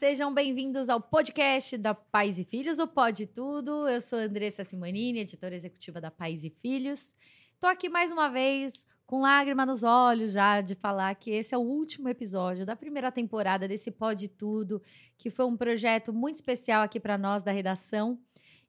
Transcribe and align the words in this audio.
Sejam 0.00 0.32
bem-vindos 0.32 0.88
ao 0.88 0.98
podcast 0.98 1.76
da 1.76 1.92
Pais 1.92 2.38
e 2.38 2.44
Filhos, 2.44 2.78
o 2.78 2.88
Pode 2.88 3.26
Tudo. 3.26 3.86
Eu 3.86 4.00
sou 4.00 4.18
Andressa 4.18 4.64
Simonini, 4.64 5.18
editora 5.18 5.54
executiva 5.54 6.00
da 6.00 6.10
Pais 6.10 6.42
e 6.42 6.48
Filhos. 6.48 7.14
Tô 7.60 7.66
aqui 7.66 7.90
mais 7.90 8.10
uma 8.10 8.30
vez 8.30 8.86
com 9.06 9.20
lágrima 9.20 9.66
nos 9.66 9.82
olhos 9.82 10.32
já 10.32 10.62
de 10.62 10.74
falar 10.74 11.14
que 11.16 11.30
esse 11.30 11.54
é 11.54 11.58
o 11.58 11.60
último 11.60 12.08
episódio 12.08 12.64
da 12.64 12.74
primeira 12.74 13.12
temporada 13.12 13.68
desse 13.68 13.90
Pode 13.90 14.26
Tudo, 14.28 14.82
que 15.18 15.28
foi 15.28 15.44
um 15.44 15.54
projeto 15.54 16.14
muito 16.14 16.36
especial 16.36 16.82
aqui 16.82 16.98
para 16.98 17.18
nós 17.18 17.42
da 17.42 17.52
redação. 17.52 18.18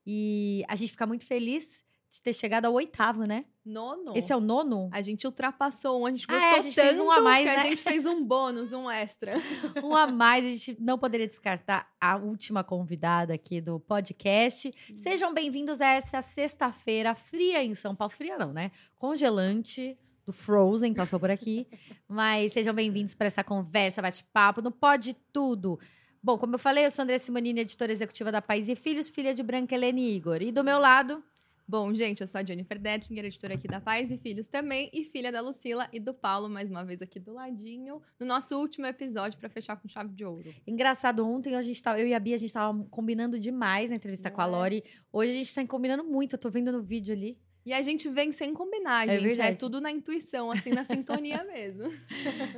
E 0.06 0.66
a 0.68 0.76
gente 0.76 0.92
fica 0.92 1.08
muito 1.08 1.26
feliz 1.26 1.82
de 2.12 2.22
ter 2.22 2.34
chegado 2.34 2.66
ao 2.66 2.74
oitavo, 2.74 3.24
né? 3.24 3.46
Nono. 3.66 4.18
Esse 4.18 4.34
é 4.34 4.36
o 4.36 4.42
nono? 4.42 4.90
A 4.92 5.02
gente 5.02 5.26
ultrapassou 5.26 6.02
um, 6.02 6.06
a 6.06 6.12
gente 6.12 6.26
Ah, 6.28 6.34
é, 6.34 6.40
gostou 6.40 6.58
a 6.58 6.60
gente 6.60 6.76
tanto 6.76 6.88
fez 6.88 7.00
um 7.00 7.10
a 7.10 7.22
mais, 7.22 7.48
que 7.48 7.56
né? 7.56 7.58
a 7.58 7.64
gente 7.64 7.82
fez 7.82 8.06
um 8.06 8.24
bônus, 8.26 8.74
um 8.74 8.92
extra. 8.92 9.36
Um 9.82 9.96
a 9.96 10.06
mais, 10.08 10.44
a 10.44 10.50
gente 10.50 10.76
não 10.80 10.98
poderia 11.00 11.26
descartar 11.26 11.90
a 12.00 12.18
última 12.18 12.66
convidada 12.66 13.34
aqui 13.34 13.62
do 13.62 13.80
podcast. 13.80 14.74
Sejam 14.94 15.34
bem-vindos 15.34 15.80
a 15.80 15.88
essa 15.88 16.22
sexta-feira 16.22 17.16
fria 17.16 17.64
em 17.64 17.74
São 17.74 17.96
Paulo. 17.96 18.12
Fria 18.12 18.38
não, 18.38 18.52
né? 18.52 18.72
Congelante 18.98 19.98
do 20.26 20.34
Frozen 20.34 20.94
passou 20.94 21.18
por 21.18 21.32
aqui. 21.32 21.66
Mas 22.10 22.52
sejam 22.52 22.74
bem-vindos 22.74 23.14
para 23.14 23.28
essa 23.28 23.44
conversa, 23.44 24.02
bate-papo 24.02 24.62
no 24.62 24.70
Pode 24.72 25.16
Tudo. 25.32 25.80
Bom, 26.22 26.38
como 26.38 26.56
eu 26.56 26.60
falei, 26.60 26.86
eu 26.86 26.92
sou 26.92 27.04
André 27.04 27.18
Simonini, 27.18 27.62
editora 27.62 27.92
executiva 27.92 28.32
da 28.34 28.42
Pais 28.42 28.68
e 28.68 28.76
Filhos, 28.76 29.10
filha 29.10 29.34
de 29.34 29.42
Branca 29.42 29.74
Helene 29.74 30.14
Igor. 30.14 30.44
E 30.44 30.52
do 30.52 30.64
meu 30.64 30.78
lado, 30.78 31.24
Bom, 31.72 31.94
gente, 31.94 32.20
eu 32.20 32.28
sou 32.28 32.40
a 32.40 32.44
Jennifer 32.44 32.78
Dettinger, 32.78 33.24
editora 33.24 33.54
aqui 33.54 33.66
da 33.66 33.80
Pais 33.80 34.12
e 34.12 34.18
Filhos 34.18 34.50
também, 34.50 34.90
e 34.92 35.06
filha 35.06 35.32
da 35.32 35.40
Lucila 35.40 35.88
e 35.94 36.02
do 36.02 36.14
Paulo, 36.14 36.50
mais 36.50 36.70
uma 36.70 36.84
vez 36.84 37.02
aqui 37.02 37.18
do 37.18 37.32
ladinho, 37.32 38.02
no 38.20 38.26
nosso 38.26 38.60
último 38.60 38.86
episódio 38.88 39.40
para 39.40 39.48
fechar 39.48 39.78
com 39.78 39.88
chave 39.88 40.14
de 40.14 40.26
ouro. 40.26 40.54
engraçado, 40.68 41.26
ontem 41.26 41.56
a 41.56 41.62
gente 41.62 41.82
tava, 41.82 41.98
eu 41.98 42.06
e 42.06 42.14
a 42.14 42.20
Bia, 42.20 42.36
a 42.36 42.38
gente 42.38 42.52
tava 42.52 42.78
combinando 42.90 43.40
demais 43.40 43.90
na 43.90 43.96
entrevista 43.96 44.28
Não 44.28 44.36
com 44.36 44.42
a 44.42 44.48
é? 44.48 44.48
Lori. 44.48 44.84
Hoje 45.14 45.32
a 45.32 45.36
gente 45.36 45.56
tá 45.56 45.66
combinando 45.66 46.04
muito, 46.04 46.34
eu 46.34 46.40
tô 46.40 46.50
vendo 46.50 46.74
no 46.74 46.84
vídeo 46.84 47.14
ali. 47.14 47.38
E 47.66 47.72
a 47.72 47.82
gente 47.82 48.10
vem 48.10 48.34
sem 48.34 48.54
combinar, 48.54 49.08
É 49.08 49.14
gente. 49.14 49.24
É, 49.24 49.30
verdade. 49.30 49.58
tudo 49.58 49.80
na 49.80 49.92
intuição, 49.92 50.52
assim, 50.52 50.72
na 50.72 50.84
sintonia 50.84 51.42
mesmo. 51.48 51.90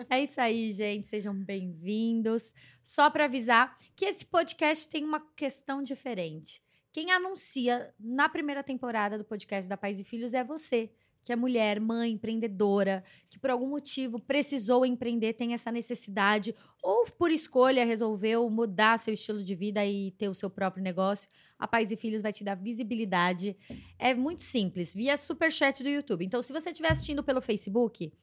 É 0.09 0.23
isso 0.23 0.41
aí, 0.41 0.71
gente. 0.71 1.07
Sejam 1.07 1.35
bem-vindos. 1.35 2.51
Só 2.81 3.11
para 3.11 3.25
avisar 3.25 3.77
que 3.95 4.05
esse 4.05 4.25
podcast 4.25 4.89
tem 4.89 5.03
uma 5.05 5.19
questão 5.35 5.83
diferente. 5.83 6.63
Quem 6.93 7.09
anuncia 7.09 7.91
na 7.99 8.29
primeira 8.29 8.61
temporada 8.61 9.17
do 9.17 9.25
podcast 9.25 9.67
da 9.67 9.75
Pais 9.75 9.99
e 9.99 10.03
Filhos 10.03 10.35
é 10.35 10.43
você, 10.43 10.91
que 11.23 11.33
é 11.33 11.35
mulher, 11.35 11.79
mãe, 11.79 12.11
empreendedora, 12.11 13.03
que 13.31 13.39
por 13.39 13.49
algum 13.49 13.67
motivo 13.67 14.19
precisou 14.19 14.85
empreender, 14.85 15.33
tem 15.33 15.55
essa 15.55 15.71
necessidade, 15.71 16.55
ou 16.83 17.05
por 17.17 17.31
escolha 17.31 17.83
resolveu 17.83 18.47
mudar 18.47 18.99
seu 18.99 19.15
estilo 19.15 19.41
de 19.41 19.55
vida 19.55 19.83
e 19.83 20.11
ter 20.11 20.29
o 20.29 20.35
seu 20.35 20.51
próprio 20.51 20.83
negócio. 20.83 21.27
A 21.57 21.67
Pais 21.67 21.91
e 21.91 21.97
Filhos 21.97 22.21
vai 22.21 22.31
te 22.31 22.43
dar 22.43 22.53
visibilidade. 22.53 23.57
É 23.97 24.13
muito 24.13 24.43
simples, 24.43 24.93
via 24.93 25.17
superchat 25.17 25.81
do 25.81 25.89
YouTube. 25.89 26.23
Então, 26.23 26.43
se 26.43 26.53
você 26.53 26.69
estiver 26.69 26.91
assistindo 26.91 27.23
pelo 27.23 27.41
Facebook, 27.41 28.13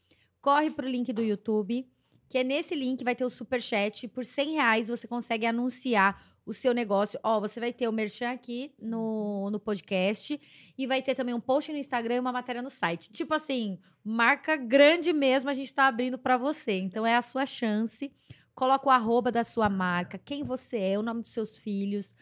corre 0.41 0.71
pro 0.71 0.87
link 0.87 1.13
do 1.13 1.25
YouTube, 1.25 1.91
que 2.29 2.39
é 2.39 2.45
nesse 2.45 2.77
link 2.77 3.03
vai 3.03 3.17
ter 3.17 3.25
o 3.25 3.31
superchat. 3.31 4.07
Por 4.07 4.25
100 4.25 4.53
reais 4.53 4.87
você 4.87 5.09
consegue 5.09 5.45
anunciar 5.45 6.30
o 6.51 6.53
seu 6.53 6.75
negócio. 6.75 7.19
Ó, 7.23 7.39
você 7.39 7.61
vai 7.61 7.73
ter 7.73 7.87
o 7.87 7.93
merchan 7.93 8.33
aqui 8.33 8.75
no, 8.77 9.49
no 9.51 9.61
podcast 9.61 10.39
e 10.77 10.85
vai 10.85 11.01
ter 11.01 11.15
também 11.15 11.33
um 11.33 11.41
post 11.41 11.71
no 11.71 11.79
Instagram 11.79 12.17
e 12.17 12.19
uma 12.19 12.33
matéria 12.33 12.61
no 12.61 12.69
site. 12.69 13.09
Tipo 13.09 13.35
assim, 13.35 13.79
marca 14.05 14.57
grande 14.57 15.13
mesmo 15.13 15.49
a 15.49 15.55
gente 15.55 15.73
tá 15.73 15.87
abrindo 15.87 16.19
para 16.19 16.37
você. 16.37 16.73
Então 16.73 17.07
é 17.07 17.15
a 17.15 17.23
sua 17.23 17.47
chance. 17.47 18.13
Coloca 18.53 18.89
o 18.89 18.91
arroba 18.91 19.31
da 19.31 19.45
sua 19.45 19.69
marca, 19.69 20.19
quem 20.19 20.43
você 20.43 20.79
é, 20.79 20.99
o 20.99 21.03
nome 21.03 21.23
dos 21.23 21.33
seus 21.33 21.57
filhos, 21.57 22.13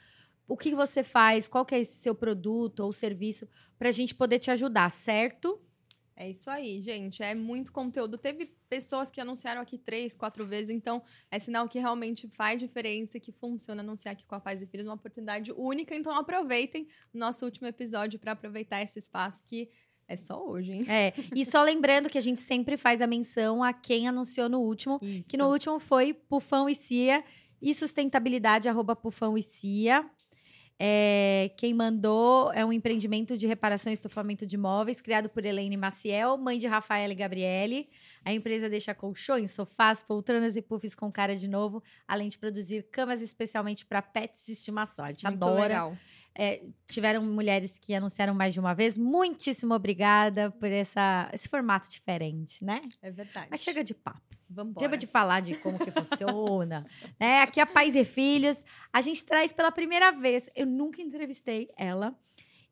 o 0.46 0.58
que 0.58 0.74
você 0.74 1.02
faz, 1.02 1.48
qual 1.48 1.64
que 1.64 1.74
é 1.74 1.80
esse 1.80 1.96
seu 1.96 2.14
produto 2.14 2.80
ou 2.80 2.92
serviço, 2.92 3.48
pra 3.78 3.90
gente 3.90 4.14
poder 4.14 4.38
te 4.38 4.50
ajudar, 4.50 4.90
certo? 4.90 5.58
É 6.20 6.28
isso 6.28 6.50
aí, 6.50 6.80
gente. 6.80 7.22
É 7.22 7.32
muito 7.32 7.70
conteúdo. 7.70 8.18
Teve 8.18 8.46
pessoas 8.68 9.08
que 9.08 9.20
anunciaram 9.20 9.62
aqui 9.62 9.78
três, 9.78 10.16
quatro 10.16 10.44
vezes, 10.44 10.68
então 10.68 11.00
é 11.30 11.38
sinal 11.38 11.68
que 11.68 11.78
realmente 11.78 12.28
faz 12.30 12.60
diferença, 12.60 13.20
que 13.20 13.30
funciona 13.30 13.82
anunciar 13.82 14.14
aqui 14.14 14.26
com 14.26 14.34
a 14.34 14.40
Paz 14.40 14.60
e 14.60 14.66
Filhos, 14.66 14.88
uma 14.88 14.96
oportunidade 14.96 15.52
única. 15.52 15.94
Então 15.94 16.12
aproveitem 16.12 16.88
o 17.14 17.18
nosso 17.18 17.44
último 17.44 17.68
episódio 17.68 18.18
para 18.18 18.32
aproveitar 18.32 18.82
esse 18.82 18.98
espaço 18.98 19.40
que 19.46 19.70
é 20.08 20.16
só 20.16 20.44
hoje, 20.44 20.72
hein? 20.72 20.82
É, 20.88 21.12
e 21.36 21.44
só 21.44 21.62
lembrando 21.62 22.08
que 22.08 22.18
a 22.18 22.22
gente 22.22 22.40
sempre 22.40 22.76
faz 22.76 23.00
a 23.00 23.06
menção 23.06 23.62
a 23.62 23.72
quem 23.72 24.08
anunciou 24.08 24.48
no 24.48 24.60
último, 24.60 24.98
Isso. 25.00 25.28
que 25.30 25.36
no 25.36 25.48
último 25.48 25.78
foi 25.78 26.12
Pufão 26.12 26.68
e 26.68 26.74
Cia 26.74 27.22
e 27.62 27.72
sustentabilidade, 27.72 28.68
arroba 28.68 28.96
Pufão 28.96 29.38
e 29.38 29.42
Cia. 29.42 30.04
É, 30.80 31.50
quem 31.56 31.74
mandou 31.74 32.52
é 32.52 32.64
um 32.64 32.72
empreendimento 32.72 33.36
de 33.36 33.48
reparação 33.48 33.90
e 33.90 33.94
estofamento 33.94 34.46
de 34.46 34.56
móveis 34.56 35.00
criado 35.00 35.28
por 35.28 35.44
Elaine 35.44 35.76
Maciel, 35.76 36.36
mãe 36.38 36.56
de 36.56 36.68
Rafaela 36.68 37.12
e 37.12 37.16
Gabriele. 37.16 37.88
A 38.24 38.32
empresa 38.32 38.68
deixa 38.68 38.94
colchões, 38.94 39.50
sofás, 39.50 40.04
poltronas 40.04 40.54
e 40.54 40.62
puffs 40.62 40.94
com 40.94 41.10
cara 41.10 41.34
de 41.34 41.48
novo, 41.48 41.82
além 42.06 42.28
de 42.28 42.38
produzir 42.38 42.84
camas 42.92 43.20
especialmente 43.20 43.84
para 43.84 44.00
pets 44.00 44.46
de 44.46 44.52
estimação. 44.52 45.04
A 45.04 45.08
gente 45.08 45.24
Muito 45.24 45.42
adora. 45.42 45.62
legal. 45.62 45.96
É, 46.34 46.62
tiveram 46.86 47.22
mulheres 47.24 47.78
que 47.78 47.94
anunciaram 47.94 48.34
mais 48.34 48.54
de 48.54 48.60
uma 48.60 48.74
vez. 48.74 48.96
Muitíssimo 48.96 49.74
obrigada 49.74 50.50
por 50.52 50.70
essa, 50.70 51.28
esse 51.32 51.48
formato 51.48 51.90
diferente, 51.90 52.64
né? 52.64 52.82
É 53.02 53.10
verdade. 53.10 53.48
Mas 53.50 53.60
chega 53.60 53.82
de 53.82 53.92
papo. 53.92 54.22
Vambora. 54.48 54.86
Chega 54.86 54.96
de 54.96 55.06
falar 55.06 55.40
de 55.40 55.56
como 55.56 55.78
que 55.78 55.90
funciona. 55.90 56.86
né? 57.20 57.42
Aqui 57.42 57.60
é 57.60 57.62
a 57.62 57.66
Pais 57.66 57.94
e 57.94 58.04
Filhos. 58.04 58.64
A 58.92 59.00
gente 59.00 59.24
traz 59.24 59.52
pela 59.52 59.70
primeira 59.70 60.10
vez. 60.10 60.48
Eu 60.54 60.66
nunca 60.66 61.02
entrevistei 61.02 61.68
ela. 61.76 62.16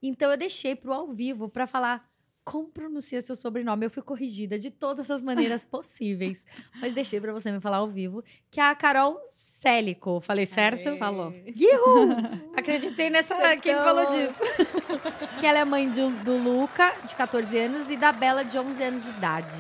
Então 0.03 0.31
eu 0.31 0.37
deixei 0.37 0.75
pro 0.75 0.93
ao 0.93 1.13
vivo 1.13 1.49
para 1.49 1.67
falar 1.67 2.09
como 2.47 2.69
pronuncia 2.69 3.21
seu 3.21 3.35
sobrenome. 3.35 3.85
Eu 3.85 3.91
fui 3.91 4.03
corrigida 4.03 4.57
de 4.57 4.71
todas 4.71 5.11
as 5.11 5.21
maneiras 5.21 5.65
possíveis. 5.67 6.47
Mas 6.81 6.95
deixei 6.95 7.21
para 7.21 7.33
você 7.33 7.51
me 7.51 7.61
falar 7.61 7.79
ao 7.79 7.89
vivo. 7.89 8.23
Que 8.51 8.61
é 8.61 8.63
a 8.63 8.75
Carol 8.75 9.21
Célico. 9.29 10.21
Falei 10.21 10.47
certo? 10.47 10.89
Aê. 10.89 10.97
Falou. 10.97 11.33
Guihu! 11.33 12.09
Acreditei 12.57 13.11
nessa. 13.11 13.35
Quem 13.57 13.75
falou 13.75 14.07
disso? 14.13 14.41
que 15.41 15.47
ela 15.47 15.59
é 15.59 15.65
mãe 15.65 15.91
de- 15.91 16.09
do 16.23 16.37
Luca, 16.39 16.95
de 17.05 17.17
14 17.17 17.59
anos, 17.59 17.91
e 17.91 17.97
da 17.97 18.13
Bela, 18.13 18.45
de 18.45 18.57
11 18.57 18.83
anos 18.83 19.05
de 19.05 19.11
idade. 19.11 19.55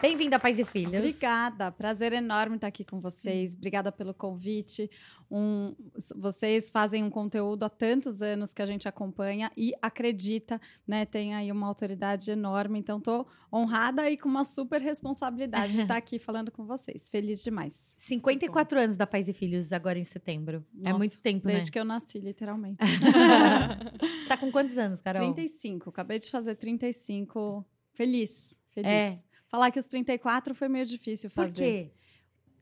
Bem-vinda, 0.00 0.38
Pais 0.38 0.58
e 0.58 0.64
Filhos. 0.64 0.94
Obrigada, 0.98 1.72
prazer 1.72 2.12
enorme 2.12 2.56
estar 2.56 2.66
aqui 2.66 2.84
com 2.84 3.00
vocês. 3.00 3.54
Obrigada 3.54 3.90
pelo 3.90 4.12
convite. 4.12 4.90
Um, 5.30 5.74
vocês 6.14 6.70
fazem 6.70 7.02
um 7.02 7.08
conteúdo 7.10 7.64
há 7.64 7.68
tantos 7.70 8.20
anos 8.20 8.52
que 8.52 8.60
a 8.60 8.66
gente 8.66 8.86
acompanha 8.86 9.50
e 9.56 9.72
acredita, 9.80 10.60
né? 10.86 11.06
Tem 11.06 11.34
aí 11.34 11.50
uma 11.50 11.66
autoridade 11.66 12.30
enorme. 12.30 12.78
Então, 12.78 12.98
estou 12.98 13.26
honrada 13.52 14.08
e 14.10 14.18
com 14.18 14.28
uma 14.28 14.44
super 14.44 14.82
responsabilidade 14.82 15.72
de 15.72 15.82
estar 15.82 15.96
aqui 15.96 16.18
falando 16.18 16.52
com 16.52 16.64
vocês. 16.66 17.10
Feliz 17.10 17.42
demais. 17.42 17.96
54 17.98 18.78
anos 18.78 18.96
da 18.98 19.06
Pais 19.06 19.28
e 19.28 19.32
Filhos, 19.32 19.72
agora 19.72 19.98
em 19.98 20.04
setembro. 20.04 20.64
é 20.78 20.90
Nossa, 20.90 20.98
muito 20.98 21.18
tempo, 21.18 21.46
Desde 21.46 21.72
que 21.72 21.78
eu 21.78 21.84
nasci, 21.84 22.18
literalmente. 22.20 22.78
né? 22.82 23.90
Você 24.20 24.28
tá 24.28 24.36
com 24.36 24.52
quantos 24.52 24.76
anos, 24.76 25.00
Carol? 25.00 25.32
35. 25.32 25.88
Acabei 25.88 26.18
de 26.18 26.30
fazer 26.30 26.54
35. 26.54 27.64
Feliz. 27.94 28.54
Feliz. 28.72 28.90
É. 28.90 29.25
Falar 29.56 29.70
que 29.70 29.78
os 29.78 29.86
34 29.86 30.54
foi 30.54 30.68
meio 30.68 30.84
difícil 30.84 31.30
Por 31.30 31.44
fazer. 31.44 31.64
quê? 31.86 31.90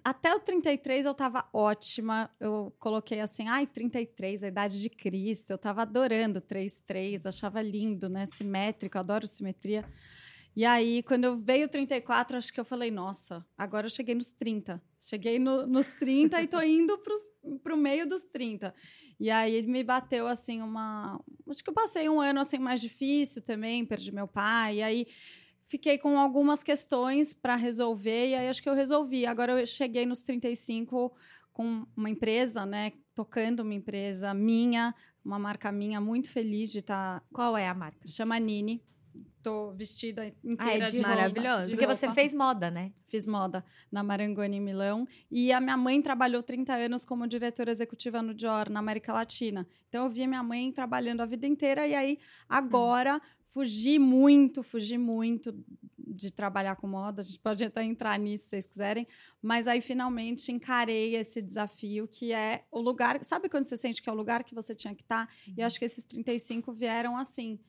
Até 0.05 0.33
o 0.35 0.39
33 0.39 1.07
eu 1.07 1.15
tava 1.15 1.49
ótima. 1.53 2.31
Eu 2.39 2.73
coloquei 2.79 3.21
assim, 3.21 3.49
ai, 3.49 3.67
33, 3.67 4.45
a 4.45 4.49
idade 4.49 4.81
de 4.81 4.89
Cristo. 4.89 5.51
Eu 5.51 5.59
tava 5.59 5.83
adorando 5.83 6.41
33, 6.41 7.27
achava 7.27 7.61
lindo, 7.63 8.09
né? 8.09 8.27
Simétrico, 8.27 8.97
adoro 8.99 9.27
simetria. 9.27 9.85
E 10.55 10.65
aí, 10.65 11.03
quando 11.03 11.25
eu 11.25 11.37
veio 11.37 11.67
o 11.67 11.69
34, 11.69 12.37
acho 12.37 12.53
que 12.53 12.61
eu 12.61 12.65
falei, 12.65 12.91
nossa, 12.91 13.45
agora 13.59 13.87
eu 13.87 13.91
cheguei 13.91 14.15
nos 14.15 14.31
30. 14.31 14.81
Cheguei 15.01 15.39
no- 15.39 15.67
nos 15.67 15.95
30 15.95 16.41
e 16.41 16.47
tô 16.47 16.61
indo 16.63 16.97
pros, 16.99 17.23
pro 17.63 17.77
meio 17.77 18.07
dos 18.09 18.25
30. 18.27 18.73
E 19.19 19.31
aí 19.33 19.63
me 19.67 19.83
bateu 19.83 20.29
assim 20.29 20.63
uma. 20.63 21.21
Acho 21.49 21.65
que 21.65 21.71
eu 21.71 21.75
passei 21.75 22.09
um 22.09 22.21
ano 22.21 22.39
assim 22.41 22.59
mais 22.59 22.81
difícil 22.81 23.43
também, 23.43 23.85
perdi 23.85 24.13
meu 24.13 24.29
pai. 24.29 24.77
E 24.77 24.83
aí 24.83 25.07
fiquei 25.67 25.99
com 25.99 26.19
algumas 26.19 26.63
questões 26.63 27.35
para 27.35 27.57
resolver 27.57 28.29
e 28.29 28.35
aí 28.35 28.49
acho 28.49 28.63
que 28.63 28.69
eu 28.69 28.75
resolvi. 28.75 29.27
Agora 29.27 29.61
eu 29.61 29.67
cheguei 29.67 30.07
nos 30.07 30.23
35 30.25 31.13
com 31.53 31.87
uma 31.97 32.11
empresa, 32.11 32.67
né, 32.67 32.93
tocando 33.15 33.61
uma 33.61 33.75
empresa 33.75 34.35
minha, 34.35 34.95
uma 35.25 35.39
marca 35.39 35.71
minha, 35.71 36.01
muito 36.01 36.31
feliz 36.31 36.71
de 36.73 36.81
estar, 36.81 37.23
Qual 37.33 37.57
é 37.57 37.69
a 37.69 37.75
marca? 37.75 38.07
chama 38.07 38.39
Nini. 38.39 38.83
Tô 39.45 39.71
vestida 39.73 40.23
Ah, 40.23 40.27
é 40.27 40.33
inteira 40.45 40.87
de 40.87 40.93
de 40.93 40.97
roupa, 41.03 41.09
maravilhosa. 41.17 41.67
de 41.67 41.73
Porque 41.73 41.87
você 41.87 42.11
fez 42.11 42.33
moda, 42.35 42.71
né? 42.71 42.93
Fiz 43.07 43.29
moda 43.29 43.63
na 43.93 44.03
Marangoni, 44.03 44.57
em 44.57 44.61
Milão. 44.61 45.07
E 45.31 45.53
a 45.53 45.61
minha 45.61 45.77
mãe 45.77 46.01
trabalhou 46.03 46.43
30 46.43 46.73
anos 46.75 47.05
como 47.05 47.27
diretora 47.27 47.71
executiva 47.71 48.23
no 48.23 48.35
Dior, 48.35 48.69
na 48.71 48.81
América 48.81 49.13
Latina. 49.13 49.69
Então, 49.89 50.05
eu 50.05 50.11
vi 50.11 50.27
minha 50.27 50.43
mãe 50.43 50.73
trabalhando 50.73 51.21
a 51.21 51.27
vida 51.27 51.47
inteira. 51.47 51.87
E 51.87 51.95
aí, 51.95 52.19
agora, 52.49 53.21
fugi 53.55 54.01
muito, 54.01 54.65
fugi 54.65 54.99
muito 54.99 55.55
de 55.97 56.33
trabalhar 56.33 56.75
com 56.75 56.89
moda. 56.89 57.23
A 57.23 57.25
gente 57.25 57.39
pode 57.39 57.63
até 57.63 57.85
entrar 57.85 58.19
nisso 58.19 58.45
se 58.45 58.51
vocês 58.51 58.67
quiserem. 58.67 59.07
Mas 59.41 59.69
aí, 59.69 59.81
finalmente, 59.81 60.51
encarei 60.51 61.15
esse 61.15 61.41
desafio 61.41 62.09
que 62.09 62.33
é 62.33 62.65
o 62.71 62.81
lugar. 62.81 63.23
Sabe 63.23 63.49
quando 63.49 63.63
você 63.63 63.77
sente 63.77 64.03
que 64.03 64.11
é 64.11 64.13
o 64.13 64.17
lugar 64.17 64.43
que 64.43 64.57
você 64.57 64.75
tinha 64.75 64.93
que 64.93 65.03
estar? 65.03 65.27
Tá? 65.29 65.33
Uhum. 65.47 65.55
E 65.59 65.63
acho 65.63 65.79
que 65.79 65.85
esses 65.85 66.05
35 66.05 66.73
vieram 66.73 67.17
assim 67.17 67.61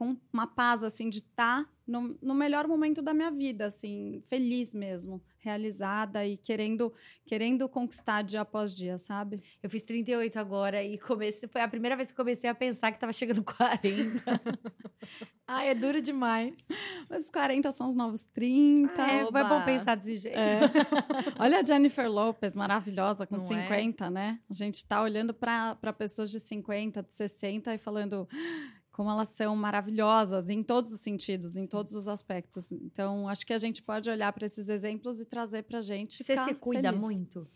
com 0.00 0.16
uma 0.32 0.46
paz, 0.46 0.82
assim, 0.82 1.10
de 1.10 1.18
estar 1.18 1.62
tá 1.62 1.70
no, 1.86 2.16
no, 2.22 2.34
melhor 2.34 2.66
momento 2.66 3.02
da 3.02 3.12
minha 3.12 3.30
vida, 3.30 3.66
assim, 3.66 4.22
feliz 4.28 4.72
mesmo, 4.72 5.22
realizada 5.36 6.24
e 6.24 6.38
querendo 6.38 6.90
querendo 7.26 7.68
conquistar 7.68 8.22
dia 8.22 8.40
após 8.40 8.74
dia, 8.74 8.96
sabe? 8.96 9.42
Eu 9.62 9.68
fiz 9.68 9.82
38 9.82 10.38
agora 10.38 10.82
e 10.82 10.96
comecei, 10.96 11.46
foi 11.50 11.60
a 11.60 11.68
primeira 11.68 11.96
vez 11.96 12.10
que 12.10 12.16
comecei 12.16 12.48
a 12.48 12.54
pensar 12.54 12.92
que 12.92 12.98
tava 12.98 13.12
chegando 13.12 13.44
40. 13.44 14.24
Ai, 15.46 15.70
é 15.70 15.74
duro 15.74 16.00
demais. 16.00 16.54
Mas 17.08 17.24
os 17.24 17.30
40 17.30 17.70
são 17.72 17.88
os 17.88 17.96
novos 17.96 18.24
30. 18.32 19.02
Ah, 19.02 19.10
é, 19.10 19.20
é 19.20 19.24
bom 19.24 19.64
pensar 19.64 19.96
desse 19.96 20.16
jeito. 20.16 20.38
É. 20.38 20.60
Olha 21.38 21.58
a 21.58 21.64
Jennifer 21.64 22.10
Lopez, 22.10 22.56
maravilhosa, 22.56 23.26
com 23.26 23.36
Não 23.36 23.44
50, 23.44 24.06
é? 24.06 24.10
né? 24.10 24.40
A 24.48 24.54
gente 24.54 24.82
tá 24.86 25.02
olhando 25.02 25.34
para 25.34 25.92
pessoas 25.92 26.30
de 26.30 26.38
50, 26.38 27.02
de 27.02 27.12
60 27.12 27.74
e 27.74 27.78
falando 27.78 28.28
como 28.90 29.10
elas 29.10 29.28
são 29.30 29.54
maravilhosas 29.56 30.48
em 30.48 30.62
todos 30.62 30.92
os 30.92 31.00
sentidos, 31.00 31.56
em 31.56 31.66
todos 31.66 31.94
os 31.94 32.08
aspectos. 32.08 32.72
Então, 32.72 33.28
acho 33.28 33.46
que 33.46 33.52
a 33.52 33.58
gente 33.58 33.82
pode 33.82 34.10
olhar 34.10 34.32
para 34.32 34.46
esses 34.46 34.68
exemplos 34.68 35.20
e 35.20 35.24
trazer 35.24 35.62
para 35.62 35.78
a 35.78 35.82
gente. 35.82 36.22
Você 36.22 36.36
se 36.36 36.54
cuida 36.54 36.90
feliz. 36.90 37.00
muito? 37.00 37.48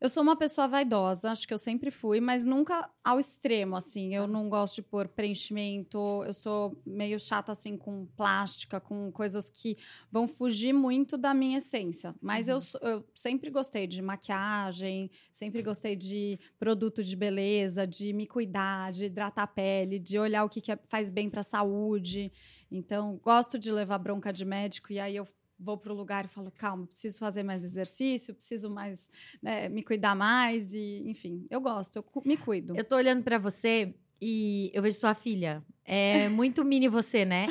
Eu 0.00 0.08
sou 0.08 0.22
uma 0.22 0.36
pessoa 0.36 0.68
vaidosa, 0.68 1.30
acho 1.30 1.46
que 1.48 1.54
eu 1.54 1.58
sempre 1.58 1.90
fui, 1.90 2.20
mas 2.20 2.44
nunca 2.44 2.90
ao 3.02 3.18
extremo, 3.18 3.76
assim. 3.76 4.14
Eu 4.14 4.26
tá. 4.26 4.28
não 4.28 4.48
gosto 4.48 4.76
de 4.76 4.82
pôr 4.82 5.08
preenchimento, 5.08 6.22
eu 6.26 6.34
sou 6.34 6.76
meio 6.84 7.18
chata, 7.18 7.52
assim, 7.52 7.76
com 7.76 8.04
plástica, 8.16 8.80
com 8.80 9.10
coisas 9.12 9.48
que 9.48 9.78
vão 10.10 10.28
fugir 10.28 10.72
muito 10.72 11.16
da 11.16 11.32
minha 11.32 11.58
essência. 11.58 12.14
Mas 12.20 12.48
uhum. 12.48 12.58
eu, 12.82 12.90
eu 12.90 13.04
sempre 13.14 13.50
gostei 13.50 13.86
de 13.86 14.02
maquiagem, 14.02 15.10
sempre 15.32 15.62
gostei 15.62 15.96
de 15.96 16.38
produto 16.58 17.02
de 17.02 17.16
beleza, 17.16 17.86
de 17.86 18.12
me 18.12 18.26
cuidar, 18.26 18.92
de 18.92 19.06
hidratar 19.06 19.44
a 19.44 19.46
pele, 19.46 19.98
de 19.98 20.18
olhar 20.18 20.44
o 20.44 20.48
que, 20.48 20.60
que 20.60 20.72
é, 20.72 20.78
faz 20.88 21.08
bem 21.08 21.30
para 21.30 21.40
a 21.40 21.44
saúde. 21.44 22.30
Então, 22.70 23.18
gosto 23.22 23.58
de 23.58 23.70
levar 23.70 23.98
bronca 23.98 24.32
de 24.32 24.44
médico 24.44 24.92
e 24.92 24.98
aí 24.98 25.16
eu 25.16 25.26
vou 25.58 25.76
para 25.78 25.92
o 25.92 25.96
lugar 25.96 26.24
e 26.24 26.28
falo, 26.28 26.50
calma, 26.50 26.86
preciso 26.86 27.18
fazer 27.18 27.42
mais 27.42 27.64
exercício, 27.64 28.34
preciso 28.34 28.68
mais 28.70 29.10
né, 29.42 29.68
me 29.68 29.82
cuidar 29.82 30.14
mais 30.14 30.72
e, 30.72 31.02
enfim, 31.06 31.46
eu 31.50 31.60
gosto, 31.60 31.96
eu 31.96 32.22
me 32.24 32.36
cuido. 32.36 32.76
Eu 32.76 32.84
tô 32.84 32.96
olhando 32.96 33.22
para 33.22 33.38
você 33.38 33.94
e 34.20 34.70
eu 34.74 34.82
vejo 34.82 34.98
sua 34.98 35.14
filha. 35.14 35.64
É 35.84 36.28
muito 36.30 36.64
mini 36.64 36.88
você, 36.88 37.24
né? 37.24 37.46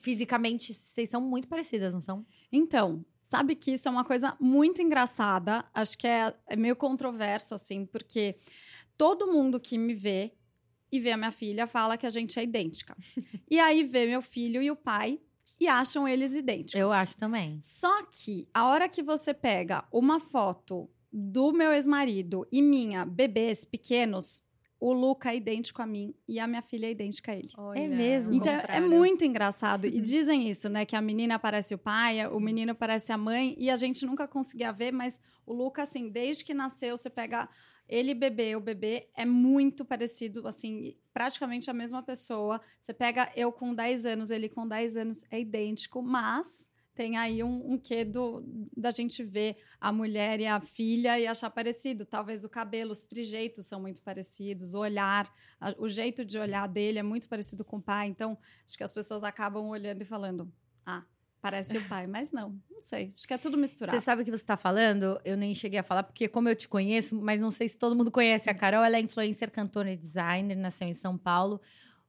Fisicamente, 0.00 0.72
vocês 0.72 1.10
são 1.10 1.20
muito 1.20 1.48
parecidas, 1.48 1.92
não 1.92 2.00
são? 2.00 2.24
Então, 2.52 3.04
sabe 3.24 3.54
que 3.54 3.72
isso 3.72 3.88
é 3.88 3.90
uma 3.90 4.04
coisa 4.04 4.36
muito 4.40 4.80
engraçada. 4.80 5.64
Acho 5.74 5.98
que 5.98 6.06
é, 6.06 6.34
é 6.46 6.56
meio 6.56 6.76
controverso, 6.76 7.54
assim, 7.54 7.84
porque 7.84 8.36
todo 8.96 9.32
mundo 9.32 9.60
que 9.60 9.76
me 9.76 9.94
vê 9.94 10.32
e 10.90 10.98
vê 10.98 11.12
a 11.12 11.16
minha 11.16 11.32
filha 11.32 11.66
fala 11.66 11.96
que 11.96 12.06
a 12.06 12.10
gente 12.10 12.38
é 12.38 12.42
idêntica. 12.42 12.96
e 13.50 13.58
aí 13.58 13.84
vê 13.84 14.06
meu 14.06 14.22
filho 14.22 14.62
e 14.62 14.70
o 14.70 14.76
pai 14.76 15.20
e 15.60 15.66
acham 15.66 16.06
eles 16.06 16.32
idênticos. 16.32 16.74
Eu 16.74 16.92
acho 16.92 17.16
também. 17.16 17.58
Só 17.60 18.02
que 18.04 18.48
a 18.54 18.66
hora 18.66 18.88
que 18.88 19.02
você 19.02 19.34
pega 19.34 19.84
uma 19.92 20.20
foto 20.20 20.88
do 21.12 21.52
meu 21.52 21.72
ex-marido 21.72 22.46
e 22.52 22.62
minha, 22.62 23.04
bebês 23.04 23.64
pequenos, 23.64 24.42
o 24.80 24.92
Luca 24.92 25.32
é 25.32 25.36
idêntico 25.36 25.82
a 25.82 25.86
mim 25.86 26.14
e 26.28 26.38
a 26.38 26.46
minha 26.46 26.62
filha 26.62 26.86
é 26.86 26.90
idêntica 26.90 27.32
a 27.32 27.36
ele. 27.36 27.50
Olha, 27.56 27.80
é 27.80 27.88
mesmo? 27.88 28.32
Então 28.32 28.52
é 28.52 28.80
muito 28.80 29.24
engraçado. 29.24 29.86
E 29.86 29.98
dizem 30.00 30.48
isso, 30.48 30.68
né? 30.68 30.84
Que 30.84 30.94
a 30.94 31.00
menina 31.00 31.38
parece 31.38 31.74
o 31.74 31.78
pai, 31.78 32.24
o 32.28 32.38
menino 32.38 32.74
parece 32.74 33.12
a 33.12 33.18
mãe, 33.18 33.56
e 33.58 33.70
a 33.70 33.76
gente 33.76 34.06
nunca 34.06 34.28
conseguia 34.28 34.72
ver, 34.72 34.92
mas 34.92 35.18
o 35.44 35.52
Luca, 35.52 35.82
assim, 35.82 36.08
desde 36.08 36.44
que 36.44 36.54
nasceu, 36.54 36.96
você 36.96 37.10
pega 37.10 37.48
ele 37.88 38.14
bebê, 38.14 38.54
o 38.54 38.60
bebê 38.60 39.08
é 39.16 39.24
muito 39.24 39.84
parecido, 39.84 40.46
assim, 40.46 40.94
praticamente 41.12 41.70
a 41.70 41.74
mesma 41.74 42.02
pessoa. 42.02 42.60
Você 42.80 42.92
pega 42.92 43.32
eu 43.34 43.50
com 43.50 43.74
10 43.74 44.04
anos, 44.04 44.30
ele 44.30 44.48
com 44.48 44.68
10 44.68 44.96
anos, 44.96 45.24
é 45.30 45.40
idêntico, 45.40 46.02
mas 46.02 46.70
tem 46.94 47.16
aí 47.16 47.44
um, 47.44 47.74
um 47.74 47.78
quê 47.78 48.04
do, 48.04 48.42
da 48.76 48.90
gente 48.90 49.22
ver 49.22 49.56
a 49.80 49.92
mulher 49.92 50.40
e 50.40 50.46
a 50.46 50.60
filha 50.60 51.18
e 51.18 51.28
achar 51.28 51.48
parecido. 51.48 52.04
Talvez 52.04 52.44
o 52.44 52.48
cabelo, 52.48 52.90
os 52.90 53.06
trejeitos 53.06 53.66
são 53.66 53.80
muito 53.80 54.02
parecidos, 54.02 54.74
o 54.74 54.80
olhar, 54.80 55.32
a, 55.60 55.72
o 55.78 55.88
jeito 55.88 56.24
de 56.24 56.36
olhar 56.38 56.66
dele 56.66 56.98
é 56.98 57.02
muito 57.02 57.28
parecido 57.28 57.64
com 57.64 57.76
o 57.76 57.82
pai. 57.82 58.08
Então, 58.08 58.36
acho 58.66 58.76
que 58.76 58.82
as 58.82 58.90
pessoas 58.90 59.22
acabam 59.22 59.68
olhando 59.68 60.02
e 60.02 60.04
falando: 60.04 60.52
ah, 60.84 61.04
Parece 61.40 61.78
o 61.78 61.88
pai, 61.88 62.06
mas 62.06 62.32
não, 62.32 62.60
não 62.68 62.82
sei. 62.82 63.12
Acho 63.16 63.26
que 63.26 63.32
é 63.34 63.38
tudo 63.38 63.56
misturado. 63.56 63.96
Você 63.96 64.04
sabe 64.04 64.22
o 64.22 64.24
que 64.24 64.30
você 64.30 64.42
está 64.42 64.56
falando? 64.56 65.20
Eu 65.24 65.36
nem 65.36 65.54
cheguei 65.54 65.78
a 65.78 65.84
falar, 65.84 66.02
porque 66.02 66.26
como 66.26 66.48
eu 66.48 66.56
te 66.56 66.68
conheço, 66.68 67.14
mas 67.14 67.40
não 67.40 67.52
sei 67.52 67.68
se 67.68 67.78
todo 67.78 67.94
mundo 67.94 68.10
conhece 68.10 68.50
a 68.50 68.54
Carol, 68.54 68.84
ela 68.84 68.96
é 68.96 69.00
influencer, 69.00 69.50
cantora 69.50 69.92
e 69.92 69.96
designer, 69.96 70.56
nasceu 70.56 70.88
em 70.88 70.94
São 70.94 71.16
Paulo. 71.16 71.60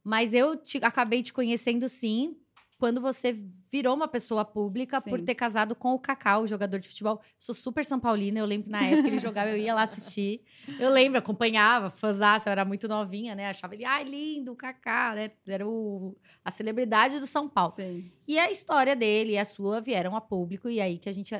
Mas 0.03 0.33
eu 0.33 0.55
te, 0.55 0.77
acabei 0.83 1.21
te 1.21 1.31
conhecendo 1.31 1.87
sim, 1.87 2.35
quando 2.79 3.01
você 3.01 3.37
virou 3.69 3.93
uma 3.93 4.07
pessoa 4.07 4.45
pública 4.45 5.01
Sim. 5.01 5.09
por 5.09 5.21
ter 5.21 5.35
casado 5.35 5.75
com 5.75 5.93
o 5.93 5.99
Cacau, 5.99 6.47
jogador 6.47 6.79
de 6.79 6.87
futebol. 6.87 7.21
Sou 7.37 7.53
super 7.53 7.85
São 7.85 7.99
Paulina, 7.99 8.39
eu 8.39 8.45
lembro 8.45 8.65
que 8.65 8.71
na 8.71 8.81
época 8.81 9.07
ele 9.09 9.19
jogava, 9.19 9.49
eu 9.49 9.57
ia 9.57 9.75
lá 9.75 9.83
assistir. 9.83 10.41
Eu 10.79 10.89
lembro, 10.89 11.19
acompanhava, 11.19 11.91
fãzaça, 11.91 12.49
eu 12.49 12.51
era 12.53 12.63
muito 12.63 12.87
novinha, 12.87 13.35
né? 13.35 13.49
Achava 13.49 13.75
ele, 13.75 13.83
ai, 13.83 14.05
lindo, 14.05 14.53
o 14.53 14.55
Cacá, 14.55 15.13
né? 15.13 15.31
Era 15.45 15.67
o, 15.67 16.15
a 16.43 16.49
celebridade 16.49 17.19
do 17.19 17.27
São 17.27 17.49
Paulo. 17.49 17.73
Sim. 17.73 18.09
E 18.25 18.39
a 18.39 18.49
história 18.49 18.95
dele 18.95 19.33
e 19.33 19.37
a 19.37 19.45
sua 19.45 19.81
vieram 19.81 20.15
a 20.15 20.21
público, 20.21 20.69
e 20.69 20.79
aí 20.79 20.97
que 20.97 21.09
a 21.09 21.13
gente 21.13 21.35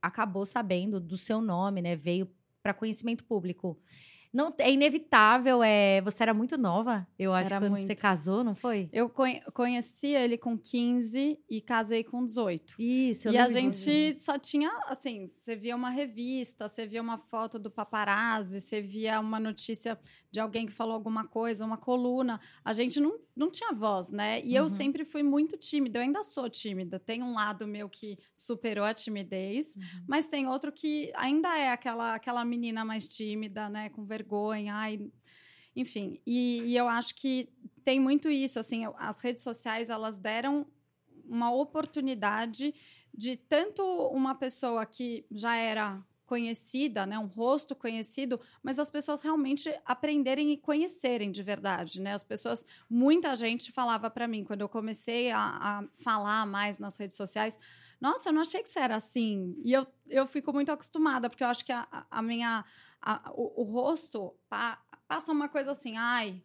acabou 0.00 0.46
sabendo 0.46 1.00
do 1.00 1.18
seu 1.18 1.40
nome, 1.40 1.82
né? 1.82 1.96
Veio 1.96 2.30
para 2.62 2.72
conhecimento 2.72 3.24
público. 3.24 3.76
Não, 4.34 4.52
é 4.58 4.72
inevitável, 4.72 5.62
é. 5.62 6.00
Você 6.00 6.24
era 6.24 6.34
muito 6.34 6.58
nova, 6.58 7.06
eu 7.16 7.32
acho, 7.32 7.54
era 7.54 7.60
quando 7.64 7.70
muito. 7.70 7.86
você 7.86 7.94
casou, 7.94 8.42
não 8.42 8.52
foi? 8.52 8.88
Eu 8.92 9.08
conheci 9.08 10.08
ele 10.08 10.36
com 10.36 10.58
15 10.58 11.38
e 11.48 11.60
casei 11.60 12.02
com 12.02 12.24
18. 12.24 12.74
Isso, 12.76 13.28
eu 13.28 13.32
E 13.32 13.38
a 13.38 13.46
gente 13.46 14.16
só 14.16 14.36
tinha, 14.36 14.76
assim, 14.88 15.28
você 15.28 15.54
via 15.54 15.76
uma 15.76 15.90
revista, 15.90 16.66
você 16.66 16.84
via 16.84 17.00
uma 17.00 17.16
foto 17.16 17.60
do 17.60 17.70
paparazzi, 17.70 18.60
você 18.60 18.80
via 18.80 19.20
uma 19.20 19.38
notícia 19.38 19.96
de 20.34 20.40
alguém 20.40 20.66
que 20.66 20.72
falou 20.72 20.94
alguma 20.94 21.24
coisa, 21.24 21.64
uma 21.64 21.76
coluna. 21.76 22.40
A 22.64 22.72
gente 22.72 22.98
não, 22.98 23.20
não 23.36 23.52
tinha 23.52 23.72
voz, 23.72 24.10
né? 24.10 24.40
E 24.40 24.48
uhum. 24.48 24.64
eu 24.64 24.68
sempre 24.68 25.04
fui 25.04 25.22
muito 25.22 25.56
tímida, 25.56 26.00
eu 26.00 26.02
ainda 26.02 26.24
sou 26.24 26.50
tímida. 26.50 26.98
Tem 26.98 27.22
um 27.22 27.34
lado 27.34 27.68
meu 27.68 27.88
que 27.88 28.18
superou 28.32 28.84
a 28.84 28.92
timidez, 28.92 29.76
uhum. 29.76 29.82
mas 30.08 30.28
tem 30.28 30.48
outro 30.48 30.72
que 30.72 31.12
ainda 31.14 31.56
é 31.56 31.70
aquela, 31.70 32.16
aquela 32.16 32.44
menina 32.44 32.84
mais 32.84 33.06
tímida, 33.06 33.68
né? 33.68 33.90
Com 33.90 34.04
vergonha, 34.04 34.23
ai, 34.68 35.10
enfim. 35.74 36.20
E, 36.26 36.62
e 36.64 36.76
eu 36.76 36.88
acho 36.88 37.14
que 37.14 37.48
tem 37.84 38.00
muito 38.00 38.30
isso, 38.30 38.58
assim, 38.58 38.84
as 38.96 39.20
redes 39.20 39.42
sociais, 39.42 39.90
elas 39.90 40.18
deram 40.18 40.66
uma 41.26 41.52
oportunidade 41.52 42.74
de 43.12 43.36
tanto 43.36 43.82
uma 44.08 44.34
pessoa 44.34 44.84
que 44.84 45.24
já 45.30 45.56
era 45.56 46.02
conhecida, 46.26 47.04
né, 47.06 47.18
um 47.18 47.26
rosto 47.26 47.74
conhecido, 47.74 48.40
mas 48.62 48.78
as 48.78 48.90
pessoas 48.90 49.22
realmente 49.22 49.72
aprenderem 49.84 50.52
e 50.52 50.56
conhecerem 50.56 51.30
de 51.30 51.42
verdade, 51.42 52.00
né? 52.00 52.14
As 52.14 52.24
pessoas, 52.24 52.64
muita 52.88 53.36
gente 53.36 53.70
falava 53.70 54.10
para 54.10 54.26
mim 54.26 54.42
quando 54.42 54.62
eu 54.62 54.68
comecei 54.68 55.30
a, 55.30 55.38
a, 55.38 55.84
falar 55.98 56.46
mais 56.46 56.78
nas 56.78 56.96
redes 56.96 57.16
sociais, 57.16 57.58
nossa, 58.00 58.30
eu 58.30 58.32
não 58.32 58.40
achei 58.40 58.62
que 58.62 58.70
você 58.70 58.80
era 58.80 58.96
assim. 58.96 59.54
E 59.62 59.72
eu, 59.72 59.86
eu 60.08 60.26
fico 60.26 60.52
muito 60.52 60.72
acostumada 60.72 61.28
porque 61.28 61.44
eu 61.44 61.48
acho 61.48 61.64
que 61.64 61.72
a, 61.72 61.86
a 62.10 62.22
minha 62.22 62.64
a, 63.04 63.30
o, 63.34 63.62
o, 63.62 63.64
rosto 63.64 64.34
pa, 64.48 64.80
passa 65.06 65.30
uma 65.30 65.46
coisa 65.46 65.72
assim, 65.72 65.96
ai, 65.98 66.42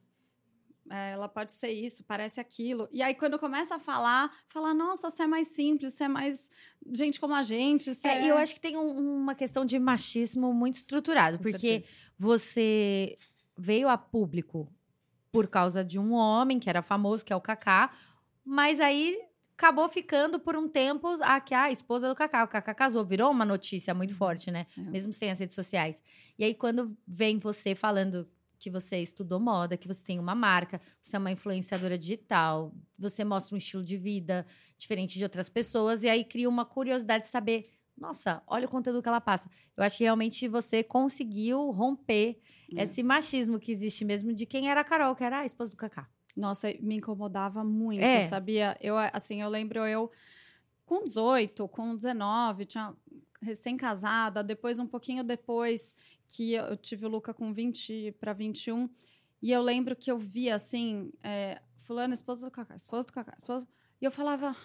é, 0.89 1.11
ela 1.11 1.29
pode 1.29 1.53
ser 1.53 1.71
isso, 1.71 2.03
parece 2.03 2.39
aquilo. 2.39 2.89
E 2.91 3.01
aí, 3.01 3.15
quando 3.15 3.39
começa 3.39 3.75
a 3.75 3.79
falar, 3.79 4.29
fala, 4.49 4.73
nossa, 4.73 5.09
você 5.09 5.23
é 5.23 5.27
mais 5.27 5.47
simples, 5.47 5.93
você 5.93 6.03
é 6.03 6.07
mais 6.09 6.51
gente 6.91 7.19
como 7.19 7.33
a 7.33 7.43
gente. 7.43 7.91
É, 8.03 8.07
é... 8.07 8.27
eu 8.29 8.37
acho 8.37 8.55
que 8.55 8.59
tem 8.59 8.75
um, 8.75 9.21
uma 9.21 9.33
questão 9.33 9.63
de 9.63 9.79
machismo 9.79 10.53
muito 10.53 10.75
estruturado, 10.75 11.37
Com 11.37 11.43
porque 11.43 11.81
certeza. 11.81 11.93
você 12.17 13.17
veio 13.57 13.87
a 13.87 13.97
público 13.97 14.67
por 15.31 15.47
causa 15.47 15.83
de 15.83 15.97
um 15.97 16.11
homem 16.11 16.59
que 16.59 16.69
era 16.69 16.81
famoso, 16.81 17.23
que 17.23 17.31
é 17.31 17.35
o 17.35 17.41
Kaká, 17.41 17.93
mas 18.43 18.81
aí 18.81 19.17
acabou 19.59 19.89
ficando 19.89 20.39
por 20.39 20.55
um 20.55 20.69
tempo 20.69 21.17
a 21.21 21.41
que 21.41 21.53
a 21.53 21.69
esposa 21.69 22.07
do 22.07 22.15
Kaká, 22.15 22.45
o 22.45 22.47
Kaká 22.47 22.73
casou, 22.73 23.03
virou 23.03 23.29
uma 23.29 23.43
notícia 23.43 23.93
muito 23.93 24.11
uhum. 24.11 24.17
forte, 24.17 24.49
né? 24.49 24.65
É. 24.77 24.81
Mesmo 24.83 25.11
sem 25.13 25.29
as 25.29 25.37
redes 25.37 25.53
sociais. 25.53 26.01
E 26.37 26.45
aí 26.45 26.53
quando 26.53 26.97
vem 27.05 27.37
você 27.37 27.75
falando 27.75 28.25
que 28.57 28.69
você 28.69 28.99
estudou 28.99 29.37
moda, 29.37 29.75
que 29.75 29.87
você 29.87 30.03
tem 30.03 30.17
uma 30.17 30.33
marca, 30.33 30.81
você 31.01 31.17
é 31.17 31.19
uma 31.19 31.31
influenciadora 31.31 31.97
digital, 31.97 32.73
você 32.97 33.25
mostra 33.25 33.53
um 33.53 33.57
estilo 33.57 33.83
de 33.83 33.97
vida 33.97 34.45
diferente 34.77 35.17
de 35.17 35.23
outras 35.23 35.49
pessoas, 35.49 36.03
e 36.03 36.09
aí 36.09 36.23
cria 36.23 36.47
uma 36.47 36.65
curiosidade 36.65 37.25
de 37.25 37.29
saber, 37.29 37.69
nossa, 37.97 38.41
olha 38.47 38.65
o 38.65 38.69
conteúdo 38.69 39.01
que 39.01 39.09
ela 39.09 39.21
passa. 39.21 39.49
Eu 39.75 39.83
acho 39.83 39.97
que 39.97 40.03
realmente 40.03 40.47
você 40.47 40.83
conseguiu 40.83 41.71
romper 41.71 42.41
é. 42.75 42.83
esse 42.83 43.03
machismo 43.03 43.59
que 43.59 43.71
existe 43.71 44.05
mesmo 44.05 44.33
de 44.33 44.45
quem 44.45 44.69
era 44.69 44.81
a 44.81 44.85
Carol, 44.85 45.15
que 45.15 45.23
era 45.23 45.39
a 45.39 45.45
esposa 45.45 45.71
do 45.71 45.77
Kaká. 45.77 46.09
Nossa, 46.39 46.73
me 46.79 46.95
incomodava 46.95 47.63
muito, 47.63 48.03
é. 48.03 48.21
sabia? 48.21 48.77
Eu, 48.81 48.95
assim, 48.97 49.41
eu 49.41 49.49
lembro 49.49 49.85
eu 49.85 50.09
com 50.85 51.03
18, 51.03 51.67
com 51.67 51.95
19, 51.95 52.65
tinha 52.65 52.95
recém-casada, 53.41 54.43
depois 54.43 54.79
um 54.79 54.87
pouquinho 54.87 55.23
depois 55.23 55.95
que 56.27 56.53
eu 56.53 56.75
tive 56.77 57.05
o 57.05 57.09
Luca 57.09 57.33
com 57.33 57.53
20 57.53 58.15
para 58.19 58.33
21, 58.33 58.89
e 59.41 59.51
eu 59.51 59.61
lembro 59.61 59.95
que 59.95 60.11
eu 60.11 60.17
via 60.17 60.55
assim, 60.55 61.11
é, 61.23 61.61
fulano, 61.75 62.13
esposa 62.13 62.45
do 62.45 62.51
Cacá, 62.51 62.75
esposa 62.75 63.07
do 63.07 63.13
Cacá, 63.13 63.35
esposa... 63.39 63.67
E 64.01 64.05
eu 64.05 64.11
falava, 64.11 64.55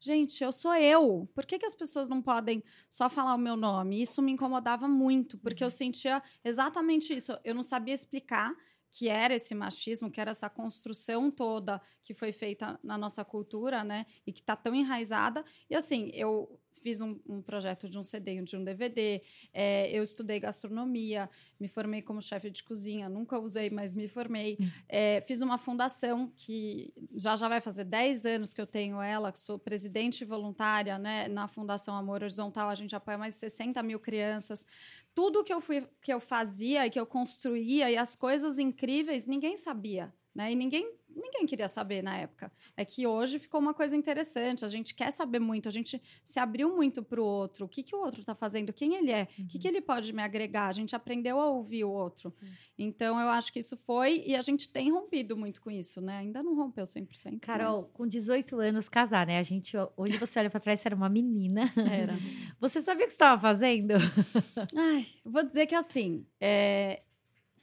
gente, 0.00 0.42
eu 0.42 0.52
sou 0.52 0.74
eu. 0.74 1.28
Por 1.34 1.44
que, 1.44 1.58
que 1.58 1.66
as 1.66 1.74
pessoas 1.74 2.08
não 2.08 2.22
podem 2.22 2.64
só 2.88 3.10
falar 3.10 3.34
o 3.34 3.38
meu 3.38 3.56
nome? 3.56 4.00
Isso 4.00 4.22
me 4.22 4.32
incomodava 4.32 4.88
muito, 4.88 5.36
porque 5.36 5.62
eu 5.62 5.66
uhum. 5.66 5.70
sentia 5.70 6.22
exatamente 6.42 7.14
isso. 7.14 7.38
Eu 7.44 7.54
não 7.54 7.62
sabia 7.62 7.92
explicar 7.92 8.56
que 8.90 9.08
era 9.08 9.34
esse 9.34 9.54
machismo, 9.54 10.10
que 10.10 10.20
era 10.20 10.30
essa 10.30 10.50
construção 10.50 11.30
toda 11.30 11.80
que 12.02 12.12
foi 12.12 12.32
feita 12.32 12.78
na 12.82 12.98
nossa 12.98 13.24
cultura, 13.24 13.84
né? 13.84 14.06
E 14.26 14.32
que 14.32 14.40
está 14.40 14.56
tão 14.56 14.74
enraizada. 14.74 15.44
E 15.68 15.74
assim, 15.74 16.10
eu 16.12 16.60
fiz 16.82 17.00
um, 17.00 17.18
um, 17.28 17.42
projeto 17.42 17.88
de 17.88 17.98
um 17.98 18.02
CD, 18.02 18.42
de 18.42 18.56
um 18.56 18.64
DVD, 18.64 19.22
é, 19.52 19.90
eu 19.90 20.02
estudei 20.02 20.40
gastronomia, 20.40 21.28
me 21.58 21.68
formei 21.68 22.02
como 22.02 22.20
chefe 22.22 22.50
de 22.50 22.62
cozinha, 22.64 23.08
nunca 23.08 23.38
usei, 23.38 23.70
mas 23.70 23.94
me 23.94 24.08
formei. 24.08 24.58
É, 24.88 25.20
fiz 25.20 25.40
uma 25.40 25.58
fundação 25.58 26.32
que 26.36 26.90
já 27.14 27.36
já 27.36 27.48
vai 27.48 27.60
fazer 27.60 27.84
10 27.84 28.24
anos 28.24 28.54
que 28.54 28.60
eu 28.60 28.66
tenho 28.66 29.00
ela, 29.00 29.30
que 29.30 29.38
sou 29.38 29.58
presidente 29.58 30.24
voluntária 30.24 30.98
né, 30.98 31.28
na 31.28 31.46
Fundação 31.46 31.94
Amor 31.94 32.22
Horizontal, 32.22 32.70
a 32.70 32.74
gente 32.74 32.96
apoia 32.96 33.18
mais 33.18 33.34
de 33.34 33.40
60 33.40 33.82
mil 33.82 34.00
crianças. 34.00 34.64
Tudo 35.14 35.44
que 35.44 35.52
eu, 35.52 35.60
fui, 35.60 35.86
que 36.00 36.12
eu 36.12 36.20
fazia 36.20 36.86
e 36.86 36.90
que 36.90 36.98
eu 36.98 37.06
construía 37.06 37.90
e 37.90 37.96
as 37.96 38.14
coisas 38.14 38.58
incríveis, 38.58 39.26
ninguém 39.26 39.56
sabia. 39.56 40.12
Né? 40.34 40.52
E 40.52 40.54
ninguém 40.54 40.99
ninguém 41.20 41.46
queria 41.46 41.68
saber 41.68 42.02
na 42.02 42.16
época. 42.16 42.50
É 42.76 42.84
que 42.84 43.06
hoje 43.06 43.38
ficou 43.38 43.60
uma 43.60 43.74
coisa 43.74 43.96
interessante. 43.96 44.64
A 44.64 44.68
gente 44.68 44.94
quer 44.94 45.10
saber 45.10 45.38
muito, 45.38 45.68
a 45.68 45.72
gente 45.72 46.00
se 46.22 46.38
abriu 46.40 46.74
muito 46.74 47.02
para 47.02 47.20
o 47.20 47.24
outro. 47.24 47.66
O 47.66 47.68
que, 47.68 47.82
que 47.82 47.94
o 47.94 48.00
outro 48.00 48.20
está 48.20 48.34
fazendo, 48.34 48.72
quem 48.72 48.94
ele 48.94 49.12
é, 49.12 49.28
o 49.38 49.46
que, 49.46 49.58
que 49.58 49.68
uhum. 49.68 49.74
ele 49.74 49.80
pode 49.80 50.12
me 50.12 50.22
agregar. 50.22 50.68
A 50.68 50.72
gente 50.72 50.96
aprendeu 50.96 51.40
a 51.40 51.46
ouvir 51.46 51.84
o 51.84 51.90
outro. 51.90 52.30
Sim. 52.30 52.46
Então, 52.78 53.20
eu 53.20 53.28
acho 53.28 53.52
que 53.52 53.58
isso 53.58 53.76
foi, 53.76 54.22
e 54.26 54.34
a 54.34 54.42
gente 54.42 54.68
tem 54.68 54.90
rompido 54.90 55.36
muito 55.36 55.60
com 55.60 55.70
isso, 55.70 56.00
né? 56.00 56.18
Ainda 56.18 56.42
não 56.42 56.56
rompeu 56.56 56.84
100%. 56.84 57.40
Carol, 57.40 57.82
mas... 57.82 57.92
com 57.92 58.06
18 58.06 58.58
anos 58.58 58.88
casar, 58.88 59.26
né? 59.26 59.38
A 59.38 59.42
gente, 59.42 59.76
hoje 59.96 60.16
você 60.16 60.38
olha 60.38 60.50
para 60.50 60.60
trás, 60.60 60.80
você 60.80 60.88
era 60.88 60.96
uma 60.96 61.08
menina. 61.08 61.72
Era. 61.76 62.14
Você 62.60 62.80
sabia 62.80 63.04
o 63.04 63.06
que 63.06 63.12
estava 63.12 63.40
fazendo? 63.40 63.94
Ai, 64.76 65.06
vou 65.24 65.42
dizer 65.42 65.66
que 65.66 65.74
assim, 65.74 66.26
é, 66.38 67.02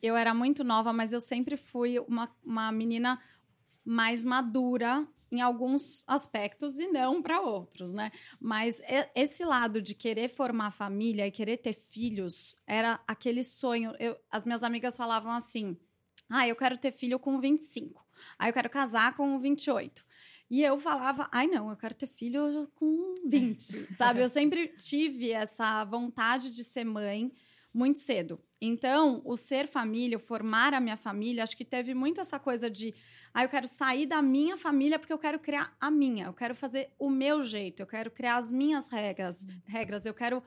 eu 0.01 0.15
era 0.15 0.33
muito 0.33 0.63
nova, 0.63 0.93
mas 0.93 1.13
eu 1.13 1.19
sempre 1.19 1.57
fui 1.57 1.99
uma, 1.99 2.29
uma 2.43 2.71
menina 2.71 3.19
mais 3.88 4.25
madura 4.25 5.08
em 5.32 5.41
alguns 5.41 6.03
aspectos 6.08 6.77
e 6.77 6.88
não 6.88 7.22
para 7.22 7.41
outros, 7.41 7.94
né? 7.94 8.12
Mas 8.39 8.82
esse 9.15 9.46
lado 9.46 9.82
de 9.82 9.96
querer 9.96 10.29
formar 10.29 10.72
família 10.72 11.25
e 11.25 11.32
querer 11.32 11.58
ter 11.58 11.74
filhos 11.74 12.56
era 12.65 13.00
aquele 13.08 13.44
sonho. 13.44 13.94
Eu, 13.98 14.17
as 14.29 14.44
minhas 14.44 14.63
amigas 14.63 14.98
falavam 14.98 15.32
assim: 15.32 15.77
ah, 16.29 16.48
eu 16.48 16.56
quero 16.56 16.77
ter 16.77 16.91
filho 16.91 17.17
com 17.17 17.39
25, 17.39 18.06
aí 18.38 18.50
eu 18.50 18.53
quero 18.53 18.70
casar 18.70 19.15
com 19.15 19.39
28. 19.39 20.06
E 20.50 20.63
eu 20.63 20.79
falava, 20.79 21.27
ai 21.29 21.46
não, 21.46 21.70
eu 21.70 21.75
quero 21.75 21.94
ter 21.94 22.08
filho 22.08 22.70
com 22.75 23.15
20, 23.25 23.60
sabe? 23.98 24.22
Eu 24.22 24.29
sempre 24.29 24.70
tive 24.77 25.32
essa 25.32 25.84
vontade 25.84 26.50
de 26.50 26.63
ser 26.63 26.86
mãe 26.86 27.32
muito 27.74 28.00
cedo. 28.00 28.39
Então, 28.60 29.22
o 29.24 29.38
ser 29.38 29.67
família, 29.67 30.17
o 30.17 30.22
formar 30.22 30.74
a 30.74 30.79
minha 30.79 30.98
família, 30.98 31.44
acho 31.44 31.56
que 31.56 31.65
teve 31.65 31.94
muito 31.94 32.20
essa 32.20 32.39
coisa 32.39 32.70
de 32.70 32.96
ah, 33.38 33.44
eu 33.44 33.50
quero 33.50 33.67
sair 33.67 34.08
da 34.08 34.20
minha 34.20 34.58
família 34.58 34.98
porque 34.98 35.13
eu 35.13 35.20
quero 35.20 35.38
criar 35.38 35.72
a 35.79 35.91
minha, 35.91 36.25
eu 36.25 36.34
quero 36.34 36.56
fazer 36.56 36.89
o 36.98 37.08
meu 37.08 37.44
jeito, 37.44 37.84
eu 37.84 37.86
quero 37.86 38.10
criar 38.10 38.38
as 38.38 38.50
minhas 38.50 38.89
regras, 38.89 39.46
regras, 39.63 40.08
eu 40.08 40.13
quero 40.15 40.41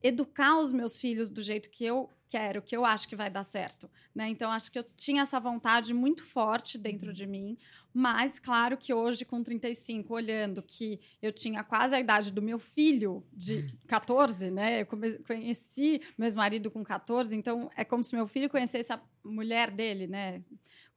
educar 0.00 0.56
os 0.56 0.70
meus 0.70 1.00
filhos 1.00 1.30
do 1.30 1.42
jeito 1.42 1.68
que 1.68 1.84
eu 1.84 2.08
quero, 2.28 2.62
que 2.62 2.76
eu 2.76 2.84
acho 2.84 3.08
que 3.08 3.16
vai 3.16 3.28
dar 3.28 3.42
certo, 3.42 3.90
né? 4.14 4.28
Então 4.28 4.52
acho 4.52 4.70
que 4.70 4.78
eu 4.78 4.84
tinha 4.96 5.22
essa 5.22 5.40
vontade 5.40 5.92
muito 5.92 6.22
forte 6.22 6.78
dentro 6.78 7.08
uhum. 7.08 7.12
de 7.12 7.26
mim, 7.26 7.58
mas 7.92 8.38
claro 8.38 8.76
que 8.76 8.94
hoje 8.94 9.24
com 9.24 9.42
35, 9.42 10.14
olhando 10.14 10.62
que 10.62 11.00
eu 11.20 11.32
tinha 11.32 11.64
quase 11.64 11.96
a 11.96 12.00
idade 12.00 12.30
do 12.30 12.40
meu 12.40 12.60
filho 12.60 13.26
de 13.32 13.66
14, 13.88 14.48
né? 14.52 14.82
Eu 14.82 14.86
conheci 15.26 16.00
meu 16.16 16.32
marido 16.34 16.70
com 16.70 16.84
14, 16.84 17.34
então 17.34 17.68
é 17.74 17.84
como 17.84 18.04
se 18.04 18.14
meu 18.14 18.28
filho 18.28 18.48
conhecesse 18.48 18.92
a 18.92 19.00
mulher 19.24 19.72
dele, 19.72 20.06
né? 20.06 20.40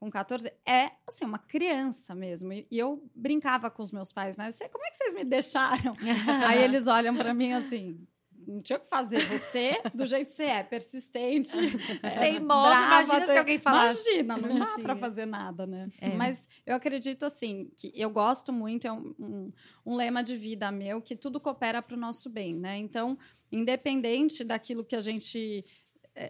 Com 0.01 0.09
14, 0.09 0.51
é 0.67 0.89
assim, 1.07 1.23
uma 1.23 1.37
criança 1.37 2.15
mesmo. 2.15 2.51
E, 2.51 2.65
e 2.71 2.79
eu 2.79 3.07
brincava 3.13 3.69
com 3.69 3.83
os 3.83 3.91
meus 3.91 4.11
pais, 4.11 4.35
né? 4.35 4.49
Sei, 4.49 4.67
como 4.67 4.83
é 4.83 4.89
que 4.89 4.97
vocês 4.97 5.13
me 5.13 5.23
deixaram? 5.23 5.95
Aí 6.47 6.63
eles 6.63 6.87
olham 6.87 7.15
para 7.15 7.35
mim 7.35 7.53
assim, 7.53 8.03
não 8.47 8.63
tinha 8.63 8.77
o 8.77 8.81
que 8.81 8.89
fazer. 8.89 9.23
Você, 9.27 9.79
do 9.93 10.03
jeito 10.07 10.25
que 10.25 10.33
você 10.33 10.45
é, 10.45 10.63
persistente, 10.63 11.55
é, 12.01 12.09
teimosa. 12.17 12.79
Imagina 12.79 13.25
se 13.27 13.37
alguém 13.37 13.59
falasse. 13.59 14.09
Imagina, 14.19 14.37
não 14.37 14.57
dá 14.57 14.79
para 14.81 14.95
fazer 14.95 15.27
nada, 15.27 15.67
né? 15.67 15.87
É. 15.99 16.09
Mas 16.09 16.49
eu 16.65 16.75
acredito, 16.75 17.23
assim, 17.23 17.69
que 17.77 17.91
eu 17.93 18.09
gosto 18.09 18.51
muito, 18.51 18.87
é 18.87 18.91
um, 18.91 19.13
um, 19.19 19.53
um 19.85 19.95
lema 19.95 20.23
de 20.23 20.35
vida 20.35 20.71
meu, 20.71 20.99
que 20.99 21.15
tudo 21.15 21.39
coopera 21.39 21.79
para 21.79 21.95
o 21.95 21.99
nosso 21.99 22.27
bem, 22.27 22.55
né? 22.55 22.75
Então, 22.75 23.19
independente 23.51 24.43
daquilo 24.43 24.83
que 24.83 24.95
a 24.95 25.01
gente 25.01 25.63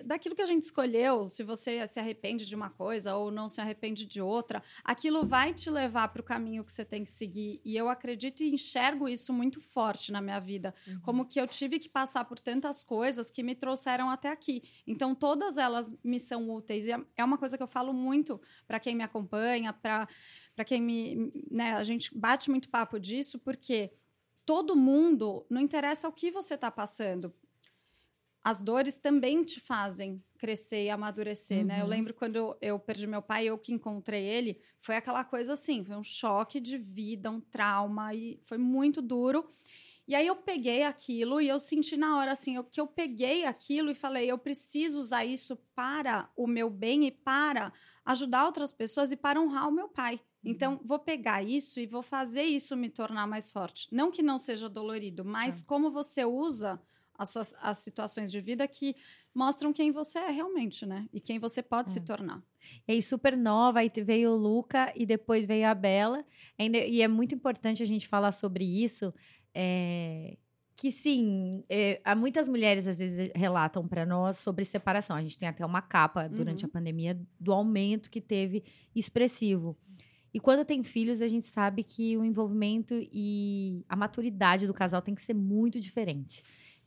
daquilo 0.04 0.36
que 0.36 0.42
a 0.42 0.46
gente 0.46 0.64
escolheu, 0.64 1.28
se 1.28 1.44
você 1.44 1.88
se 1.88 2.00
arrepende 2.00 2.46
de 2.46 2.56
uma 2.56 2.70
coisa 2.70 3.16
ou 3.16 3.32
não 3.32 3.50
se 3.50 3.60
arrepende 3.60 4.06
de 4.06 4.22
outra, 4.22 4.62
aquilo 4.84 5.26
vai 5.26 5.54
te 5.54 5.70
levar 5.70 6.08
para 6.10 6.22
o 6.22 6.24
caminho 6.24 6.64
que 6.64 6.72
você 6.72 6.86
tem 6.86 7.04
que 7.04 7.10
seguir. 7.10 7.60
E 7.66 7.76
eu 7.76 7.90
acredito 7.90 8.44
e 8.44 8.54
enxergo 8.54 9.10
isso 9.10 9.34
muito 9.34 9.60
forte 9.60 10.12
na 10.12 10.22
minha 10.22 10.40
vida, 10.40 10.74
uhum. 10.88 11.00
como 11.02 11.26
que 11.26 11.40
eu 11.42 11.48
tive 11.48 11.80
que 11.80 11.90
passar 11.90 12.26
por 12.26 12.40
tantas 12.40 12.84
coisas 12.84 13.32
que 13.32 13.42
me 13.42 13.56
trouxeram 13.56 14.10
até 14.10 14.30
aqui. 14.30 14.64
Então 14.86 15.16
todas 15.16 15.58
elas 15.58 15.92
me 16.04 16.20
são 16.20 16.50
úteis 16.50 16.86
e 16.86 16.92
é, 16.92 17.00
é 17.18 17.24
uma 17.24 17.38
coisa 17.38 17.58
que 17.58 17.64
eu 17.64 17.68
falo 17.68 17.94
muito 17.94 18.40
para 18.68 18.80
quem 18.80 18.96
me 18.96 19.04
acompanha, 19.04 19.74
para 19.74 20.08
para 20.54 20.66
quem 20.66 20.82
me, 20.82 21.32
né, 21.50 21.72
a 21.72 21.84
gente 21.84 22.14
bate 22.14 22.52
muito 22.52 22.70
papo 22.70 23.00
disso 23.00 23.40
porque 23.40 23.90
todo 24.46 24.76
mundo, 24.76 25.46
não 25.50 25.62
interessa 25.62 26.10
o 26.10 26.12
que 26.12 26.30
você 26.30 26.56
está 26.56 26.70
passando, 26.70 27.34
as 28.44 28.62
dores 28.62 28.98
também 28.98 29.44
te 29.44 29.60
fazem 29.60 30.24
crescer 30.38 30.86
e 30.86 30.90
amadurecer, 30.90 31.60
uhum. 31.60 31.66
né? 31.66 31.80
Eu 31.80 31.84
uhum. 31.84 31.90
lembro 31.90 32.14
quando 32.14 32.36
eu, 32.36 32.58
eu, 32.60 32.80
perdi 32.80 33.06
meu 33.06 33.22
pai, 33.22 33.46
eu 33.46 33.58
que 33.58 33.72
encontrei 33.72 34.24
ele, 34.24 34.60
foi 34.80 34.96
aquela 34.96 35.24
coisa 35.24 35.54
assim, 35.54 35.84
foi 35.84 35.96
um 35.96 36.04
choque 36.04 36.60
de 36.60 36.78
vida, 36.78 37.30
um 37.30 37.40
trauma 37.40 38.14
e 38.16 38.40
foi 38.44 38.58
muito 38.58 39.02
duro. 39.02 39.48
E 40.08 40.16
aí 40.16 40.26
eu 40.26 40.36
peguei 40.36 40.84
aquilo 40.84 41.40
e 41.40 41.48
eu 41.48 41.60
senti 41.60 41.96
na 41.96 42.18
hora 42.18 42.32
assim, 42.32 42.56
eu, 42.56 42.64
que 42.64 42.82
eu 42.82 42.88
peguei 42.88 43.46
aquilo 43.46 43.92
e 43.92 43.96
falei, 43.96 44.30
eu 44.30 44.38
preciso 44.38 45.00
usar 45.00 45.24
isso 45.24 45.56
para 45.76 46.28
o 46.36 46.48
meu 46.48 46.70
bem 46.70 47.06
e 47.06 47.12
para 47.12 47.72
ajudar 48.04 48.46
outras 48.46 48.74
pessoas 48.74 49.12
e 49.12 49.16
para 49.16 49.40
honrar 49.40 49.70
o 49.70 49.72
meu 49.72 49.88
pai. 49.88 50.16
Uhum. 50.44 50.52
Então, 50.52 50.82
vou 50.84 50.98
pegar 50.98 51.44
isso 51.44 51.80
e 51.80 51.86
vou 51.86 52.02
fazer 52.02 52.44
isso 52.44 52.76
me 52.76 52.90
tornar 52.90 53.28
mais 53.28 53.52
forte. 53.52 53.88
Não 53.92 54.10
que 54.10 54.24
não 54.24 54.40
seja 54.40 54.68
dolorido, 54.68 55.24
mas 55.24 55.62
é. 55.62 55.66
como 55.66 55.92
você 55.92 56.26
usa 56.26 56.82
as 57.22 57.30
suas 57.30 57.56
as 57.62 57.78
situações 57.78 58.32
de 58.32 58.42
vida 58.42 58.68
que 58.68 58.96
mostram 59.34 59.72
quem 59.72 59.92
você 59.92 60.20
é 60.20 60.30
realmente, 60.30 60.86
né? 60.86 61.08
E 61.14 61.20
quem 61.20 61.40
você 61.40 61.62
pode 61.62 61.90
é. 61.90 61.94
se 61.94 62.02
tornar. 62.02 62.44
E 62.88 62.94
aí, 62.94 63.02
super 63.02 63.38
nova, 63.38 63.80
aí 63.80 63.92
veio 64.04 64.32
o 64.32 64.36
Luca 64.36 64.92
e 64.96 65.06
depois 65.06 65.46
veio 65.46 65.68
a 65.68 65.74
Bela. 65.74 66.26
E 66.60 67.02
é 67.02 67.08
muito 67.08 67.36
importante 67.36 67.82
a 67.84 67.86
gente 67.86 68.08
falar 68.08 68.32
sobre 68.32 68.64
isso. 68.66 69.14
É, 69.54 70.38
que 70.76 70.90
sim, 70.90 71.64
é, 71.70 72.02
há 72.04 72.16
muitas 72.16 72.48
mulheres 72.48 72.88
às 72.88 72.98
vezes 72.98 73.30
relatam 73.36 73.88
para 73.88 74.04
nós 74.04 74.38
sobre 74.38 74.66
separação. 74.66 75.16
A 75.16 75.22
gente 75.22 75.38
tem 75.38 75.48
até 75.48 75.64
uma 75.64 75.82
capa 75.82 76.28
durante 76.28 76.64
uhum. 76.64 76.70
a 76.70 76.74
pandemia 76.74 77.22
do 77.40 77.54
aumento 77.54 78.10
que 78.10 78.20
teve 78.20 78.64
expressivo. 78.96 79.78
E 80.34 80.40
quando 80.40 80.66
tem 80.66 80.82
filhos, 80.82 81.22
a 81.22 81.28
gente 81.28 81.46
sabe 81.46 81.84
que 81.84 82.18
o 82.18 82.24
envolvimento 82.24 82.94
e 83.12 83.84
a 83.88 83.96
maturidade 83.96 84.66
do 84.66 84.74
casal 84.74 85.02
tem 85.02 85.14
que 85.14 85.22
ser 85.22 85.34
muito 85.34 85.80
diferente. 85.80 86.42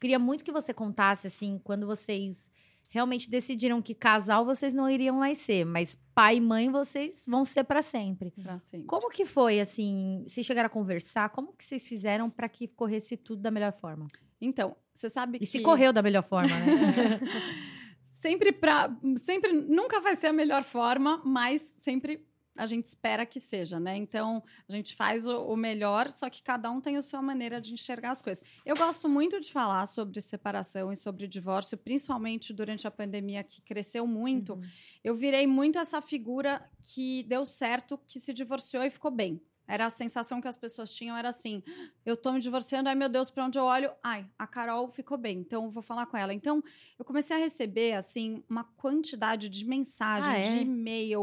Queria 0.04 0.18
muito 0.18 0.44
que 0.44 0.52
você 0.52 0.74
contasse, 0.74 1.26
assim, 1.26 1.58
quando 1.64 1.86
vocês 1.86 2.52
realmente 2.90 3.30
decidiram 3.30 3.80
que 3.80 3.94
casal 3.94 4.44
vocês 4.44 4.74
não 4.74 4.90
iriam 4.90 5.16
mais 5.16 5.38
ser, 5.38 5.64
mas 5.64 5.98
pai 6.14 6.36
e 6.36 6.40
mãe 6.42 6.70
vocês 6.70 7.24
vão 7.26 7.42
ser 7.42 7.64
para 7.64 7.80
sempre. 7.80 8.30
Pra 8.42 8.58
sempre. 8.58 8.86
Como 8.86 9.08
que 9.08 9.24
foi, 9.24 9.60
assim, 9.60 10.22
vocês 10.26 10.44
chegaram 10.44 10.66
a 10.66 10.68
conversar? 10.68 11.30
Como 11.30 11.54
que 11.54 11.64
vocês 11.64 11.86
fizeram 11.88 12.28
para 12.28 12.50
que 12.50 12.68
corresse 12.68 13.16
tudo 13.16 13.40
da 13.40 13.50
melhor 13.50 13.72
forma? 13.72 14.06
Então, 14.38 14.76
você 14.92 15.08
sabe 15.08 15.38
que... 15.38 15.44
E 15.44 15.46
se 15.46 15.62
correu 15.62 15.90
da 15.90 16.02
melhor 16.02 16.24
forma, 16.24 16.54
né? 16.54 17.20
sempre 18.04 18.52
para 18.52 18.94
sempre 19.22 19.54
nunca 19.54 20.02
vai 20.02 20.16
ser 20.16 20.26
a 20.26 20.32
melhor 20.34 20.64
forma, 20.64 21.22
mas 21.24 21.62
sempre 21.78 22.26
a 22.56 22.66
gente 22.66 22.86
espera 22.86 23.26
que 23.26 23.40
seja, 23.40 23.80
né? 23.80 23.96
Então, 23.96 24.42
a 24.68 24.72
gente 24.72 24.94
faz 24.94 25.26
o, 25.26 25.44
o, 25.46 25.56
melhor, 25.56 26.10
só 26.12 26.30
que 26.30 26.42
cada 26.42 26.70
um 26.70 26.80
tem 26.80 26.96
a 26.96 27.02
sua 27.02 27.20
maneira 27.20 27.60
de 27.60 27.72
enxergar 27.72 28.10
as 28.10 28.22
coisas. 28.22 28.44
Eu 28.64 28.76
gosto 28.76 29.08
muito 29.08 29.40
de 29.40 29.52
falar 29.52 29.86
sobre 29.86 30.20
separação 30.20 30.92
e 30.92 30.96
sobre 30.96 31.26
divórcio, 31.26 31.76
principalmente 31.76 32.52
durante 32.52 32.86
a 32.86 32.90
pandemia, 32.90 33.42
que 33.42 33.60
cresceu 33.62 34.06
muito. 34.06 34.54
Uhum. 34.54 34.62
Eu 35.02 35.14
virei 35.14 35.46
muito 35.46 35.78
essa 35.78 36.00
figura 36.00 36.62
que 36.82 37.24
deu 37.24 37.44
certo, 37.44 37.98
que 38.06 38.20
se 38.20 38.32
divorciou 38.32 38.84
e 38.84 38.90
ficou 38.90 39.10
bem. 39.10 39.40
Era 39.66 39.86
a 39.86 39.90
sensação 39.90 40.40
que 40.40 40.48
as 40.48 40.56
pessoas 40.56 40.94
tinham, 40.94 41.16
era 41.16 41.28
assim: 41.28 41.62
eu 42.04 42.16
tô 42.16 42.32
me 42.32 42.40
divorciando, 42.40 42.88
ai 42.88 42.94
meu 42.94 43.08
Deus, 43.08 43.30
para 43.30 43.46
onde 43.46 43.58
eu 43.58 43.64
olho? 43.64 43.90
Ai, 44.02 44.26
a 44.38 44.46
Carol 44.46 44.88
ficou 44.92 45.16
bem, 45.16 45.38
então 45.38 45.64
eu 45.64 45.70
vou 45.70 45.82
falar 45.82 46.06
com 46.06 46.16
ela. 46.16 46.34
Então, 46.34 46.62
eu 46.98 47.04
comecei 47.04 47.36
a 47.36 47.40
receber, 47.40 47.94
assim, 47.94 48.42
uma 48.48 48.64
quantidade 48.64 49.48
de 49.48 49.64
mensagem, 49.64 50.30
Ah, 50.30 50.36
é? 50.38 50.42
de 50.42 50.58
e-mail. 50.58 51.22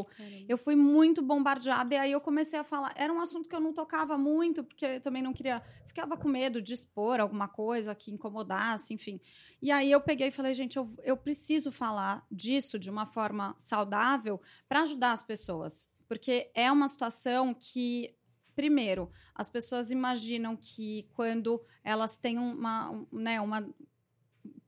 Eu 0.50 0.57
fui 0.57 0.75
muito 0.75 1.21
bombardeada, 1.21 1.93
e 1.93 1.98
aí 1.98 2.12
eu 2.12 2.21
comecei 2.21 2.57
a 2.60 2.63
falar. 2.63 2.93
Era 2.95 3.13
um 3.13 3.21
assunto 3.21 3.48
que 3.48 3.55
eu 3.55 3.60
não 3.60 3.74
tocava 3.74 4.17
muito, 4.17 4.63
porque 4.63 4.86
eu 4.86 5.01
também 5.01 5.21
não 5.21 5.33
queria. 5.33 5.62
Ficava 5.86 6.17
com 6.17 6.27
medo 6.27 6.62
de 6.62 6.74
expor 6.74 7.19
alguma 7.19 7.48
coisa 7.48 7.93
que 7.93 8.12
incomodasse, 8.12 8.93
enfim. 8.93 9.19
E 9.62 9.71
aí 9.71 9.91
eu 9.91 10.01
peguei 10.01 10.29
e 10.29 10.31
falei, 10.31 10.53
gente, 10.53 10.77
eu, 10.77 10.89
eu 11.03 11.15
preciso 11.15 11.71
falar 11.71 12.25
disso 12.31 12.79
de 12.79 12.89
uma 12.89 13.05
forma 13.05 13.55
saudável 13.60 14.41
para 14.67 14.81
ajudar 14.81 15.12
as 15.12 15.21
pessoas. 15.21 15.89
Porque 16.07 16.50
é 16.55 16.71
uma 16.71 16.88
situação 16.88 17.53
que 17.53 18.15
primeiro, 18.55 19.12
as 19.34 19.50
pessoas 19.50 19.91
imaginam 19.91 20.55
que 20.55 21.08
quando 21.13 21.62
elas 21.84 22.17
têm 22.17 22.38
uma, 22.38 22.91
um, 22.91 23.08
né, 23.12 23.39
uma 23.41 23.67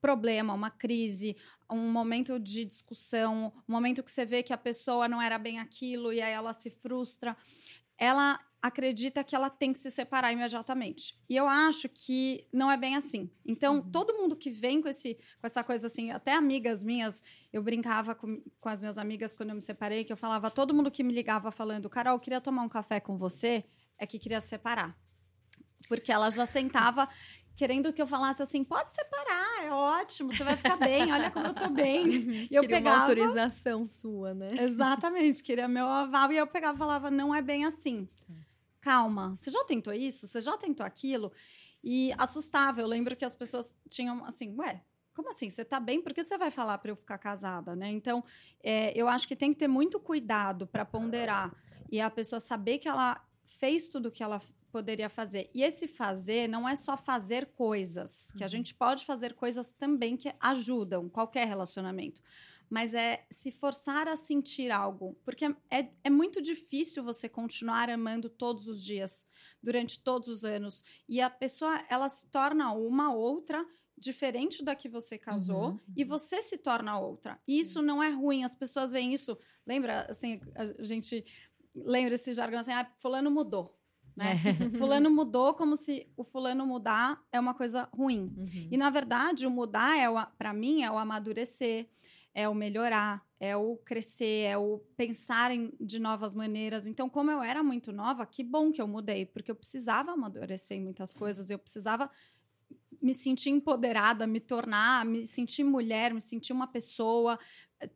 problema, 0.02 0.54
uma 0.54 0.70
crise, 0.70 1.38
um 1.70 1.92
momento 1.92 2.40
de 2.40 2.66
discussão, 2.66 3.54
um 3.68 3.72
momento 3.72 4.04
que 4.04 4.12
você 4.12 4.26
vê 4.26 4.44
que 4.44 4.54
a 4.54 4.58
pessoa 4.58 5.08
não 5.08 5.22
era 5.22 5.38
bem 5.38 5.60
aquilo 5.60 6.12
e 6.12 6.22
aí 6.22 6.34
ela 6.34 6.52
se 6.54 6.70
frustra, 6.70 7.38
ela 8.04 8.38
acredita 8.62 9.24
que 9.24 9.36
ela 9.36 9.50
tem 9.50 9.74
que 9.74 9.80
se 9.80 9.92
separar 9.92 10.32
imediatamente. 10.32 11.20
E 11.30 11.36
eu 11.36 11.48
acho 11.50 11.90
que 11.90 12.48
não 12.52 12.72
é 12.72 12.78
bem 12.78 12.96
assim. 12.96 13.30
Então, 13.46 13.76
Uhum. 13.76 13.92
todo 13.92 14.14
mundo 14.14 14.38
que 14.38 14.50
vem 14.50 14.82
com, 14.82 14.88
esse, 14.88 15.16
com 15.16 15.46
essa 15.46 15.64
coisa 15.64 15.88
assim, 15.88 16.12
até 16.12 16.34
amigas 16.34 16.82
minhas, 16.82 17.22
eu 17.52 17.62
brincava 17.62 18.16
com, 18.16 18.42
com 18.62 18.70
as 18.70 18.80
minhas 18.80 18.98
amigas 18.98 19.34
quando 19.34 19.50
eu 19.50 19.56
me 19.56 19.62
separei, 19.62 20.06
que 20.06 20.14
eu 20.14 20.18
falava, 20.18 20.50
todo 20.50 20.74
mundo 20.74 20.90
que 20.90 21.04
me 21.04 21.14
ligava 21.14 21.52
falando, 21.52 21.90
Carol, 21.90 22.16
eu 22.16 22.20
queria 22.20 22.40
tomar 22.40 22.62
um 22.64 22.70
café 22.70 23.02
com 23.02 23.18
você, 23.18 23.66
é 23.98 24.06
que 24.08 24.18
queria 24.18 24.40
se 24.40 24.48
separar. 24.48 24.98
Porque 25.90 26.10
ela 26.10 26.30
já 26.30 26.46
sentava 26.46 27.10
querendo 27.56 27.94
que 27.94 28.02
eu 28.02 28.08
falasse 28.08 28.42
assim, 28.42 28.64
pode 28.64 28.94
separar, 28.94 29.64
é 29.64 29.72
ótimo, 29.72 30.32
você 30.32 30.44
vai 30.44 30.58
ficar 30.58 30.76
bem, 30.78 31.12
olha 31.12 31.30
como 31.32 31.48
eu 31.48 31.54
tô 31.54 31.70
bem. 31.70 32.48
E 32.50 32.56
eu 32.56 32.62
Queria 32.62 32.78
uma 32.78 32.92
pegava... 32.92 33.02
autorização 33.02 33.88
sua, 33.90 34.34
né? 34.34 34.56
Exatamente, 34.60 35.44
queria 35.44 35.68
meu 35.68 35.88
aval. 35.88 36.32
E 36.32 36.38
eu 36.38 36.48
pegava 36.48 36.76
e 36.76 36.80
falava, 36.80 37.12
não 37.12 37.34
é 37.34 37.42
bem 37.42 37.66
assim. 37.66 38.08
Tá. 38.28 38.34
Calma, 38.82 39.36
você 39.36 39.52
já 39.52 39.64
tentou 39.64 39.94
isso? 39.94 40.28
Você 40.28 40.42
já 40.42 40.58
tentou 40.58 40.86
aquilo? 40.86 41.32
E 41.84 42.14
assustava, 42.18 42.82
eu 42.82 42.88
lembro 42.88 43.16
que 43.16 43.26
as 43.26 43.36
pessoas 43.36 43.78
tinham 43.90 44.26
assim, 44.26 44.56
ué, 44.58 44.82
como 45.14 45.30
assim? 45.30 45.50
Você 45.50 45.64
tá 45.64 45.80
bem? 45.80 46.02
Por 46.02 46.14
que 46.14 46.24
você 46.24 46.38
vai 46.38 46.50
falar 46.50 46.78
para 46.80 46.92
eu 46.92 46.96
ficar 46.96 47.18
casada, 47.18 47.76
né? 47.76 47.90
Então, 47.90 48.24
é, 48.64 48.92
eu 49.00 49.08
acho 49.08 49.28
que 49.28 49.36
tem 49.36 49.54
que 49.54 49.60
ter 49.60 49.68
muito 49.68 50.00
cuidado 50.00 50.66
para 50.66 50.84
ponderar 50.84 51.54
e 51.92 52.02
a 52.02 52.10
pessoa 52.10 52.40
saber 52.40 52.80
que 52.80 52.88
ela 52.88 53.24
fez 53.46 53.88
tudo 53.88 54.08
o 54.08 54.12
que 54.12 54.24
ela 54.24 54.42
poderia 54.78 55.08
fazer. 55.10 55.50
E 55.54 55.62
esse 55.64 55.88
fazer 55.88 56.50
não 56.50 56.68
é 56.68 56.76
só 56.76 56.98
fazer 56.98 57.46
coisas, 57.66 58.32
que 58.36 58.44
a 58.44 58.48
Uhum. 58.48 58.50
gente 58.56 58.74
pode 58.74 59.06
fazer 59.06 59.34
coisas 59.36 59.72
também 59.72 60.18
que 60.18 60.34
ajudam 60.40 61.08
qualquer 61.08 61.48
relacionamento. 61.48 62.22
Mas 62.70 62.94
é 62.96 63.28
se 63.30 63.52
forçar 63.52 64.08
a 64.08 64.16
sentir 64.16 64.72
algo. 64.72 65.16
Porque 65.24 65.46
é, 65.70 65.90
é 66.04 66.10
muito 66.10 66.42
difícil 66.42 67.04
você 67.04 67.30
continuar 67.30 67.88
amando 67.90 68.28
todos 68.30 68.68
os 68.68 68.84
dias, 68.84 69.28
durante 69.62 70.00
todos 70.00 70.28
os 70.28 70.44
anos. 70.44 70.84
E 71.08 71.22
a 71.22 71.30
pessoa, 71.30 71.74
ela 71.88 72.10
se 72.10 72.26
torna 72.32 72.72
uma 72.74 73.14
outra 73.14 73.64
diferente 73.96 74.64
da 74.64 74.76
que 74.76 74.90
você 74.90 75.20
casou 75.20 75.66
Uhum, 75.72 75.80
e 75.96 76.04
você 76.04 76.42
se 76.42 76.58
torna 76.58 76.98
outra. 76.98 77.40
E 77.48 77.60
isso 77.60 77.80
não 77.82 78.02
é 78.02 78.10
ruim, 78.10 78.44
as 78.44 78.56
pessoas 78.56 78.92
veem 78.92 79.14
isso. 79.14 79.38
Lembra, 79.68 80.08
assim, 80.10 80.42
a 80.56 80.84
gente 80.84 81.24
lembra 81.76 82.16
esse 82.16 82.34
jargão 82.34 82.60
assim, 82.60 82.72
ah, 82.72 82.92
fulano 82.98 83.30
mudou. 83.30 83.66
Né? 84.16 84.36
fulano 84.78 85.10
mudou 85.10 85.54
como 85.54 85.76
se 85.76 86.08
o 86.16 86.24
fulano 86.24 86.66
mudar 86.66 87.22
é 87.32 87.40
uma 87.40 87.54
coisa 87.54 87.90
ruim. 87.92 88.34
Uhum. 88.38 88.68
E 88.72 88.78
na 88.78 88.90
verdade, 88.90 89.48
o 89.48 89.52
mudar 89.52 89.98
é 89.98 90.08
para 90.38 90.54
mim 90.54 90.84
é 90.84 90.92
o 90.92 90.98
amadurecer, 90.98 91.88
é 92.34 92.50
o 92.50 92.56
melhorar, 92.56 93.26
é 93.40 93.56
o 93.56 93.78
crescer, 93.78 94.46
é 94.46 94.58
o 94.58 94.80
pensar 94.98 95.52
em, 95.52 95.72
de 95.80 96.00
novas 96.00 96.34
maneiras. 96.34 96.88
Então, 96.88 97.10
como 97.10 97.30
eu 97.30 97.44
era 97.44 97.62
muito 97.62 97.92
nova, 97.92 98.26
que 98.26 98.44
bom 98.44 98.72
que 98.72 98.82
eu 98.82 98.88
mudei, 98.88 99.26
porque 99.26 99.52
eu 99.52 99.56
precisava 99.56 100.12
amadurecer 100.12 100.78
em 100.78 100.82
muitas 100.82 101.14
coisas, 101.14 101.50
eu 101.50 101.60
precisava 101.60 102.10
me 103.02 103.14
sentir 103.14 103.50
empoderada, 103.50 104.26
me 104.26 104.40
tornar, 104.40 105.06
me 105.06 105.26
sentir 105.26 105.64
mulher, 105.64 106.14
me 106.14 106.22
sentir 106.22 106.54
uma 106.54 106.68
pessoa, 106.68 107.38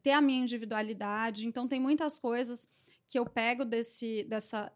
ter 0.04 0.12
a 0.12 0.22
minha 0.22 0.42
individualidade. 0.42 1.48
Então, 1.48 1.68
tem 1.68 1.80
muitas 1.80 2.20
coisas 2.20 2.70
que 3.08 3.18
eu 3.18 3.26
pego 3.26 3.64
desse, 3.64 4.24
dessa, 4.26 4.72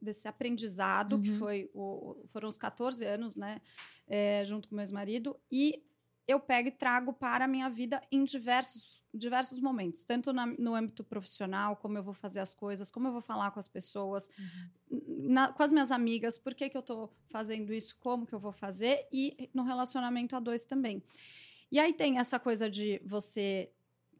desse 0.00 0.28
aprendizado, 0.28 1.18
que 1.18 1.30
Uhum. 1.30 1.38
foi 1.38 1.70
o, 1.74 2.22
foram 2.28 2.48
os 2.48 2.58
14 2.58 3.04
anos, 3.04 3.36
né, 3.36 3.60
é, 4.06 4.44
junto 4.44 4.68
com 4.68 4.74
meu 4.74 4.82
ex-marido, 4.82 5.38
e 5.50 5.82
eu 6.28 6.40
pego 6.40 6.68
e 6.68 6.72
trago 6.72 7.12
para 7.12 7.44
a 7.44 7.48
minha 7.48 7.68
vida 7.70 8.02
em 8.10 8.24
diversos, 8.24 9.00
diversos 9.14 9.60
momentos, 9.60 10.02
tanto 10.04 10.32
na- 10.32 10.46
no 10.46 10.74
âmbito 10.74 11.04
profissional, 11.04 11.76
como 11.76 11.96
eu 11.98 12.02
vou 12.02 12.14
fazer 12.14 12.40
as 12.40 12.52
coisas, 12.54 12.90
como 12.90 13.06
eu 13.08 13.12
vou 13.12 13.20
falar 13.22 13.50
com 13.52 13.60
as 13.60 13.68
pessoas, 13.68 14.28
na- 14.90 15.52
com 15.52 15.62
as 15.62 15.70
minhas 15.72 15.90
amigas, 15.92 16.36
por 16.38 16.54
que, 16.54 16.68
que 16.68 16.76
eu 16.76 16.80
estou 16.80 17.12
fazendo 17.30 17.72
isso, 17.72 17.96
como 18.00 18.26
que 18.26 18.34
eu 18.34 18.40
vou 18.40 18.52
fazer, 18.52 19.06
e 19.12 19.48
no 19.54 19.62
relacionamento 19.62 20.34
a 20.36 20.40
dois 20.40 20.64
também. 20.64 21.02
E 21.70 21.78
aí 21.78 21.92
tem 21.92 22.18
essa 22.18 22.38
coisa 22.38 22.68
de 22.70 23.00
você 23.04 23.70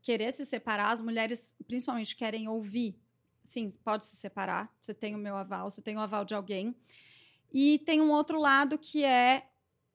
querer 0.03 0.33
se 0.33 0.45
separar, 0.45 0.93
as 0.93 1.01
mulheres 1.01 1.55
principalmente 1.67 2.15
querem 2.15 2.49
ouvir. 2.49 2.97
Sim, 3.47 3.69
pode 3.85 4.05
se 4.05 4.17
separar, 4.17 4.75
você 4.81 4.93
tem 4.93 5.15
o 5.15 5.19
meu 5.19 5.37
aval, 5.37 5.71
você 5.71 5.81
tem 5.81 5.97
o 5.97 6.01
aval 6.01 6.25
de 6.25 6.35
alguém. 6.35 6.75
E 7.53 7.79
tem 7.81 8.01
um 8.01 8.11
outro 8.11 8.39
lado 8.39 8.77
que 8.79 9.05
é 9.05 9.49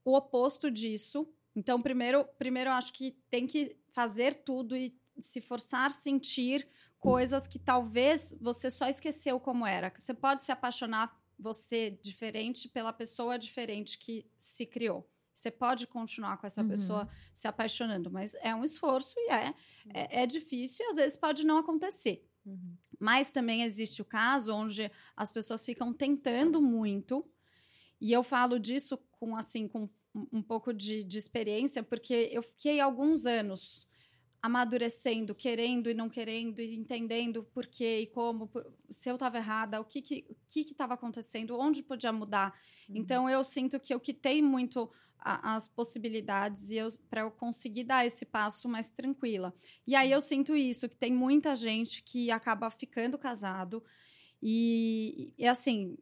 o 0.04 0.16
oposto 0.16 0.72
disso. 0.72 1.28
Então, 1.56 1.82
primeiro, 1.82 2.26
primeiro 2.38 2.70
eu 2.70 2.74
acho 2.74 2.94
que 2.94 3.12
tem 3.30 3.46
que 3.46 3.76
fazer 3.90 4.36
tudo 4.36 4.76
e 4.76 4.96
se 5.20 5.42
forçar 5.42 5.88
a 5.88 5.90
sentir 5.90 6.68
coisas 6.98 7.48
que 7.48 7.60
talvez 7.60 8.36
você 8.40 8.70
só 8.72 8.88
esqueceu 8.88 9.40
como 9.40 9.66
era. 9.66 9.92
Você 9.96 10.14
pode 10.14 10.44
se 10.44 10.52
apaixonar 10.52 11.20
você 11.38 12.00
diferente 12.02 12.70
pela 12.70 12.94
pessoa 12.94 13.38
diferente 13.38 13.98
que 13.98 14.26
se 14.38 14.66
criou. 14.66 15.10
Você 15.34 15.50
pode 15.50 15.88
continuar 15.88 16.38
com 16.38 16.46
essa 16.46 16.62
Uhum. 16.62 16.68
pessoa 16.70 17.10
se 17.34 17.48
apaixonando, 17.48 18.12
mas 18.12 18.36
é 18.36 18.54
um 18.54 18.64
esforço 18.64 19.16
e 19.18 19.32
é, 19.32 19.56
é, 19.94 20.22
é 20.24 20.26
difícil 20.28 20.86
e 20.86 20.90
às 20.90 20.96
vezes 20.98 21.18
pode 21.18 21.46
não 21.46 21.58
acontecer. 21.58 22.24
Uhum. 22.46 22.76
Mas 23.00 23.32
também 23.32 23.64
existe 23.64 24.02
o 24.02 24.06
caso 24.06 24.54
onde 24.54 24.92
as 25.16 25.32
pessoas 25.32 25.66
ficam 25.66 25.94
tentando 25.94 26.62
muito. 26.62 27.26
E 28.00 28.12
eu 28.12 28.24
falo 28.24 28.60
disso 28.60 28.98
com 29.12 29.36
assim 29.36 29.68
com 29.68 29.90
um, 30.34 30.42
pouco 30.42 30.74
de, 30.74 31.04
de 31.04 31.18
experiência, 31.18 31.84
porque 31.84 32.30
eu 32.32 32.44
fiquei 32.44 32.80
alguns 32.80 33.26
anos 33.26 33.88
amadurecendo, 34.42 35.36
querendo 35.36 35.90
e 35.90 35.94
não 35.94 36.10
querendo, 36.10 36.60
e 36.60 36.76
entendendo 36.76 37.44
por 37.44 37.68
quê 37.68 38.00
e 38.02 38.08
como, 38.08 38.48
por- 38.48 38.66
se 38.90 39.10
eu 39.10 39.14
estava 39.14 39.38
errada, 39.38 39.80
o 39.80 39.86
que 39.86 40.02
que 40.02 40.26
o 40.30 40.36
que 40.48 40.62
estava 40.62 40.96
acontecendo, 40.96 41.58
onde 41.60 41.84
podia 41.84 42.12
mudar. 42.12 42.60
Então 42.90 43.30
eu 43.30 43.44
sinto 43.44 43.80
que 43.80 43.94
eu 43.94 44.00
quitei 44.00 44.42
muito 44.42 44.90
a- 45.22 45.56
as 45.56 45.68
possibilidades 45.68 46.72
e 46.72 46.78
para 47.10 47.22
eu 47.22 47.32
conseguir 47.32 47.84
dar 47.84 48.06
esse 48.06 48.26
passo 48.26 48.68
mais 48.68 48.90
tranquila. 48.90 49.54
E 49.86 49.96
aí 49.96 50.12
eu 50.12 50.20
sinto 50.20 50.56
isso, 50.56 50.90
que 50.90 50.98
tem 50.98 51.14
muita 51.14 51.56
gente 51.56 52.02
que 52.04 52.32
acaba 52.32 52.70
ficando 52.70 53.18
casado 53.18 53.84
e, 54.42 55.34
e 55.38 55.48
assim, 55.48 55.98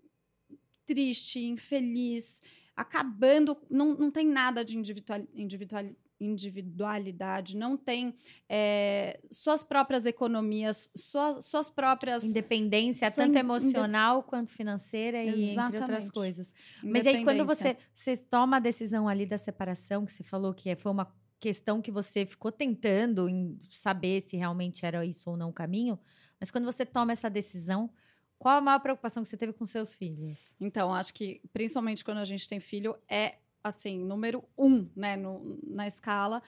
triste, 0.85 1.39
infeliz, 1.39 2.41
acabando, 2.75 3.57
não, 3.69 3.93
não 3.93 4.09
tem 4.09 4.25
nada 4.25 4.63
de 4.63 4.77
individual, 4.77 5.19
individual, 5.33 5.83
individualidade, 6.19 7.55
não 7.55 7.77
tem 7.77 8.13
é, 8.47 9.19
suas 9.31 9.63
próprias 9.63 10.05
economias, 10.05 10.91
suas, 10.95 11.45
suas 11.45 11.69
próprias 11.69 12.23
Independência, 12.23 13.09
Sua 13.09 13.23
tanto 13.23 13.37
emocional 13.37 14.23
quanto 14.23 14.51
financeira 14.51 15.23
e 15.23 15.29
entre 15.29 15.59
outras 15.59 15.81
Exatamente. 15.81 16.11
coisas. 16.11 16.53
Mas 16.83 17.07
aí, 17.07 17.23
quando 17.23 17.45
você, 17.45 17.77
você 17.93 18.17
toma 18.17 18.57
a 18.57 18.59
decisão 18.59 19.07
ali 19.07 19.25
da 19.25 19.37
separação, 19.37 20.05
que 20.05 20.11
você 20.11 20.23
falou 20.23 20.53
que 20.53 20.69
é, 20.69 20.75
foi 20.75 20.91
uma 20.91 21.11
questão 21.39 21.81
que 21.81 21.91
você 21.91 22.25
ficou 22.25 22.51
tentando 22.51 23.29
em 23.29 23.59
saber 23.71 24.21
se 24.21 24.35
realmente 24.35 24.85
era 24.85 25.05
isso 25.05 25.29
ou 25.29 25.37
não 25.37 25.49
o 25.49 25.53
caminho, 25.53 25.97
mas 26.39 26.51
quando 26.51 26.65
você 26.65 26.85
toma 26.85 27.11
essa 27.11 27.29
decisão, 27.29 27.89
qual 28.37 28.57
a 28.57 28.61
maior 28.61 28.79
preocupação 28.79 29.23
que 29.23 29.29
você 29.29 29.37
teve 29.37 29.53
com 29.53 29.65
seus 29.65 29.95
filhos? 29.95 30.39
Então, 30.59 30.93
acho 30.93 31.13
que 31.13 31.41
principalmente 31.51 32.03
quando 32.03 32.19
a 32.19 32.25
gente 32.25 32.47
tem 32.47 32.59
filho, 32.59 32.95
é 33.09 33.35
assim, 33.63 33.99
número 33.99 34.43
um, 34.57 34.89
né, 34.95 35.15
no- 35.15 35.59
na 35.63 35.87
escala. 35.87 36.41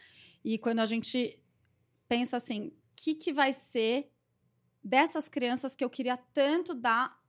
E 0.44 0.58
quando 0.58 0.80
a 0.80 0.86
gente 0.86 1.40
pensa 2.08 2.38
assim, 2.38 2.68
o 2.68 2.74
que, 2.96 3.16
que 3.16 3.34
vai 3.34 3.54
ser 3.54 4.12
dessas 4.84 5.28
crianças 5.30 5.76
que 5.76 5.84
eu 5.84 5.90
queria 5.90 6.18
tanto 6.18 6.74
dar 6.74 7.20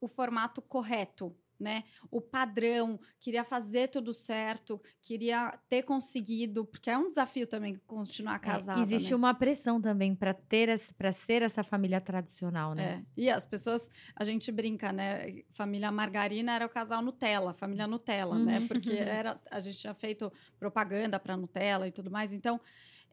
o 0.00 0.08
formato 0.08 0.60
correto, 0.62 1.34
né? 1.58 1.84
O 2.10 2.20
padrão, 2.20 2.98
queria 3.20 3.44
fazer 3.44 3.88
tudo 3.88 4.12
certo, 4.12 4.80
queria 5.02 5.58
ter 5.68 5.82
conseguido, 5.82 6.64
porque 6.64 6.90
é 6.90 6.96
um 6.96 7.08
desafio 7.08 7.46
também 7.46 7.80
continuar 7.86 8.36
É, 8.36 8.38
casada. 8.38 8.80
existe 8.80 9.10
né? 9.10 9.16
uma 9.16 9.34
pressão 9.34 9.80
também 9.80 10.14
para 10.14 10.34
ter 10.34 10.68
para 10.96 11.12
ser 11.12 11.42
essa 11.42 11.62
família 11.64 12.00
tradicional, 12.00 12.74
né? 12.74 13.04
É. 13.16 13.20
E 13.20 13.30
as 13.30 13.46
pessoas, 13.46 13.90
a 14.14 14.24
gente 14.24 14.52
brinca, 14.52 14.92
né? 14.92 15.42
Família 15.50 15.90
Margarina 15.90 16.52
era 16.52 16.66
o 16.66 16.68
casal 16.68 17.02
Nutella, 17.02 17.54
família 17.54 17.86
Nutella, 17.86 18.38
né? 18.38 18.58
Uhum. 18.60 18.68
Porque 18.68 18.92
era, 18.92 19.40
a 19.50 19.60
gente 19.60 19.78
tinha 19.78 19.94
feito 19.94 20.32
propaganda 20.58 21.18
para 21.18 21.36
Nutella 21.36 21.88
e 21.88 21.92
tudo 21.92 22.10
mais. 22.10 22.32
Então, 22.32 22.60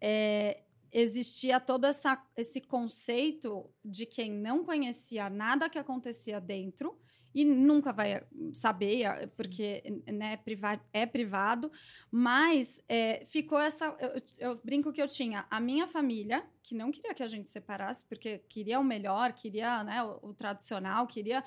é, 0.01 0.63
existia 0.91 1.60
todo 1.60 1.86
essa, 1.86 2.21
esse 2.38 2.62
conceito 2.62 3.69
de 3.84 4.05
quem 4.05 4.31
não 4.31 4.63
conhecia 4.63 5.29
nada 5.29 5.69
que 5.69 5.77
acontecia 5.77 6.39
dentro 6.39 6.97
e 7.35 7.43
nunca 7.43 7.91
vai 7.91 8.25
saber, 8.53 9.03
a- 9.05 9.27
porque 9.35 10.01
né, 10.07 10.39
é, 10.93 11.01
é 11.01 11.05
privado, 11.05 11.69
mas 12.09 12.81
é, 12.87 13.25
ficou 13.25 13.59
essa. 13.59 13.93
Eu, 13.99 14.21
eu 14.39 14.61
brinco 14.63 14.93
que 14.93 15.01
eu 15.01 15.07
tinha 15.07 15.45
a 15.51 15.59
minha 15.59 15.85
família, 15.85 16.47
que 16.63 16.73
não 16.73 16.91
queria 16.91 17.13
que 17.13 17.21
a 17.21 17.27
gente 17.27 17.47
separasse, 17.47 18.05
porque 18.05 18.39
queria 18.47 18.79
o 18.79 18.83
melhor, 18.83 19.33
queria 19.33 19.83
né, 19.83 20.01
o, 20.01 20.29
o 20.29 20.33
tradicional, 20.33 21.05
queria 21.05 21.43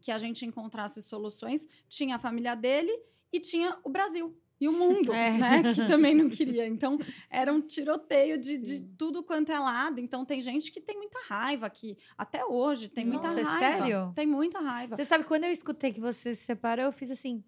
que 0.00 0.10
a 0.10 0.18
gente 0.18 0.44
encontrasse 0.44 1.00
soluções. 1.00 1.66
Tinha 1.88 2.16
a 2.16 2.18
família 2.18 2.56
dele 2.56 2.92
e 3.32 3.38
tinha 3.38 3.78
o 3.84 3.88
Brasil. 3.88 4.36
E 4.60 4.68
o 4.68 4.72
mundo, 4.72 5.12
É. 5.14 5.30
né? 5.38 5.62
Que 5.72 5.86
também 5.86 6.14
não 6.14 6.28
queria. 6.28 6.66
Então, 6.66 6.98
era 7.30 7.50
um 7.52 7.60
tiroteio 7.60 8.36
de, 8.38 8.58
de 8.58 8.80
tudo 8.98 9.22
quanto 9.22 9.50
é 9.50 9.58
lado. 9.58 9.98
Então, 10.00 10.24
tem 10.24 10.42
gente 10.42 10.70
que 10.70 10.80
tem 10.80 10.96
muita 10.98 11.18
raiva 11.28 11.66
aqui. 11.66 11.96
Até 12.18 12.44
hoje, 12.44 12.88
tem 12.88 13.04
muita 13.06 13.28
Nossa, 13.28 13.40
é 13.40 13.42
raiva. 13.42 13.78
sério? 13.78 14.12
Tem 14.14 14.26
muita 14.26 14.60
raiva. 14.60 14.96
Você 14.96 15.04
sabe, 15.04 15.24
quando 15.24 15.44
eu 15.44 15.50
escutei 15.50 15.92
que 15.92 16.00
você 16.00 16.34
se 16.34 16.44
separou, 16.44 16.84
eu 16.86 16.92
fiz 16.92 17.10
assim. 17.10 17.42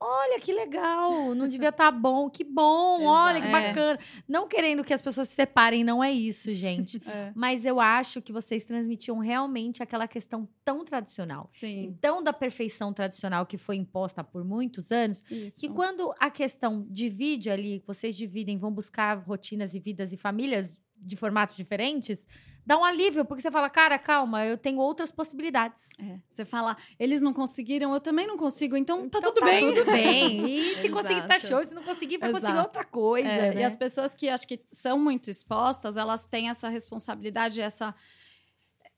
Olha 0.00 0.38
que 0.38 0.52
legal, 0.52 1.34
não 1.34 1.48
devia 1.48 1.70
estar 1.70 1.90
bom, 1.90 2.30
que 2.30 2.44
bom, 2.44 3.02
olha 3.06 3.40
que. 3.40 3.48
É. 3.48 3.50
bacana. 3.50 3.98
Não 4.28 4.46
querendo 4.46 4.84
que 4.84 4.94
as 4.94 5.02
pessoas 5.02 5.28
se 5.28 5.34
separem, 5.34 5.82
não 5.82 6.02
é 6.02 6.12
isso, 6.12 6.52
gente. 6.54 7.02
É, 7.08 7.32
Mas 7.34 7.64
eu 7.64 7.80
acho 7.80 8.20
que 8.20 8.32
vocês 8.32 8.64
transmitiam 8.64 9.18
realmente 9.18 9.82
aquela 9.82 10.06
questão 10.06 10.46
tão 10.64 10.84
tradicional. 10.84 11.48
sim, 11.50 11.96
Tão 12.00 12.22
da 12.22 12.32
perfeição 12.32 12.92
tradicional 12.92 13.46
que 13.46 13.56
foi 13.56 13.76
imposta 13.76 14.22
por 14.22 14.44
muitos 14.44 14.92
anos, 14.92 15.24
isso. 15.30 15.58
que 15.60 15.68
quando 15.68 16.12
a 16.20 16.30
questão 16.30 16.86
divide 16.90 17.50
ali, 17.50 17.82
vocês 17.86 18.14
dividem, 18.14 18.58
vão 18.58 18.70
buscar 18.70 19.16
rotinas 19.18 19.74
e 19.74 19.80
vidas 19.80 20.12
e 20.12 20.16
famílias 20.16 20.76
de 21.00 21.16
formatos 21.16 21.56
diferentes, 21.56 22.26
dá 22.66 22.76
um 22.76 22.84
alívio, 22.84 23.24
porque 23.24 23.40
você 23.40 23.50
fala, 23.50 23.70
cara, 23.70 23.98
calma, 23.98 24.44
eu 24.44 24.58
tenho 24.58 24.78
outras 24.78 25.10
possibilidades. 25.10 25.88
É, 25.98 26.18
Você 26.30 26.44
fala, 26.44 26.76
eles 26.98 27.20
não 27.22 27.32
conseguiram, 27.32 27.94
eu 27.94 28.00
também 28.00 28.26
não 28.26 28.36
consigo, 28.36 28.76
então, 28.76 29.08
tá 29.08 29.18
Então 29.18 29.32
tudo 29.32 29.44
bem. 29.44 29.74
tudo 29.74 29.84
bem. 29.86 30.44
E 30.48 30.74
se 30.76 30.88
conseguir, 30.90 31.26
tá 31.26 31.38
show. 31.38 31.64
Se 31.64 31.74
não 31.74 31.82
conseguir, 31.82 32.18
vai 32.18 32.30
conseguir 32.30 32.58
outra 32.58 32.84
coisa. 32.84 33.26
É, 33.28 33.54
né? 33.54 33.60
E 33.62 33.64
as 33.64 33.74
pessoas 33.74 34.14
que 34.14 34.28
acho 34.28 34.46
que 34.46 34.60
são 34.70 34.98
muito 34.98 35.30
expostas, 35.30 35.96
elas 35.96 36.26
têm 36.26 36.50
essa 36.50 36.68
responsabilidade, 36.68 37.58
essa, 37.60 37.94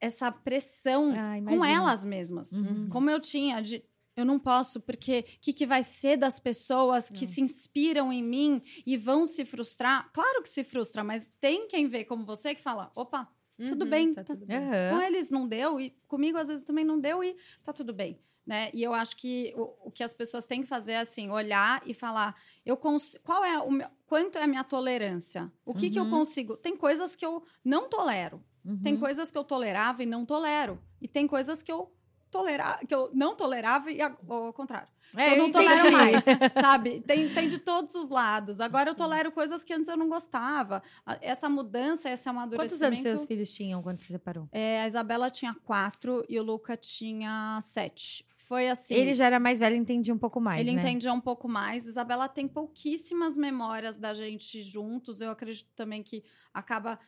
essa 0.01 0.33
pressão 0.33 1.13
Ah, 1.17 1.37
com 1.49 1.65
elas 1.65 2.05
mesmas. 2.05 2.51
Uhum. 2.53 2.89
Como 2.91 3.09
eu 3.11 3.21
tinha 3.21 3.61
de. 3.61 3.85
Eu 4.20 4.26
não 4.26 4.38
posso, 4.38 4.80
porque 4.80 5.20
o 5.37 5.40
que, 5.40 5.52
que 5.52 5.66
vai 5.66 5.83
ser 5.83 6.16
das 6.16 6.38
pessoas 6.38 7.11
que 7.11 7.26
se 7.26 7.40
inspiram 7.40 8.12
em 8.12 8.22
mim 8.22 8.62
e 8.87 8.96
vão 8.96 9.24
se 9.26 9.44
frustrar? 9.44 10.11
Claro 10.12 10.42
que 10.42 10.48
se 10.48 10.62
frustra, 10.62 11.02
mas 11.02 11.30
tem 11.40 11.66
quem 11.66 11.88
vê 11.88 12.04
como 12.04 12.24
você 12.24 12.54
que 12.54 12.62
fala: 12.62 12.90
opa, 12.94 13.28
tudo 13.68 13.85
Uhum, 13.85 13.90
bem, 13.90 14.14
Tá 14.14 14.22
tá- 14.24 14.35
tudo 14.35 14.46
bem. 14.46 14.56
Aham. 14.59 14.94
com 14.94 15.00
eles 15.02 15.28
não 15.30 15.46
deu 15.46 15.80
e 15.80 15.90
comigo 16.06 16.38
às 16.38 16.48
vezes 16.48 16.64
também 16.64 16.85
não 16.85 16.98
deu 16.98 17.22
e 17.22 17.37
tá 17.62 17.72
tudo 17.72 17.92
bem, 17.92 18.18
né? 18.46 18.70
E 18.72 18.83
eu 18.83 18.94
acho 18.94 19.16
que 19.16 19.52
o, 19.56 19.88
o 19.88 19.90
que 19.90 20.02
as 20.02 20.12
pessoas 20.14 20.46
têm 20.46 20.62
que 20.62 20.66
fazer 20.68 20.92
é 20.92 20.98
assim, 21.00 21.30
olhar 21.30 21.83
e 21.87 21.92
falar, 21.92 22.35
eu 22.64 22.76
qual 23.22 23.44
é 23.44 23.59
o 23.59 23.70
meu, 23.70 23.88
quanto 24.06 24.38
é 24.38 24.42
a 24.44 24.46
minha 24.46 24.64
tolerância? 24.64 25.52
O 25.64 25.74
que 25.74 25.90
que 25.90 25.98
eu 25.98 26.04
Uhum. 26.04 26.11
consigo? 26.11 26.56
Tem 26.56 26.76
coisas 26.76 27.14
que 27.14 27.24
eu 27.24 27.42
não 27.64 27.88
tolero, 27.88 28.42
tem 28.83 28.94
Uhum. 28.94 29.00
coisas 29.00 29.30
que 29.30 29.37
eu 29.38 29.44
tolerava 29.44 30.02
e 30.02 30.06
não 30.06 30.24
tolero, 30.24 30.83
e 31.00 31.06
tem 31.09 31.26
coisas 31.26 31.62
que 31.62 31.70
eu 31.70 31.92
tolerar, 32.31 32.87
que 32.87 32.95
eu 32.95 33.11
não 33.12 33.35
tolerava 33.35 33.90
e 33.90 34.01
ao 34.01 34.53
contrário. 34.53 34.88
É, 35.16 35.33
eu 35.33 35.38
não 35.38 35.49
entendi. 35.49 35.64
tolero 35.66 35.93
mais, 35.93 36.25
sabe? 36.55 37.01
Tem, 37.01 37.29
tem 37.31 37.49
de 37.49 37.59
todos 37.59 37.95
os 37.97 38.11
lados. 38.11 38.61
Agora 38.61 38.90
eu 38.90 38.95
tolero 38.95 39.33
coisas 39.33 39.64
que 39.64 39.73
antes 39.73 39.88
eu 39.88 39.97
não 39.97 40.09
gostava. 40.09 40.83
Essa 41.21 41.49
mudança, 41.49 42.09
esse 42.09 42.29
amadurecimento... 42.29 42.71
Quantos 42.71 42.83
anos 42.83 42.99
seus 43.01 43.27
filhos 43.27 43.53
tinham 43.53 43.83
quando 43.83 43.99
se 43.99 44.07
separou? 44.07 44.49
É, 44.53 44.83
a 44.83 44.87
Isabela 44.87 45.31
tinha 45.31 45.53
quatro 45.53 46.25
e 46.29 46.38
o 46.38 46.43
Luca 46.43 46.77
tinha 46.77 47.59
sete. 47.61 48.25
Foi 48.51 48.69
assim. 48.69 48.95
Ele 48.95 49.14
já 49.14 49.27
era 49.27 49.38
mais 49.38 49.61
velho 49.61 49.77
e 49.77 49.79
entendia 49.79 50.12
um 50.12 50.19
pouco 50.19 50.40
mais, 50.40 50.61
ele 50.61 50.73
né? 50.73 50.83
entendia 50.83 51.12
um 51.12 51.21
pouco 51.21 51.49
mais. 51.49 51.87
Isabela 51.87 52.29
tem 52.29 52.49
pouquíssimas 52.49 53.37
memórias 53.37 53.97
da 53.97 54.12
gente 54.12 54.61
juntos. 54.61 55.21
Eu 55.21 55.31
acredito 55.31 55.71
também 55.77 56.03
que 56.03 56.25
acaba, 56.53 56.99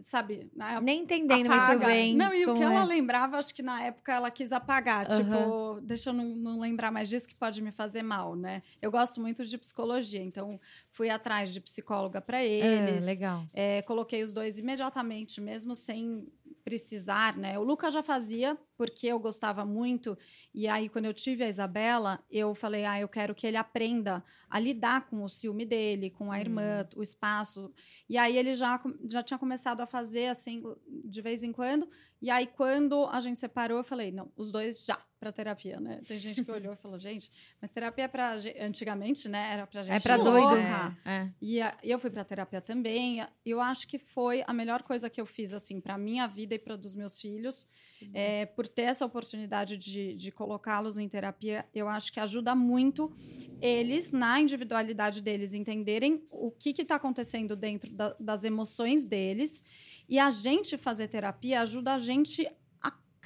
sabe, 0.00 0.50
na 0.54 0.80
Nem 0.80 1.02
entendendo 1.02 1.46
apaga. 1.46 1.74
muito 1.74 1.86
bem 1.86 2.14
Não, 2.14 2.32
e 2.34 2.46
o 2.46 2.54
que 2.54 2.62
ela 2.62 2.82
é. 2.82 2.84
lembrava, 2.84 3.38
acho 3.38 3.54
que 3.54 3.62
na 3.62 3.82
época 3.82 4.12
ela 4.12 4.30
quis 4.30 4.52
apagar. 4.52 5.06
Aham. 5.10 5.16
Tipo, 5.22 5.80
deixa 5.82 6.10
eu 6.10 6.14
não, 6.14 6.24
não 6.36 6.60
lembrar 6.60 6.90
mais 6.90 7.08
disso 7.08 7.28
que 7.28 7.34
pode 7.34 7.62
me 7.62 7.70
fazer 7.72 8.02
mal, 8.02 8.34
né? 8.36 8.62
Eu 8.80 8.90
gosto 8.90 9.20
muito 9.20 9.44
de 9.44 9.58
psicologia, 9.58 10.22
então 10.22 10.60
fui 10.90 11.08
atrás 11.10 11.52
de 11.52 11.60
psicóloga 11.60 12.20
para 12.20 12.38
Ah, 12.38 12.44
eles. 12.44 13.04
legal. 13.04 13.44
É, 13.52 13.82
coloquei 13.82 14.22
os 14.22 14.32
dois 14.32 14.58
imediatamente, 14.58 15.40
mesmo 15.40 15.74
sem 15.74 16.26
precisar, 16.70 17.36
né? 17.36 17.56
O 17.56 17.62
Luca 17.62 17.88
já 17.92 18.02
fazia, 18.02 18.58
porque 18.76 19.06
eu 19.06 19.20
gostava 19.20 19.64
muito. 19.64 20.18
E 20.52 20.66
aí, 20.66 20.88
quando 20.88 21.04
eu 21.04 21.14
tive 21.14 21.44
a 21.44 21.48
Isabela, 21.48 22.18
eu 22.28 22.56
falei, 22.56 22.84
ah, 22.84 22.98
eu 23.00 23.08
quero 23.08 23.36
que 23.36 23.46
ele 23.46 23.56
aprenda 23.56 24.22
a 24.50 24.58
lidar 24.58 25.06
com 25.06 25.22
o 25.22 25.28
ciúme 25.28 25.64
dele, 25.64 26.10
com 26.10 26.32
a 26.32 26.40
irmã, 26.40 26.84
o 26.96 27.02
espaço. 27.04 27.72
E 28.08 28.18
aí, 28.18 28.36
ele 28.36 28.56
já, 28.56 28.82
já 29.08 29.22
tinha 29.22 29.38
começado 29.38 29.80
a 29.80 29.86
fazer, 29.86 30.26
assim, 30.26 30.60
de 31.04 31.22
vez 31.22 31.44
em 31.44 31.52
quando. 31.52 31.88
E 32.20 32.30
aí, 32.30 32.48
quando 32.48 33.06
a 33.12 33.20
gente 33.20 33.38
separou, 33.38 33.78
eu 33.78 33.84
falei, 33.84 34.10
não, 34.10 34.28
os 34.36 34.50
dois 34.50 34.84
já 34.84 34.98
para 35.20 35.30
terapia, 35.30 35.78
né? 35.78 36.00
Tem 36.06 36.18
gente 36.18 36.44
que 36.44 36.50
olhou 36.50 36.72
e 36.72 36.76
falou, 36.76 36.98
gente, 36.98 37.30
mas 37.60 37.70
terapia 37.70 38.04
é 38.04 38.08
pra... 38.08 38.36
ge- 38.38 38.56
Antigamente, 38.60 39.28
né? 39.28 39.52
Era 39.52 39.66
pra 39.68 39.84
gente 39.84 39.94
É 39.96 40.00
pra 40.00 40.16
louca. 40.16 40.30
doido. 40.56 40.96
É, 41.04 41.10
é. 41.12 41.25
E 41.48 41.62
a- 41.62 41.76
eu 41.92 41.96
fui 41.98 42.10
para 42.10 42.24
terapia 42.24 42.60
também. 42.60 43.24
Eu 43.44 43.60
acho 43.60 43.86
que 43.86 43.98
foi 43.98 44.42
a 44.48 44.52
melhor 44.52 44.82
coisa 44.82 45.08
que 45.08 45.20
eu 45.20 45.26
fiz 45.26 45.54
assim 45.54 45.80
para 45.80 45.96
minha 45.96 46.26
vida 46.26 46.54
e 46.56 46.58
para 46.58 46.74
dos 46.76 46.92
meus 46.94 47.20
filhos, 47.20 47.68
é, 48.12 48.46
por 48.46 48.66
ter 48.66 48.82
essa 48.92 49.04
oportunidade 49.06 49.76
de, 49.76 50.14
de 50.16 50.32
colocá-los 50.32 50.98
em 50.98 51.08
terapia. 51.08 51.64
Eu 51.72 51.88
acho 51.88 52.12
que 52.12 52.18
ajuda 52.18 52.52
muito 52.54 53.12
eles 53.60 54.10
na 54.12 54.40
individualidade 54.40 55.22
deles 55.22 55.54
entenderem 55.54 56.26
o 56.30 56.50
que 56.50 56.70
está 56.82 56.96
acontecendo 56.96 57.54
dentro 57.54 57.92
da- 57.92 58.16
das 58.18 58.42
emoções 58.44 59.04
deles. 59.04 59.62
E 60.08 60.18
a 60.18 60.30
gente 60.30 60.76
fazer 60.76 61.06
terapia 61.06 61.60
ajuda 61.60 61.94
a 61.94 61.98
gente 61.98 62.48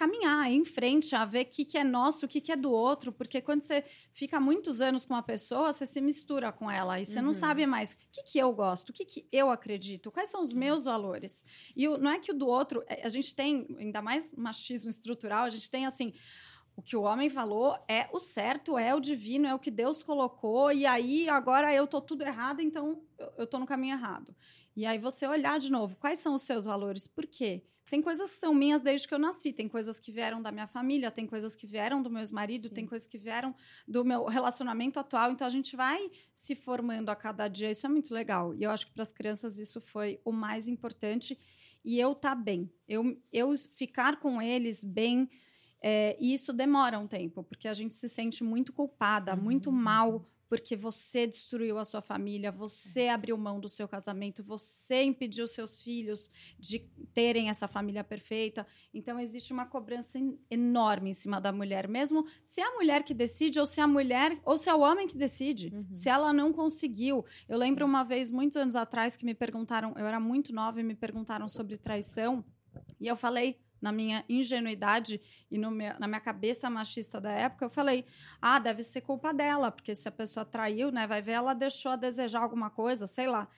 caminhar 0.01 0.51
ir 0.51 0.57
em 0.57 0.65
frente, 0.65 1.15
a 1.15 1.25
ver 1.25 1.43
o 1.45 1.49
que, 1.55 1.65
que 1.65 1.77
é 1.77 1.85
nosso, 1.85 2.25
o 2.25 2.29
que, 2.29 2.41
que 2.41 2.51
é 2.53 2.57
do 2.57 2.73
outro, 2.73 3.13
porque 3.13 3.41
quando 3.43 3.61
você 3.61 3.85
fica 4.13 4.41
muitos 4.41 4.81
anos 4.81 5.05
com 5.05 5.13
uma 5.15 5.23
pessoa, 5.23 5.73
você 5.73 5.85
se 5.85 6.01
mistura 6.01 6.51
com 6.51 6.71
ela 6.71 6.99
e 7.01 7.05
você 7.05 7.21
não 7.21 7.29
Uhum. 7.29 7.35
sabe 7.35 7.67
mais 7.67 7.93
o 7.93 7.97
que, 8.11 8.23
que 8.23 8.39
eu 8.39 8.51
gosto, 8.53 8.89
o 8.89 8.93
que, 8.93 9.05
que 9.05 9.29
eu 9.31 9.51
acredito, 9.51 10.11
quais 10.11 10.31
são 10.31 10.41
os 10.41 10.53
meus 10.55 10.85
valores. 10.87 11.45
E 11.77 11.87
o- 11.87 11.99
não 11.99 12.11
é 12.13 12.19
que 12.19 12.31
o 12.33 12.35
do 12.35 12.47
outro, 12.49 12.83
é- 12.89 13.07
a 13.07 13.11
gente 13.11 13.35
tem, 13.35 13.67
ainda 13.79 14.01
mais 14.01 14.35
machismo 14.35 14.89
estrutural, 14.91 15.45
a 15.45 15.51
gente 15.51 15.71
tem 15.71 15.85
assim. 15.85 16.13
O 16.77 16.83
que 16.83 16.97
o 16.97 17.03
homem 17.03 17.29
falou 17.29 17.77
é 17.87 18.09
o 18.11 18.19
certo, 18.19 18.79
é 18.79 18.95
o 18.95 19.01
divino, 19.01 19.47
é 19.47 19.55
o 19.55 19.59
que 19.59 19.71
Deus 19.71 20.03
colocou, 20.03 20.73
e 20.73 20.87
aí 20.87 21.29
agora 21.29 21.75
eu 21.75 21.87
tô 21.87 22.01
tudo 22.01 22.23
errado, 22.23 22.61
então 22.63 23.03
eu, 23.19 23.33
eu 23.41 23.47
tô 23.47 23.59
no 23.59 23.67
caminho 23.67 23.97
errado. 23.97 24.35
E 24.75 24.87
aí 24.87 24.99
você 24.99 25.27
olhar 25.27 25.59
de 25.59 25.71
novo, 25.71 25.97
quais 25.97 26.21
são 26.21 26.35
os 26.35 26.43
seus 26.43 26.65
valores? 26.65 27.07
Por 27.07 27.27
quê? 27.27 27.63
Tem 27.91 28.01
coisas 28.01 28.31
que 28.31 28.37
são 28.37 28.55
minhas 28.55 28.83
desde 28.83 29.09
que 29.09 29.13
eu 29.13 29.19
nasci, 29.19 29.53
tem 29.53 29.69
coisas 29.69 29.99
que 29.99 30.13
vieram 30.13 30.41
da 30.41 30.53
minha 30.53 30.69
família, 30.69 31.11
tem 31.11 31.27
coisas 31.27 31.57
que 31.57 31.67
vieram 31.67 32.01
do 32.01 32.09
meu 32.09 32.23
marido, 32.31 32.69
Sim. 32.69 32.75
tem 32.75 32.87
coisas 32.87 33.09
que 33.09 33.19
vieram 33.19 33.53
do 33.87 34.05
meu 34.05 34.25
relacionamento 34.27 35.01
atual. 35.01 35.33
Então 35.33 35.45
a 35.45 35.51
gente 35.51 35.75
vai 35.75 36.09
se 36.33 36.55
formando 36.55 37.09
a 37.11 37.17
cada 37.17 37.49
dia. 37.49 37.69
Isso 37.69 37.85
é 37.85 37.89
muito 37.91 38.15
legal. 38.15 38.55
E 38.55 38.63
eu 38.63 38.71
acho 38.71 38.87
que 38.87 38.93
para 38.93 39.03
as 39.03 39.13
crianças 39.13 39.59
isso 39.59 39.81
foi 39.81 40.21
o 40.25 40.31
mais 40.31 40.69
importante. 40.69 41.37
E 41.85 41.99
eu 41.99 42.15
tá 42.15 42.33
bem. 42.33 42.71
Eu, 42.87 43.21
eu 43.33 43.53
ficar 43.75 44.21
com 44.21 44.41
eles 44.41 44.85
bem. 44.85 45.29
é, 45.83 46.17
e 46.21 46.33
isso 46.35 46.53
demora 46.53 46.99
um 46.99 47.09
tempo, 47.09 47.43
porque 47.43 47.67
a 47.67 47.75
gente 47.75 47.95
se 47.95 48.09
sente 48.09 48.45
muito 48.45 48.73
culpada, 48.73 49.35
muito 49.35 49.71
Uhum. 49.71 49.77
mal, 49.77 50.29
porque 50.51 50.75
você 50.75 51.29
destruiu 51.29 51.79
a 51.79 51.85
sua 51.85 52.01
família, 52.01 52.51
você 52.51 53.07
abriu 53.07 53.39
mão 53.39 53.61
do 53.61 53.69
seu 53.69 53.87
casamento, 53.87 54.43
você 54.43 55.05
impediu 55.05 55.47
seus 55.47 55.81
filhos 55.81 56.29
de 56.59 56.81
terem 57.15 57.49
essa 57.49 57.69
família 57.69 58.03
perfeita. 58.03 58.67
Então 58.93 59.21
existe 59.21 59.53
uma 59.53 59.65
cobrança 59.65 60.19
en- 60.19 60.37
enorme 60.51 61.11
em 61.11 61.15
cima 61.15 61.41
da 61.41 61.53
mulher, 61.53 61.87
mesmo 61.87 62.27
se 62.43 62.61
é 62.61 62.65
a 62.65 62.75
mulher 62.75 63.05
que 63.05 63.15
decide 63.15 63.61
ou 63.61 63.65
se 63.65 63.81
é 63.81 63.85
a 63.85 63.87
mulher 63.87 64.41
ou 64.45 64.59
se 64.59 64.69
é 64.69 64.75
o 64.75 64.81
homem 64.81 65.07
que 65.07 65.17
decide. 65.17 65.71
Uhum. 65.73 65.87
Se 65.93 66.09
ela 66.09 66.33
não 66.33 66.53
conseguiu. 66.53 67.25
Eu 67.49 67.57
lembro 67.57 67.87
uma 67.87 68.03
vez 68.03 68.29
muitos 68.29 68.57
anos 68.57 68.75
atrás 68.75 69.17
que 69.17 69.25
me 69.25 69.35
perguntaram, 69.35 69.95
eu 69.97 70.05
era 70.05 70.19
muito 70.19 70.53
nova 70.53 70.81
e 70.81 70.83
me 70.83 70.97
perguntaram 70.97 71.49
sobre 71.49 71.77
traição, 71.79 72.45
e 72.99 73.07
eu 73.07 73.17
falei 73.17 73.61
na 73.81 73.91
minha 73.93 74.25
ingenuidade 74.29 75.21
e 75.51 75.59
meu, 75.59 75.71
na 75.99 76.07
minha 76.07 76.21
cabeça 76.21 76.69
machista 76.69 77.21
da 77.21 77.31
época, 77.33 77.65
eu 77.65 77.71
falei: 77.71 78.05
ah, 78.41 78.59
deve 78.59 78.83
ser 78.83 79.01
culpa 79.01 79.33
dela, 79.33 79.71
porque 79.71 79.95
se 79.95 80.09
a 80.09 80.13
pessoa 80.13 80.45
traiu, 80.45 80.91
né, 80.91 81.07
vai 81.07 81.23
ver, 81.23 81.33
ela 81.33 81.55
deixou 81.55 81.93
a 81.93 81.97
desejar 81.97 82.43
alguma 82.43 82.71
coisa, 82.71 83.07
sei 83.07 83.27
lá. 83.27 83.49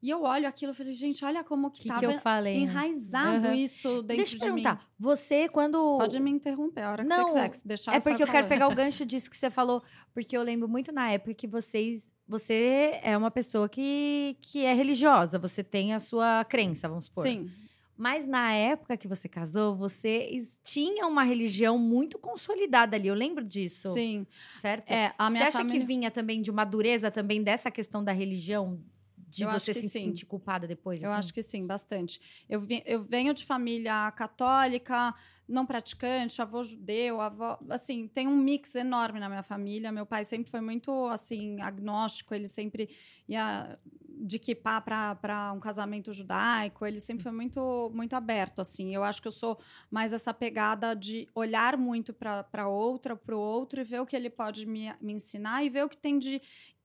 E 0.00 0.10
eu 0.10 0.24
olho 0.24 0.48
aquilo 0.48 0.72
e 0.72 0.74
falei, 0.74 0.94
gente, 0.94 1.24
olha 1.24 1.44
como 1.44 1.70
que, 1.70 1.82
que, 1.82 1.88
tava 1.88 2.00
que 2.00 2.06
eu 2.06 2.20
falei, 2.20 2.56
né? 2.56 2.60
enraizado 2.62 3.46
Uhum. 3.46 3.54
isso 3.54 4.02
dentro 4.02 4.16
Deixa 4.16 4.34
eu 4.34 4.38
de 4.40 4.46
mim. 4.46 4.62
perguntar, 4.62 4.90
você 4.98 5.48
quando 5.48 5.78
Pode 5.96 6.18
me 6.18 6.28
interromper 6.28 6.82
a 6.82 6.90
hora 6.90 7.04
que 7.04 7.08
Não, 7.08 7.28
você 7.28 7.34
quiser. 7.48 7.54
Se 7.54 7.68
deixar, 7.68 7.94
É 7.94 8.00
porque 8.00 8.20
eu 8.20 8.26
quero 8.26 8.48
pegar 8.48 8.66
o 8.66 8.74
gancho 8.74 9.06
disso 9.06 9.30
que 9.30 9.36
você 9.36 9.48
falou, 9.48 9.80
porque 10.12 10.36
eu 10.36 10.42
lembro 10.42 10.68
muito 10.68 10.90
na 10.90 11.08
época 11.12 11.34
que 11.34 11.46
vocês. 11.46 12.10
Você 12.26 12.98
é 13.02 13.16
uma 13.16 13.30
pessoa 13.30 13.68
que, 13.68 14.36
que 14.42 14.64
é 14.64 14.72
religiosa, 14.72 15.38
você 15.38 15.62
tem 15.62 15.92
a 15.94 16.00
sua 16.00 16.44
crença, 16.46 16.88
vamos 16.88 17.04
supor. 17.04 17.24
Sim, 17.24 17.48
Mas 17.96 18.26
na 18.26 18.52
época 18.52 18.96
que 18.96 19.06
você 19.06 19.28
casou, 19.28 19.76
vocês 19.76 20.60
tinham 20.64 21.10
uma 21.10 21.22
religião 21.22 21.78
muito 21.78 22.18
consolidada 22.18 22.96
ali. 22.96 23.08
Eu 23.08 23.14
lembro 23.14 23.44
disso. 23.44 23.92
sim. 23.92 24.26
Certo? 24.54 24.90
É, 24.90 25.12
a 25.18 25.26
você 25.26 25.32
minha 25.32 25.48
acha 25.48 25.58
família... 25.58 25.80
que 25.80 25.86
vinha 25.86 26.10
também 26.10 26.40
de 26.42 26.50
uma 26.50 26.64
dureza 26.64 27.10
também 27.10 27.42
dessa 27.42 27.70
questão 27.70 28.02
da 28.02 28.12
religião? 28.12 28.80
De 29.16 29.44
Eu 29.44 29.50
você 29.50 29.72
se 29.72 29.88
sim. 29.88 30.02
sentir 30.04 30.26
culpada 30.26 30.66
depois? 30.66 31.02
Eu 31.02 31.08
assim? 31.10 31.18
acho 31.18 31.34
que 31.34 31.42
sim, 31.42 31.66
bastante. 31.66 32.20
Eu, 32.48 32.60
vi- 32.60 32.82
eu 32.84 33.02
venho 33.02 33.32
de 33.32 33.44
família 33.46 34.10
católica, 34.12 35.14
não 35.48 35.64
praticante, 35.64 36.40
avô 36.42 36.62
judeu, 36.62 37.18
avó, 37.20 37.58
assim, 37.70 38.08
tem 38.08 38.28
um 38.28 38.36
mix 38.36 38.74
enorme 38.74 39.18
na 39.20 39.28
minha 39.30 39.42
família. 39.42 39.90
Meu 39.90 40.04
pai 40.04 40.24
sempre 40.24 40.50
foi 40.50 40.60
muito, 40.60 41.06
assim, 41.08 41.60
agnóstico, 41.62 42.34
ele 42.34 42.46
sempre 42.46 42.90
ia 43.28 43.78
de 44.24 44.36
equipar 44.36 44.80
para 44.82 45.52
um 45.52 45.58
casamento 45.58 46.12
judaico, 46.12 46.86
ele 46.86 47.00
sempre 47.00 47.24
foi 47.24 47.32
muito 47.32 47.90
muito 47.92 48.14
aberto, 48.14 48.60
assim. 48.60 48.94
Eu 48.94 49.02
acho 49.02 49.20
que 49.20 49.26
eu 49.28 49.32
sou 49.32 49.58
mais 49.90 50.12
essa 50.12 50.32
pegada 50.32 50.94
de 50.94 51.26
olhar 51.34 51.76
muito 51.76 52.14
para 52.14 52.68
outra, 52.68 53.16
para 53.16 53.36
o 53.36 53.40
outro 53.40 53.80
e 53.80 53.84
ver 53.84 54.00
o 54.00 54.06
que 54.06 54.14
ele 54.14 54.30
pode 54.30 54.64
me, 54.64 54.94
me 55.00 55.12
ensinar 55.14 55.64
e 55.64 55.68
ver 55.68 55.84
o 55.84 55.88
que 55.88 55.96
tem 55.96 56.18
de 56.18 56.40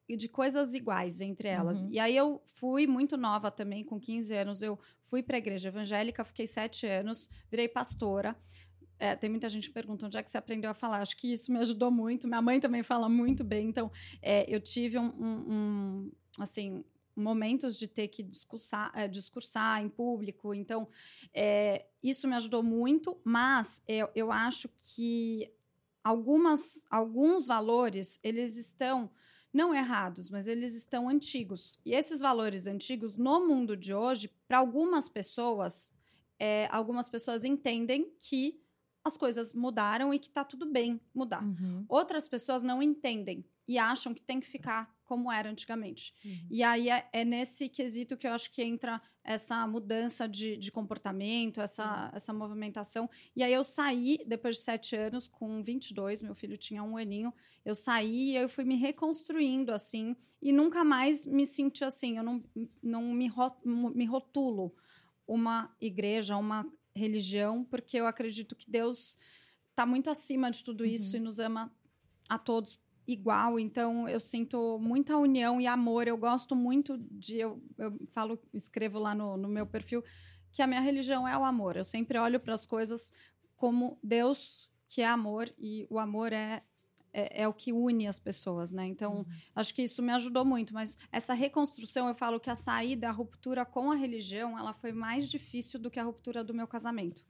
de 0.09 0.29
coisas 0.29 0.73
iguais 0.73 1.19
entre 1.19 1.49
elas. 1.49 1.83
Uhum. 1.83 1.89
E 1.91 1.99
aí 1.99 2.15
eu 2.15 2.41
fui 2.53 2.87
muito 2.87 3.17
nova 3.17 3.51
também, 3.51 3.83
com 3.83 3.99
15 3.99 4.33
anos, 4.33 4.61
eu 4.61 4.79
fui 5.03 5.21
para 5.21 5.35
a 5.35 5.37
igreja 5.37 5.67
evangélica, 5.67 6.23
fiquei 6.23 6.47
sete 6.47 6.87
anos, 6.87 7.29
virei 7.51 7.67
pastora. 7.67 8.33
É, 8.99 9.17
tem 9.17 9.29
muita 9.29 9.49
gente 9.49 9.67
que 9.67 9.73
pergunta 9.73 10.05
onde 10.05 10.17
é 10.17 10.23
que 10.23 10.29
você 10.29 10.37
aprendeu 10.37 10.71
a 10.71 10.73
falar. 10.73 11.01
Acho 11.01 11.15
que 11.17 11.31
isso 11.33 11.51
me 11.51 11.59
ajudou 11.59 11.91
muito. 11.91 12.25
Minha 12.25 12.41
mãe 12.41 12.57
também 12.59 12.83
fala 12.83 13.09
muito 13.09 13.43
bem. 13.43 13.67
Então, 13.67 13.91
é, 14.21 14.45
eu 14.47 14.59
tive 14.61 14.97
um, 14.97 15.07
um- 15.09 15.53
um, 15.53 16.11
assim 16.39 16.83
momentos 17.17 17.77
de 17.77 17.87
ter 17.87 18.07
que 18.07 18.23
discursar, 18.23 18.91
é, 18.93 19.07
discursar 19.07 19.81
em 19.81 19.89
público. 19.89 20.53
Então, 20.53 20.87
é, 21.33 21.87
isso 22.01 22.27
me 22.27 22.35
ajudou 22.35 22.63
muito. 22.63 23.19
Mas 23.23 23.81
eu, 23.87 24.09
eu 24.15 24.31
acho 24.31 24.69
que 24.77 25.51
algumas, 26.03 26.85
alguns 26.89 27.47
valores 27.47 28.19
eles 28.23 28.55
estão 28.55 29.09
não 29.51 29.73
errados, 29.73 30.29
mas 30.29 30.45
eles 30.45 30.75
estão 30.75 31.09
antigos. 31.09 31.79
E 31.83 31.93
esses 31.93 32.19
valores 32.19 32.67
antigos, 32.67 33.17
no 33.17 33.47
mundo 33.47 33.75
de 33.75 33.93
hoje, 33.93 34.29
para 34.47 34.59
algumas 34.59 35.09
pessoas, 35.09 35.91
é, 36.39 36.67
algumas 36.71 37.09
pessoas 37.09 37.43
entendem 37.43 38.11
que 38.19 38.61
as 39.03 39.17
coisas 39.17 39.53
mudaram 39.53 40.13
e 40.13 40.19
que 40.19 40.27
está 40.27 40.43
tudo 40.43 40.65
bem 40.65 40.99
mudar. 41.13 41.43
Uhum. 41.43 41.85
Outras 41.87 42.27
pessoas 42.27 42.61
não 42.61 42.83
entendem 42.83 43.43
e 43.67 43.79
acham 43.79 44.13
que 44.13 44.21
tem 44.21 44.39
que 44.39 44.47
ficar 44.47 44.95
como 45.07 45.31
era 45.31 45.49
antigamente. 45.49 46.13
Uhum. 46.23 46.47
E 46.51 46.61
aí 46.63 46.89
é, 46.89 47.07
é 47.11 47.25
nesse 47.25 47.67
quesito 47.69 48.15
que 48.17 48.27
eu 48.27 48.33
acho 48.33 48.51
que 48.51 48.61
entra 48.61 49.01
essa 49.23 49.65
mudança 49.65 50.27
de, 50.27 50.55
de 50.57 50.71
comportamento, 50.71 51.59
essa, 51.61 52.11
essa 52.13 52.31
movimentação. 52.33 53.09
E 53.35 53.41
aí 53.43 53.51
eu 53.53 53.63
saí, 53.63 54.19
depois 54.27 54.57
de 54.57 54.61
sete 54.61 54.95
anos, 54.95 55.27
com 55.27 55.63
22, 55.63 56.21
meu 56.21 56.35
filho 56.35 56.57
tinha 56.57 56.83
um 56.83 56.95
aninho, 56.97 57.33
eu 57.65 57.73
saí 57.73 58.31
e 58.31 58.35
eu 58.35 58.47
fui 58.47 58.63
me 58.63 58.75
reconstruindo, 58.75 59.71
assim, 59.73 60.15
e 60.41 60.51
nunca 60.51 60.83
mais 60.83 61.25
me 61.25 61.45
senti 61.45 61.83
assim, 61.83 62.17
eu 62.17 62.23
não, 62.23 62.43
não 62.83 63.01
me, 63.13 63.27
ro- 63.27 63.57
me 63.65 64.05
rotulo 64.05 64.73
uma 65.27 65.75
igreja, 65.81 66.37
uma 66.37 66.65
religião, 66.95 67.63
porque 67.65 67.97
eu 67.97 68.07
acredito 68.07 68.55
que 68.55 68.69
Deus 68.69 69.17
está 69.71 69.85
muito 69.85 70.09
acima 70.09 70.49
de 70.49 70.63
tudo 70.63 70.85
isso 70.85 71.15
Uhum. 71.15 71.21
e 71.21 71.25
nos 71.25 71.39
ama 71.39 71.71
a 72.29 72.37
todos 72.37 72.79
igual. 73.07 73.59
Então 73.59 74.07
eu 74.07 74.19
sinto 74.19 74.77
muita 74.79 75.17
união 75.17 75.59
e 75.61 75.65
amor. 75.67 76.07
Eu 76.07 76.17
gosto 76.17 76.55
muito 76.55 76.97
de 76.97 77.37
eu, 77.37 77.61
eu 77.77 77.97
falo, 78.11 78.39
escrevo 78.53 78.99
lá 78.99 79.15
no, 79.15 79.37
no 79.37 79.47
meu 79.47 79.65
perfil 79.65 80.03
que 80.51 80.61
a 80.61 80.67
minha 80.67 80.81
religião 80.81 81.27
é 81.27 81.37
o 81.37 81.45
amor. 81.45 81.77
Eu 81.77 81.83
sempre 81.83 82.17
olho 82.19 82.39
para 82.39 82.53
as 82.53 82.65
coisas 82.65 83.11
como 83.55 83.97
Deus 84.03 84.69
que 84.89 85.01
é 85.01 85.07
amor 85.07 85.53
e 85.57 85.85
o 85.89 85.99
amor 85.99 86.33
é 86.33 86.63
é, 87.13 87.43
é 87.43 87.47
o 87.47 87.53
que 87.53 87.73
une 87.73 88.07
as 88.07 88.19
pessoas, 88.19 88.71
né? 88.71 88.85
Então, 88.85 89.19
Uhum. 89.19 89.25
acho 89.55 89.73
que 89.73 89.81
isso 89.81 90.03
me 90.03 90.11
ajudou 90.13 90.45
muito. 90.45 90.73
Mas 90.73 90.97
essa 91.11 91.33
reconstrução, 91.33 92.07
eu 92.07 92.13
falo 92.15 92.39
que 92.39 92.49
a 92.49 92.55
saída, 92.55 93.07
a 93.09 93.11
ruptura 93.11 93.65
com 93.65 93.91
a 93.91 93.95
religião, 93.95 94.57
ela 94.57 94.73
foi 94.73 94.91
mais 94.91 95.29
difícil 95.29 95.79
do 95.79 95.89
que 95.89 95.99
a 95.99 96.03
ruptura 96.03 96.43
do 96.43 96.53
meu 96.53 96.67
casamento. 96.67 97.25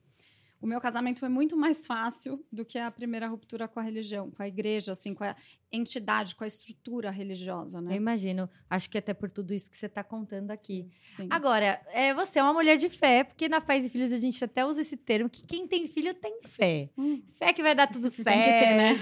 O 0.60 0.66
meu 0.66 0.80
casamento 0.80 1.20
foi 1.20 1.28
muito 1.28 1.56
mais 1.56 1.86
fácil 1.86 2.44
do 2.52 2.64
que 2.64 2.78
a 2.78 2.90
primeira 2.90 3.28
ruptura 3.28 3.68
com 3.68 3.78
a 3.78 3.82
religião, 3.82 4.30
com 4.30 4.42
a 4.42 4.48
igreja, 4.48 4.92
assim, 4.92 5.14
com 5.14 5.22
a 5.22 5.36
entidade, 5.70 6.34
com 6.34 6.42
a 6.42 6.46
estrutura 6.46 7.10
religiosa, 7.10 7.78
Eu 7.78 7.82
né? 7.82 7.94
imagino. 7.94 8.48
Acho 8.68 8.90
que 8.90 8.98
até 8.98 9.14
por 9.14 9.30
tudo 9.30 9.54
isso 9.54 9.70
que 9.70 9.76
você 9.76 9.86
está 9.86 10.02
contando 10.02 10.50
aqui. 10.50 10.88
Sim. 11.12 11.28
Agora, 11.30 11.80
é, 11.92 12.12
você 12.12 12.38
é 12.38 12.42
uma 12.42 12.52
mulher 12.52 12.76
de 12.76 12.88
fé, 12.88 13.22
porque 13.22 13.48
na 13.48 13.60
Pais 13.60 13.84
e 13.84 13.90
Filhos 13.90 14.12
a 14.12 14.18
gente 14.18 14.42
até 14.44 14.64
usa 14.64 14.80
esse 14.80 14.96
termo, 14.96 15.28
que 15.30 15.44
quem 15.44 15.68
tem 15.68 15.86
filho 15.86 16.14
tem 16.14 16.40
fé. 16.44 16.88
Hum. 16.98 17.22
Fé 17.36 17.52
que 17.52 17.62
vai 17.62 17.74
dar 17.74 17.86
tudo 17.86 18.10
certo. 18.10 18.26
Tem 18.28 18.42
que 18.42 18.58
ter, 18.58 18.74
né? 18.76 18.98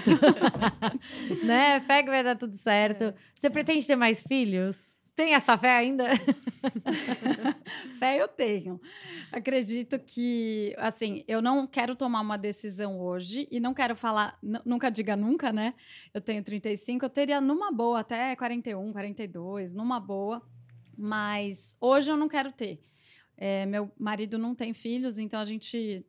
né? 1.43 1.79
Fé 1.81 2.03
que 2.03 2.09
vai 2.09 2.23
dar 2.23 2.35
tudo 2.35 2.55
certo. 2.57 3.05
É. 3.05 3.13
Você 3.33 3.49
pretende 3.49 3.85
ter 3.85 3.95
mais 3.95 4.21
filhos? 4.21 4.96
Tem 5.17 5.33
essa 5.33 5.57
fé 5.57 5.71
ainda? 5.71 6.05
Fé 7.97 8.21
eu 8.21 8.27
tenho. 8.27 8.79
Acredito 9.31 9.97
que, 9.97 10.75
assim, 10.77 11.23
eu 11.27 11.41
não 11.41 11.65
quero 11.65 11.95
tomar 11.95 12.21
uma 12.21 12.37
decisão 12.37 12.99
hoje 13.01 13.47
e 13.49 13.59
não 13.59 13.73
quero 13.73 13.95
falar, 13.95 14.37
nu- 14.43 14.61
nunca 14.63 14.91
diga 14.91 15.15
nunca, 15.15 15.51
né? 15.51 15.73
Eu 16.13 16.21
tenho 16.21 16.43
35, 16.43 17.03
eu 17.03 17.09
teria 17.09 17.41
numa 17.41 17.71
boa 17.71 18.01
até 18.01 18.35
41, 18.35 18.91
42, 18.93 19.73
numa 19.73 19.99
boa, 19.99 20.39
mas 20.95 21.75
hoje 21.81 22.11
eu 22.11 22.15
não 22.15 22.27
quero 22.27 22.51
ter. 22.51 22.79
É, 23.35 23.65
meu 23.65 23.91
marido 23.97 24.37
não 24.37 24.53
tem 24.53 24.71
filhos, 24.71 25.17
então 25.17 25.39
a 25.39 25.45
gente 25.45 26.05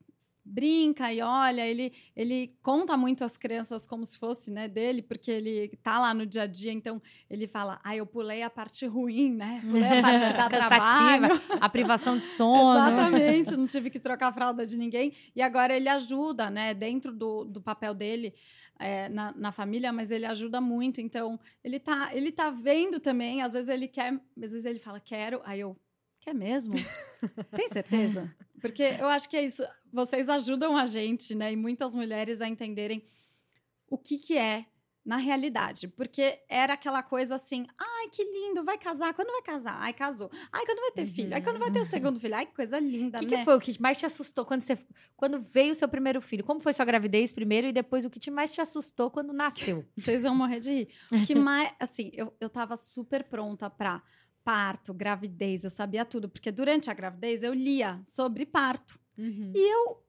brinca 0.48 1.12
e 1.12 1.20
olha, 1.20 1.66
ele, 1.66 1.92
ele 2.16 2.56
conta 2.62 2.96
muito 2.96 3.22
as 3.24 3.36
crianças 3.36 3.86
como 3.86 4.04
se 4.04 4.18
fosse 4.18 4.50
né, 4.50 4.66
dele, 4.66 5.02
porque 5.02 5.30
ele 5.30 5.68
tá 5.82 5.98
lá 5.98 6.14
no 6.14 6.24
dia 6.24 6.42
a 6.42 6.46
dia, 6.46 6.72
então 6.72 7.00
ele 7.28 7.46
fala, 7.46 7.78
ah, 7.84 7.94
eu 7.94 8.06
pulei 8.06 8.42
a 8.42 8.50
parte 8.50 8.86
ruim, 8.86 9.32
né? 9.34 9.60
Pulei 9.68 9.98
a 9.98 10.02
parte 10.02 10.26
que 10.26 10.32
dá 10.32 10.48
trabalho. 10.48 11.40
A 11.60 11.68
privação 11.68 12.18
de 12.18 12.26
sono. 12.26 12.78
Exatamente, 12.78 13.56
não 13.56 13.66
tive 13.66 13.90
que 13.90 14.00
trocar 14.00 14.28
a 14.28 14.32
fralda 14.32 14.66
de 14.66 14.78
ninguém. 14.78 15.12
E 15.36 15.42
agora 15.42 15.76
ele 15.76 15.88
ajuda, 15.88 16.50
né? 16.50 16.72
Dentro 16.72 17.12
do, 17.12 17.44
do 17.44 17.60
papel 17.60 17.94
dele 17.94 18.34
é, 18.78 19.08
na, 19.08 19.32
na 19.36 19.52
família, 19.52 19.92
mas 19.92 20.10
ele 20.10 20.24
ajuda 20.24 20.60
muito. 20.60 21.00
Então, 21.00 21.38
ele 21.62 21.78
tá, 21.78 22.10
ele 22.14 22.32
tá 22.32 22.50
vendo 22.50 22.98
também. 23.00 23.42
Às 23.42 23.52
vezes 23.52 23.68
ele 23.68 23.88
quer, 23.88 24.14
às 24.14 24.52
vezes 24.52 24.64
ele 24.64 24.78
fala, 24.78 25.00
quero. 25.00 25.40
Aí 25.44 25.60
eu, 25.60 25.76
quer 26.20 26.34
mesmo? 26.34 26.74
Tem 27.54 27.68
certeza? 27.68 28.34
Porque 28.60 28.82
eu 28.98 29.08
acho 29.08 29.28
que 29.28 29.36
é 29.36 29.42
isso. 29.42 29.62
Vocês 29.92 30.28
ajudam 30.28 30.76
a 30.76 30.86
gente, 30.86 31.34
né? 31.34 31.52
E 31.52 31.56
muitas 31.56 31.94
mulheres 31.94 32.40
a 32.40 32.48
entenderem 32.48 33.04
o 33.88 33.96
que, 33.96 34.18
que 34.18 34.36
é 34.36 34.66
na 35.08 35.16
realidade. 35.16 35.88
Porque 35.88 36.38
era 36.50 36.74
aquela 36.74 37.02
coisa 37.02 37.36
assim, 37.36 37.66
ai, 37.78 38.08
que 38.10 38.22
lindo, 38.22 38.62
vai 38.62 38.76
casar. 38.76 39.14
Quando 39.14 39.32
vai 39.32 39.40
casar? 39.40 39.78
Ai, 39.80 39.94
casou. 39.94 40.30
Ai, 40.52 40.66
quando 40.66 40.80
vai 40.80 40.90
ter 40.92 41.06
filho? 41.06 41.34
Ai, 41.34 41.40
quando 41.42 41.58
vai 41.58 41.70
ter 41.70 41.80
o 41.80 41.84
segundo 41.86 42.20
filho? 42.20 42.34
Ai, 42.34 42.44
que 42.44 42.54
coisa 42.54 42.78
linda, 42.78 43.16
O 43.16 43.20
que, 43.20 43.26
né? 43.26 43.38
que 43.38 43.44
foi 43.44 43.56
o 43.56 43.60
que 43.60 43.80
mais 43.80 43.98
te 43.98 44.04
assustou 44.04 44.44
quando 44.44 44.60
você 44.60 44.78
quando 45.16 45.40
veio 45.40 45.72
o 45.72 45.74
seu 45.74 45.88
primeiro 45.88 46.20
filho? 46.20 46.44
Como 46.44 46.60
foi 46.60 46.74
sua 46.74 46.84
gravidez 46.84 47.32
primeiro 47.32 47.66
e 47.66 47.72
depois 47.72 48.04
o 48.04 48.10
que 48.10 48.20
te 48.20 48.30
mais 48.30 48.52
te 48.52 48.60
assustou 48.60 49.10
quando 49.10 49.32
nasceu? 49.32 49.82
Vocês 49.96 50.22
vão 50.22 50.34
morrer 50.34 50.60
de 50.60 50.70
rir. 50.70 50.88
O 51.10 51.26
que 51.26 51.34
mais, 51.34 51.72
assim, 51.80 52.10
eu, 52.12 52.30
eu 52.38 52.50
tava 52.50 52.76
super 52.76 53.24
pronta 53.24 53.70
pra 53.70 54.02
parto, 54.48 54.94
gravidez, 54.94 55.62
eu 55.62 55.68
sabia 55.68 56.06
tudo, 56.06 56.26
porque 56.26 56.50
durante 56.50 56.88
a 56.88 56.94
gravidez 56.94 57.42
eu 57.42 57.52
lia 57.52 58.00
sobre 58.06 58.46
parto. 58.46 58.98
Uhum. 59.18 59.52
E 59.54 59.74
eu, 59.74 60.02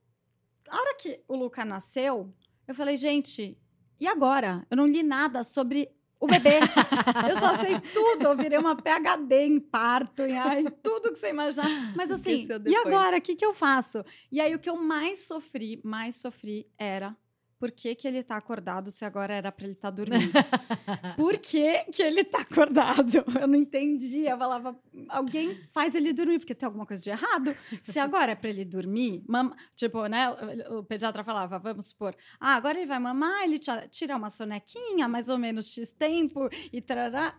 a 0.66 0.80
hora 0.80 0.94
que 0.94 1.22
o 1.28 1.36
Luca 1.36 1.62
nasceu, 1.62 2.32
eu 2.66 2.74
falei, 2.74 2.96
gente, 2.96 3.58
e 4.00 4.06
agora? 4.06 4.66
Eu 4.70 4.78
não 4.78 4.86
li 4.86 5.02
nada 5.02 5.44
sobre 5.44 5.90
o 6.18 6.26
bebê. 6.26 6.52
eu 7.28 7.38
só 7.38 7.54
sei 7.58 7.78
tudo, 7.80 8.24
eu 8.24 8.34
virei 8.34 8.56
uma 8.56 8.74
PhD 8.74 9.44
em 9.44 9.60
parto, 9.60 10.22
em 10.22 10.38
ai, 10.38 10.64
tudo 10.82 11.12
que 11.12 11.18
você 11.18 11.28
imaginar. 11.28 11.94
Mas 11.94 12.10
assim, 12.10 12.48
e 12.66 12.74
agora, 12.76 13.18
o 13.18 13.20
que, 13.20 13.36
que 13.36 13.44
eu 13.44 13.52
faço? 13.52 14.02
E 14.32 14.40
aí 14.40 14.54
o 14.54 14.58
que 14.58 14.70
eu 14.70 14.76
mais 14.78 15.26
sofri, 15.26 15.82
mais 15.84 16.16
sofri 16.16 16.66
era 16.78 17.14
por 17.60 17.70
que, 17.70 17.94
que 17.94 18.08
ele 18.08 18.22
tá 18.22 18.36
acordado 18.36 18.90
se 18.90 19.04
agora 19.04 19.34
era 19.34 19.52
para 19.52 19.66
ele 19.66 19.74
estar 19.74 19.90
tá 19.90 19.94
dormindo? 19.94 20.32
por 21.14 21.36
que, 21.36 21.84
que 21.92 22.02
ele 22.02 22.24
tá 22.24 22.40
acordado? 22.40 23.22
Eu 23.38 23.46
não 23.46 23.54
entendia. 23.54 24.30
Eu 24.30 24.38
falava, 24.38 24.74
alguém 25.10 25.60
faz 25.70 25.94
ele 25.94 26.14
dormir, 26.14 26.38
porque 26.38 26.54
tem 26.54 26.66
alguma 26.66 26.86
coisa 26.86 27.02
de 27.02 27.10
errado. 27.10 27.54
Se 27.84 27.98
agora 27.98 28.32
é 28.32 28.34
para 28.34 28.48
ele 28.48 28.64
dormir, 28.64 29.22
mam... 29.28 29.52
tipo, 29.76 30.06
né? 30.06 30.30
O 30.70 30.82
pediatra 30.82 31.22
falava, 31.22 31.58
vamos 31.58 31.88
supor, 31.88 32.16
ah, 32.40 32.54
agora 32.54 32.78
ele 32.78 32.86
vai 32.86 32.98
mamar, 32.98 33.44
ele 33.44 33.60
tira 33.90 34.16
uma 34.16 34.30
sonequinha, 34.30 35.06
mais 35.06 35.28
ou 35.28 35.36
menos 35.36 35.70
X 35.70 35.92
tempo 35.92 36.48
e 36.72 36.80
trará. 36.80 37.38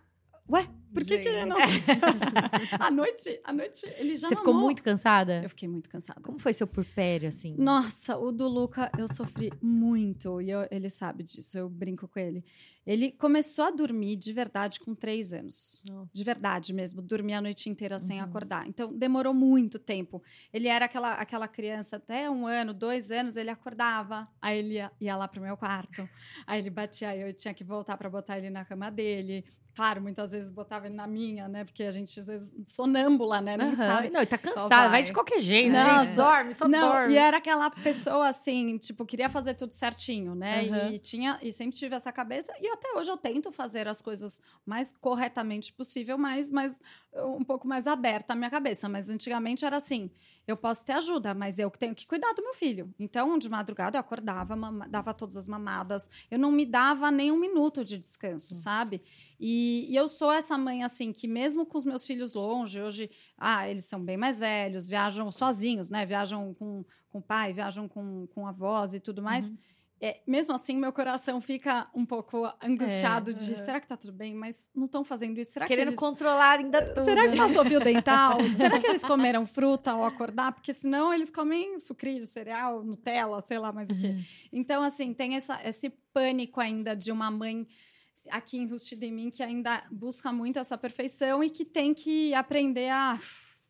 Ué, 0.52 0.68
por 0.92 1.02
que, 1.04 1.18
que 1.18 1.28
ele 1.28 1.46
não. 1.46 1.56
à 2.78 2.90
noite, 2.90 3.40
à 3.42 3.52
noite, 3.52 3.86
ele 3.96 4.14
já 4.16 4.28
Você 4.28 4.36
ficou 4.36 4.52
muito 4.52 4.82
cansada? 4.82 5.42
Eu 5.42 5.48
fiquei 5.48 5.66
muito 5.66 5.88
cansada. 5.88 6.20
Como 6.20 6.38
foi 6.38 6.52
seu 6.52 6.66
purpério, 6.66 7.28
assim? 7.28 7.56
Nossa, 7.56 8.18
o 8.18 8.30
do 8.30 8.46
Luca, 8.46 8.90
eu 8.98 9.08
sofri 9.08 9.50
muito. 9.62 10.42
E 10.42 10.50
eu, 10.50 10.68
ele 10.70 10.90
sabe 10.90 11.22
disso, 11.22 11.56
eu 11.56 11.70
brinco 11.70 12.06
com 12.06 12.18
ele. 12.18 12.44
Ele 12.84 13.12
começou 13.12 13.64
a 13.64 13.70
dormir 13.70 14.16
de 14.16 14.32
verdade 14.32 14.80
com 14.80 14.94
três 14.94 15.32
anos. 15.32 15.82
Nossa. 15.88 16.10
De 16.12 16.24
verdade 16.24 16.72
mesmo, 16.74 17.00
dormia 17.00 17.38
a 17.38 17.40
noite 17.40 17.70
inteira 17.70 17.98
sem 17.98 18.18
uhum. 18.18 18.24
acordar. 18.24 18.66
Então, 18.68 18.92
demorou 18.92 19.32
muito 19.32 19.78
tempo. 19.78 20.22
Ele 20.52 20.68
era 20.68 20.84
aquela, 20.84 21.14
aquela 21.14 21.48
criança, 21.48 21.96
até 21.96 22.28
um 22.28 22.46
ano, 22.46 22.74
dois 22.74 23.10
anos, 23.10 23.36
ele 23.36 23.50
acordava. 23.50 24.24
Aí 24.40 24.58
ele 24.58 24.74
ia, 24.74 24.92
ia 25.00 25.16
lá 25.16 25.26
pro 25.28 25.40
meu 25.40 25.56
quarto. 25.56 26.06
Aí 26.46 26.58
ele 26.58 26.70
batia, 26.70 27.16
eu 27.16 27.32
tinha 27.32 27.54
que 27.54 27.64
voltar 27.64 27.96
para 27.96 28.10
botar 28.10 28.36
ele 28.36 28.50
na 28.50 28.64
cama 28.64 28.90
dele. 28.90 29.44
Claro, 29.74 30.02
muitas 30.02 30.32
vezes 30.32 30.50
botava 30.50 30.86
ele 30.86 30.94
na 30.94 31.06
minha, 31.06 31.48
né? 31.48 31.64
Porque 31.64 31.82
a 31.82 31.90
gente, 31.90 32.20
às 32.20 32.26
vezes, 32.26 32.54
sonâmbula, 32.66 33.40
né? 33.40 33.56
Nem 33.56 33.68
uhum. 33.68 33.76
sabe. 33.76 34.10
Não, 34.10 34.20
e 34.20 34.26
tá 34.26 34.36
cansado, 34.36 34.68
vai. 34.68 34.88
vai. 34.90 35.02
de 35.02 35.12
qualquer 35.14 35.40
jeito, 35.40 35.72
não, 35.72 36.02
gente. 36.02 36.14
Dorme, 36.14 36.54
só 36.54 36.68
não, 36.68 36.92
dorme. 36.92 37.14
E 37.14 37.16
era 37.16 37.38
aquela 37.38 37.70
pessoa, 37.70 38.28
assim, 38.28 38.76
tipo, 38.76 39.06
queria 39.06 39.30
fazer 39.30 39.54
tudo 39.54 39.72
certinho, 39.72 40.34
né? 40.34 40.62
Uhum. 40.62 40.92
E 40.92 40.98
tinha, 40.98 41.38
e 41.40 41.50
sempre 41.50 41.76
tive 41.76 41.96
essa 41.96 42.12
cabeça. 42.12 42.52
E 42.60 42.68
até 42.68 42.92
hoje 42.94 43.10
eu 43.10 43.16
tento 43.16 43.50
fazer 43.50 43.88
as 43.88 44.02
coisas 44.02 44.42
mais 44.66 44.92
corretamente 44.92 45.72
possível, 45.72 46.18
mas, 46.18 46.50
mas 46.50 46.80
um 47.14 47.42
pouco 47.44 47.66
mais 47.66 47.86
aberta 47.86 48.34
a 48.34 48.36
minha 48.36 48.50
cabeça. 48.50 48.88
Mas 48.90 49.08
antigamente 49.08 49.64
era 49.64 49.76
assim: 49.76 50.10
eu 50.46 50.56
posso 50.56 50.84
ter 50.84 50.92
ajuda, 50.92 51.34
mas 51.34 51.58
eu 51.58 51.70
que 51.70 51.78
tenho 51.78 51.94
que 51.94 52.06
cuidar 52.06 52.32
do 52.32 52.42
meu 52.42 52.52
filho. 52.52 52.92
Então, 52.98 53.38
de 53.38 53.48
madrugada, 53.48 53.96
eu 53.96 54.00
acordava, 54.00 54.56
dava 54.88 55.14
todas 55.14 55.36
as 55.36 55.46
mamadas. 55.46 56.10
Eu 56.30 56.38
não 56.38 56.50
me 56.50 56.66
dava 56.66 57.10
nem 57.10 57.30
um 57.30 57.38
minuto 57.38 57.84
de 57.84 57.96
descanso, 57.96 58.52
Nossa. 58.52 58.64
sabe? 58.64 59.02
E, 59.38 59.61
e, 59.88 59.96
eu 59.96 60.08
sou 60.08 60.32
essa 60.32 60.56
mãe, 60.56 60.82
assim, 60.82 61.12
que 61.12 61.28
mesmo 61.28 61.66
com 61.66 61.78
os 61.78 61.84
meus 61.84 62.06
filhos 62.06 62.34
longe, 62.34 62.80
hoje, 62.80 63.10
ah, 63.36 63.68
eles 63.68 63.84
são 63.84 64.02
bem 64.02 64.16
mais 64.16 64.38
velhos, 64.38 64.88
viajam 64.88 65.30
sozinhos, 65.30 65.90
né? 65.90 66.06
Viajam 66.06 66.54
com, 66.54 66.84
com 67.10 67.18
o 67.18 67.22
pai, 67.22 67.52
viajam 67.52 67.88
com, 67.88 68.26
com 68.28 68.46
avós 68.46 68.94
e 68.94 69.00
tudo 69.00 69.22
mais. 69.22 69.48
Uhum 69.48 69.56
é, 70.04 70.20
mesmo 70.26 70.52
assim, 70.52 70.76
meu 70.76 70.92
coração 70.92 71.40
fica 71.40 71.88
um 71.94 72.04
pouco 72.04 72.52
angustiado 72.60 73.30
é, 73.30 73.34
de 73.34 73.56
será 73.56 73.80
que 73.80 73.86
tá 73.86 73.96
tudo 73.96 74.12
bem? 74.12 74.34
Mas 74.34 74.68
não 74.74 74.86
estão 74.86 75.04
fazendo 75.04 75.38
isso. 75.38 75.52
Será 75.52 75.68
Querendo 75.68 75.84
que 75.84 75.90
eles... 75.90 76.00
controlar 76.00 76.58
ainda 76.58 76.84
tudo. 76.84 77.04
Será 77.04 77.28
que 77.28 77.36
passou 77.36 77.64
fio 77.64 77.78
dental? 77.78 78.38
será 78.58 78.80
que 78.80 78.86
eles 78.88 79.04
comeram 79.04 79.46
fruta 79.46 79.92
ao 79.92 80.04
acordar? 80.04 80.54
Porque 80.54 80.74
senão 80.74 81.14
eles 81.14 81.30
comem 81.30 81.78
sucrilho, 81.78 82.26
cereal, 82.26 82.82
Nutella, 82.82 83.40
sei 83.42 83.60
lá 83.60 83.70
mais 83.70 83.90
o 83.90 83.96
quê. 83.96 84.08
Uhum. 84.08 84.24
Então, 84.52 84.82
assim, 84.82 85.14
tem 85.14 85.36
essa, 85.36 85.60
esse 85.64 85.88
pânico 86.12 86.60
ainda 86.60 86.96
de 86.96 87.12
uma 87.12 87.30
mãe 87.30 87.64
aqui 88.30 88.58
enrustida 88.58 89.04
em 89.04 89.12
mim 89.12 89.30
que 89.30 89.42
ainda 89.42 89.82
busca 89.90 90.32
muito 90.32 90.58
essa 90.58 90.76
perfeição 90.78 91.42
e 91.42 91.50
que 91.50 91.64
tem 91.64 91.92
que 91.94 92.34
aprender 92.34 92.90
a 92.90 93.18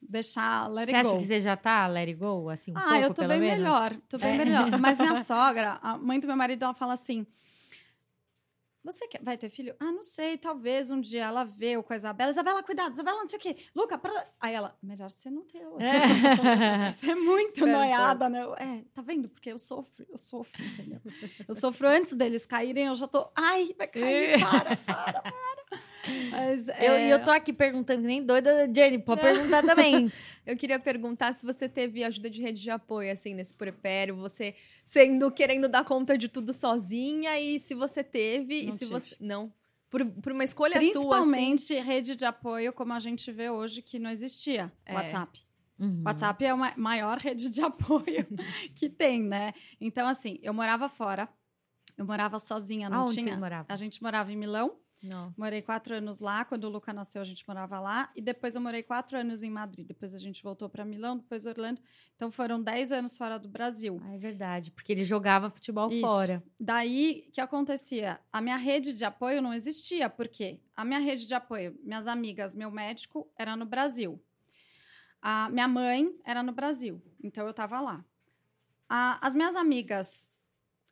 deixar 0.01 0.69
let 0.69 0.87
você 0.87 0.97
it 0.97 1.03
go. 1.03 1.09
Você 1.09 1.15
acha 1.15 1.19
que 1.19 1.27
você 1.27 1.41
já 1.41 1.57
tá 1.57 1.87
let 1.87 2.09
it 2.09 2.19
go, 2.19 2.49
assim, 2.49 2.73
um 2.73 2.79
ah, 2.79 2.83
pouco, 2.83 2.97
eu 2.97 3.15
tô 3.15 3.29
bem 3.29 3.41
menos? 3.41 3.59
melhor, 3.59 3.97
tô 4.09 4.19
bem 4.19 4.35
é. 4.35 4.45
melhor. 4.45 4.79
Mas 4.79 4.99
minha 4.99 5.23
sogra, 5.25 5.79
a 5.83 5.97
mãe 5.97 6.19
do 6.19 6.27
meu 6.27 6.37
marido, 6.37 6.65
ela 6.65 6.75
fala 6.75 6.95
assim, 6.95 7.27
você 8.85 9.07
quer, 9.07 9.23
vai 9.23 9.37
ter 9.37 9.49
filho? 9.49 9.75
Ah, 9.79 9.93
não 9.93 10.03
sei, 10.03 10.37
talvez 10.37 10.91
um 10.91 11.01
dia 11.01 11.25
ela 11.25 11.45
vê 11.45 11.77
o 11.77 11.83
com 11.83 11.93
a 11.93 11.97
Isabela. 11.97 12.31
Isabela, 12.31 12.63
cuidado, 12.63 12.93
Isabela, 12.93 13.21
não 13.21 13.29
sei 13.29 13.39
o 13.39 13.43
quê. 13.43 13.57
Luca, 13.75 13.97
pra... 13.97 14.27
Aí 14.41 14.55
ela, 14.55 14.77
melhor 14.83 15.11
você 15.11 15.31
não 15.31 15.43
ter. 15.43 15.63
É. 15.79 16.91
Você 16.93 17.11
é 17.11 17.15
muito 17.15 17.67
noiada, 17.67 18.29
né? 18.29 18.41
É, 18.59 18.85
tá 18.93 19.03
vendo? 19.03 19.29
Porque 19.29 19.51
eu 19.51 19.59
sofro, 19.59 20.07
eu 20.09 20.19
sofro, 20.19 20.63
entendeu? 20.63 21.01
Eu 21.47 21.55
sofro 21.55 21.89
antes 21.89 22.15
deles 22.15 22.45
caírem, 22.45 22.87
eu 22.87 22.95
já 22.95 23.07
tô, 23.07 23.31
ai, 23.35 23.75
vai 23.77 23.87
cair, 23.87 24.41
para, 24.41 24.77
para, 24.77 25.23
para. 25.23 25.83
Mas, 26.31 26.69
é... 26.69 26.89
eu, 26.89 27.19
eu 27.19 27.25
tô 27.25 27.31
aqui 27.31 27.53
perguntando, 27.53 28.03
nem 28.03 28.23
doida, 28.23 28.71
Jenny, 28.75 28.99
pode 28.99 29.21
perguntar 29.21 29.63
também. 29.63 30.11
eu 30.47 30.57
queria 30.57 30.79
perguntar 30.79 31.33
se 31.33 31.45
você 31.45 31.69
teve 31.69 32.03
ajuda 32.05 32.29
de 32.29 32.41
rede 32.41 32.61
de 32.61 32.71
apoio, 32.71 33.13
assim, 33.13 33.35
nesse 33.35 33.55
prepério, 33.55 34.17
você 34.17 34.55
sendo, 34.85 35.31
querendo 35.31 35.69
dar 35.69 35.85
conta 35.85 36.17
de 36.19 36.29
tudo 36.29 36.53
sozinha, 36.53 37.39
e 37.39 37.61
se 37.61 37.75
você 37.75 38.03
teve, 38.03 38.63
não 38.63 38.71
e 38.71 38.73
se 38.73 38.79
tive. 38.81 38.91
você. 38.91 39.17
Não. 39.21 39.53
Por, 39.89 40.05
por 40.07 40.33
uma 40.33 40.45
escolha 40.45 40.77
Principalmente 40.77 41.03
sua. 41.03 41.17
Principalmente 41.21 41.75
assim... 41.75 41.87
rede 41.87 42.17
de 42.17 42.25
apoio, 42.25 42.73
como 42.73 42.93
a 42.95 43.01
gente 43.01 43.31
vê 43.31 43.51
hoje, 43.51 43.83
que 43.83 43.99
não 43.99 44.11
existia. 44.11 44.73
É. 44.87 44.95
WhatsApp. 44.95 45.41
Uhum. 45.79 46.03
WhatsApp 46.07 46.45
é 46.45 46.51
a 46.51 46.77
maior 46.77 47.19
rede 47.19 47.51
de 47.51 47.61
apoio 47.61 48.27
que 48.75 48.89
tem, 48.89 49.23
né? 49.23 49.53
Então, 49.81 50.07
assim, 50.07 50.39
eu 50.43 50.55
morava 50.55 50.89
fora. 50.89 51.29
Eu 51.97 52.07
morava 52.07 52.39
sozinha, 52.39 52.89
não 52.89 53.01
Aonde 53.01 53.15
tinha. 53.15 53.27
Vocês 53.27 53.39
moravam? 53.39 53.67
A 53.69 53.77
gente 53.77 54.03
morava 54.03 54.33
em 54.33 54.37
Milão. 54.37 54.79
Nossa. 55.03 55.35
Morei 55.37 55.61
quatro 55.61 55.95
anos 55.95 56.21
lá. 56.21 56.45
Quando 56.45 56.65
o 56.65 56.69
Luca 56.69 56.93
nasceu, 56.93 57.21
a 57.21 57.25
gente 57.25 57.47
morava 57.47 57.81
lá. 57.81 58.11
E 58.15 58.21
depois 58.21 58.55
eu 58.55 58.61
morei 58.61 58.83
quatro 58.83 59.19
anos 59.19 59.43
em 59.43 59.51
Madrid. 59.51 59.87
Depois 59.87 60.15
a 60.15 60.19
gente 60.19 60.43
voltou 60.43 60.69
para 60.69 60.85
Milão, 60.85 61.17
depois 61.17 61.45
Orlando. 61.45 61.83
Então 62.15 62.31
foram 62.31 62.63
dez 62.63 62.93
anos 62.93 63.19
fora 63.19 63.39
do 63.39 63.49
Brasil. 63.49 64.01
Ah, 64.05 64.15
é 64.15 64.19
verdade, 64.19 64.71
porque 64.71 64.93
ele 64.93 65.05
jogava 65.05 65.51
futebol 65.51 65.91
Isso. 65.91 66.07
fora. 66.07 66.43
Daí, 66.59 67.27
o 67.29 67.33
que 67.33 67.41
acontecia? 67.41 68.21
A 68.33 68.41
minha 68.41 68.57
rede 68.57 68.93
de 68.93 69.05
apoio 69.05 69.43
não 69.43 69.53
existia. 69.53 70.09
Por 70.09 70.29
quê? 70.29 70.61
A 70.77 70.85
minha 70.85 71.01
rede 71.01 71.27
de 71.27 71.35
apoio, 71.35 71.77
minhas 71.83 72.07
amigas, 72.07 72.55
meu 72.55 72.71
médico, 72.71 73.29
era 73.37 73.57
no 73.57 73.67
Brasil. 73.67 74.23
A 75.21 75.49
minha 75.51 75.69
mãe 75.69 76.15
era 76.25 76.43
no 76.43 76.53
Brasil. 76.53 77.03
Então 77.23 77.45
eu 77.45 77.51
estava 77.51 77.81
lá. 77.81 78.05
A, 78.89 79.27
as 79.27 79.35
minhas 79.35 79.57
amigas 79.57 80.33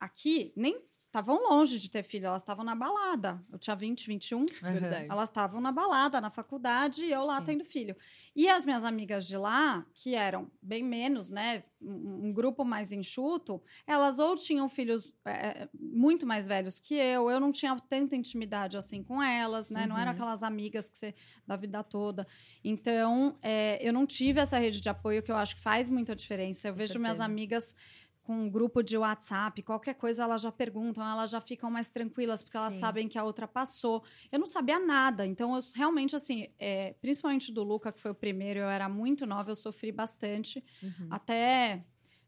aqui 0.00 0.52
nem 0.56 0.82
estavam 1.10 1.42
longe 1.50 1.80
de 1.80 1.90
ter 1.90 2.04
filho, 2.04 2.26
elas 2.26 2.40
estavam 2.40 2.64
na 2.64 2.74
balada. 2.76 3.44
Eu 3.52 3.58
tinha 3.58 3.74
20, 3.74 4.06
21. 4.06 4.46
Verdade. 4.62 5.06
Elas 5.10 5.28
estavam 5.28 5.60
na 5.60 5.72
balada, 5.72 6.20
na 6.20 6.30
faculdade, 6.30 7.04
e 7.04 7.10
eu 7.10 7.24
lá 7.24 7.38
Sim. 7.38 7.46
tendo 7.46 7.64
filho. 7.64 7.96
E 8.34 8.48
as 8.48 8.64
minhas 8.64 8.84
amigas 8.84 9.26
de 9.26 9.36
lá, 9.36 9.84
que 9.92 10.14
eram 10.14 10.48
bem 10.62 10.84
menos, 10.84 11.28
né? 11.28 11.64
Um, 11.82 12.32
grupo 12.32 12.64
mais 12.64 12.92
enxuto, 12.92 13.60
elas 13.86 14.18
ou 14.18 14.36
tinham 14.36 14.68
filhos 14.68 15.12
é, 15.24 15.68
muito 15.74 16.26
mais 16.26 16.46
velhos 16.46 16.78
que 16.78 16.94
eu, 16.94 17.28
eu 17.28 17.40
não 17.40 17.50
tinha 17.50 17.74
tanta 17.88 18.14
intimidade 18.14 18.76
assim 18.76 19.02
com 19.02 19.20
elas, 19.20 19.68
né? 19.68 19.82
Uhum. 19.82 19.88
Não 19.88 19.98
eram 19.98 20.12
aquelas 20.12 20.42
amigas 20.42 20.88
que 20.88 20.96
você 20.96 21.14
da 21.44 21.56
vida 21.56 21.82
toda. 21.82 22.26
Então, 22.62 23.36
é, 23.42 23.78
eu 23.80 23.92
não 23.92 24.06
tive 24.06 24.38
essa 24.38 24.58
rede 24.58 24.80
de 24.80 24.88
apoio 24.88 25.22
que 25.22 25.32
eu 25.32 25.36
acho 25.36 25.56
que 25.56 25.62
faz 25.62 25.88
muita 25.88 26.14
diferença. 26.14 26.68
Eu 26.68 26.72
com 26.72 26.78
vejo 26.78 26.92
certeza. 26.92 27.02
minhas 27.02 27.20
amigas 27.20 27.74
com 28.22 28.34
um 28.34 28.50
grupo 28.50 28.82
de 28.82 28.96
WhatsApp, 28.96 29.62
qualquer 29.62 29.94
coisa 29.94 30.22
elas 30.22 30.42
já 30.42 30.52
perguntam, 30.52 31.06
elas 31.06 31.30
já 31.30 31.40
ficam 31.40 31.70
mais 31.70 31.90
tranquilas 31.90 32.42
porque 32.42 32.56
elas 32.56 32.74
Sim. 32.74 32.80
sabem 32.80 33.08
que 33.08 33.18
a 33.18 33.24
outra 33.24 33.48
passou. 33.48 34.04
Eu 34.30 34.38
não 34.38 34.46
sabia 34.46 34.78
nada, 34.78 35.26
então 35.26 35.56
eu 35.56 35.62
realmente 35.74 36.14
assim, 36.14 36.48
é, 36.58 36.94
principalmente 37.00 37.52
do 37.52 37.62
Luca 37.62 37.92
que 37.92 38.00
foi 38.00 38.10
o 38.10 38.14
primeiro, 38.14 38.60
eu 38.60 38.68
era 38.68 38.88
muito 38.88 39.26
nova, 39.26 39.50
eu 39.50 39.54
sofri 39.54 39.90
bastante, 39.90 40.64
uhum. 40.82 41.08
até 41.10 41.84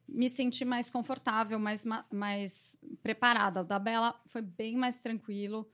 me 0.09 0.29
sentir 0.29 0.65
mais 0.65 0.91
confortável, 0.91 1.59
mais, 1.59 1.85
mais 2.13 2.77
preparada. 3.03 3.63
O 3.63 3.65
da 3.65 3.79
Bela 3.79 4.21
foi 4.27 4.43
bem 4.43 4.77
mais 4.77 4.99
tranquilo 4.99 5.71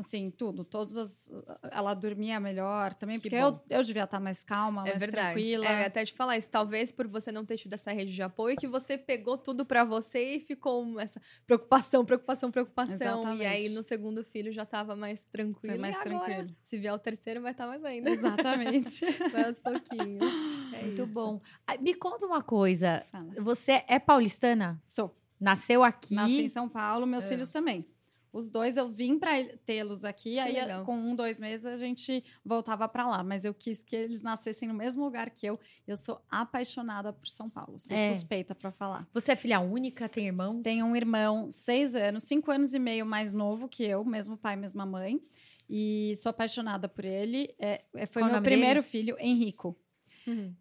assim, 0.00 0.30
tudo. 0.30 0.64
Todas 0.64 0.96
as. 0.96 1.32
Ela 1.70 1.94
dormia 1.94 2.40
melhor 2.40 2.92
também, 2.94 3.16
que 3.16 3.30
porque 3.30 3.36
eu, 3.36 3.60
eu 3.70 3.82
devia 3.82 4.04
estar 4.04 4.20
mais 4.20 4.42
calma, 4.42 4.82
é 4.82 4.90
mais 4.90 5.00
verdade. 5.00 5.34
tranquila. 5.34 5.66
É, 5.66 5.86
até 5.86 6.04
te 6.04 6.12
falar 6.14 6.36
isso. 6.36 6.50
Talvez 6.50 6.90
por 6.90 7.06
você 7.06 7.30
não 7.30 7.44
ter 7.44 7.56
tido 7.56 7.72
essa 7.74 7.92
rede 7.92 8.12
de 8.12 8.22
apoio, 8.22 8.56
que 8.56 8.66
você 8.66 8.98
pegou 8.98 9.38
tudo 9.38 9.64
para 9.64 9.84
você 9.84 10.36
e 10.36 10.40
ficou 10.40 10.98
essa 11.00 11.20
preocupação, 11.46 12.04
preocupação, 12.04 12.50
preocupação. 12.50 12.96
Exatamente. 12.96 13.42
E 13.42 13.46
aí 13.46 13.68
no 13.68 13.82
segundo 13.82 14.24
filho 14.24 14.52
já 14.52 14.64
estava 14.64 14.96
mais 14.96 15.24
tranquilo. 15.26 15.74
Foi 15.74 15.78
mais 15.78 15.94
e 15.94 16.00
tranquilo. 16.00 16.24
Agora, 16.24 16.56
se 16.62 16.78
vier 16.78 16.92
o 16.92 16.98
terceiro, 16.98 17.40
vai 17.40 17.52
estar 17.52 17.66
mais 17.66 17.84
ainda. 17.84 18.10
Exatamente. 18.10 19.04
vai 19.32 19.44
aos 19.44 19.58
pouquinhos. 19.58 20.20
É 20.72 20.84
Muito 20.84 21.02
isso. 21.02 21.12
bom. 21.12 21.40
Me 21.80 21.94
conta 21.94 22.24
uma 22.24 22.42
coisa. 22.42 23.04
Fala. 23.10 23.34
Você 23.38 23.84
é 23.88 23.98
paulistana? 23.98 24.80
Sou. 24.86 25.14
Nasceu 25.38 25.82
aqui? 25.82 26.14
Nasci 26.14 26.42
em 26.42 26.48
São 26.48 26.68
Paulo, 26.68 27.06
meus 27.06 27.24
é. 27.24 27.28
filhos 27.28 27.48
também. 27.48 27.86
Os 28.32 28.48
dois 28.48 28.76
eu 28.76 28.88
vim 28.88 29.18
para 29.18 29.56
tê-los 29.64 30.04
aqui, 30.04 30.32
que 30.32 30.38
aí 30.38 30.54
legal. 30.54 30.84
com 30.84 30.96
um, 30.96 31.16
dois 31.16 31.40
meses 31.40 31.66
a 31.66 31.76
gente 31.76 32.22
voltava 32.44 32.88
para 32.88 33.06
lá. 33.06 33.24
Mas 33.24 33.44
eu 33.44 33.52
quis 33.52 33.82
que 33.82 33.96
eles 33.96 34.22
nascessem 34.22 34.68
no 34.68 34.74
mesmo 34.74 35.04
lugar 35.04 35.30
que 35.30 35.46
eu. 35.46 35.58
Eu 35.86 35.96
sou 35.96 36.20
apaixonada 36.30 37.12
por 37.12 37.28
São 37.28 37.50
Paulo, 37.50 37.78
sou 37.78 37.96
é. 37.96 38.12
suspeita 38.12 38.54
para 38.54 38.70
falar. 38.70 39.08
Você 39.12 39.32
é 39.32 39.36
filha 39.36 39.60
única, 39.60 40.08
tem 40.08 40.26
irmãos? 40.26 40.62
Tenho 40.62 40.86
um 40.86 40.94
irmão, 40.94 41.50
seis 41.50 41.94
anos, 41.94 42.22
cinco 42.24 42.50
anos 42.50 42.74
e 42.74 42.78
meio 42.78 43.04
mais 43.04 43.32
novo 43.32 43.68
que 43.68 43.84
eu, 43.84 44.04
mesmo 44.04 44.36
pai, 44.36 44.56
mesma 44.56 44.86
mãe. 44.86 45.20
E 45.68 46.14
sou 46.16 46.30
apaixonada 46.30 46.88
por 46.88 47.04
ele. 47.04 47.54
É, 47.58 47.84
é 47.94 48.06
foi 48.06 48.22
Qual 48.22 48.32
meu 48.32 48.42
primeiro 48.42 48.80
dele? 48.80 48.90
filho, 48.90 49.16
Henrico. 49.20 49.76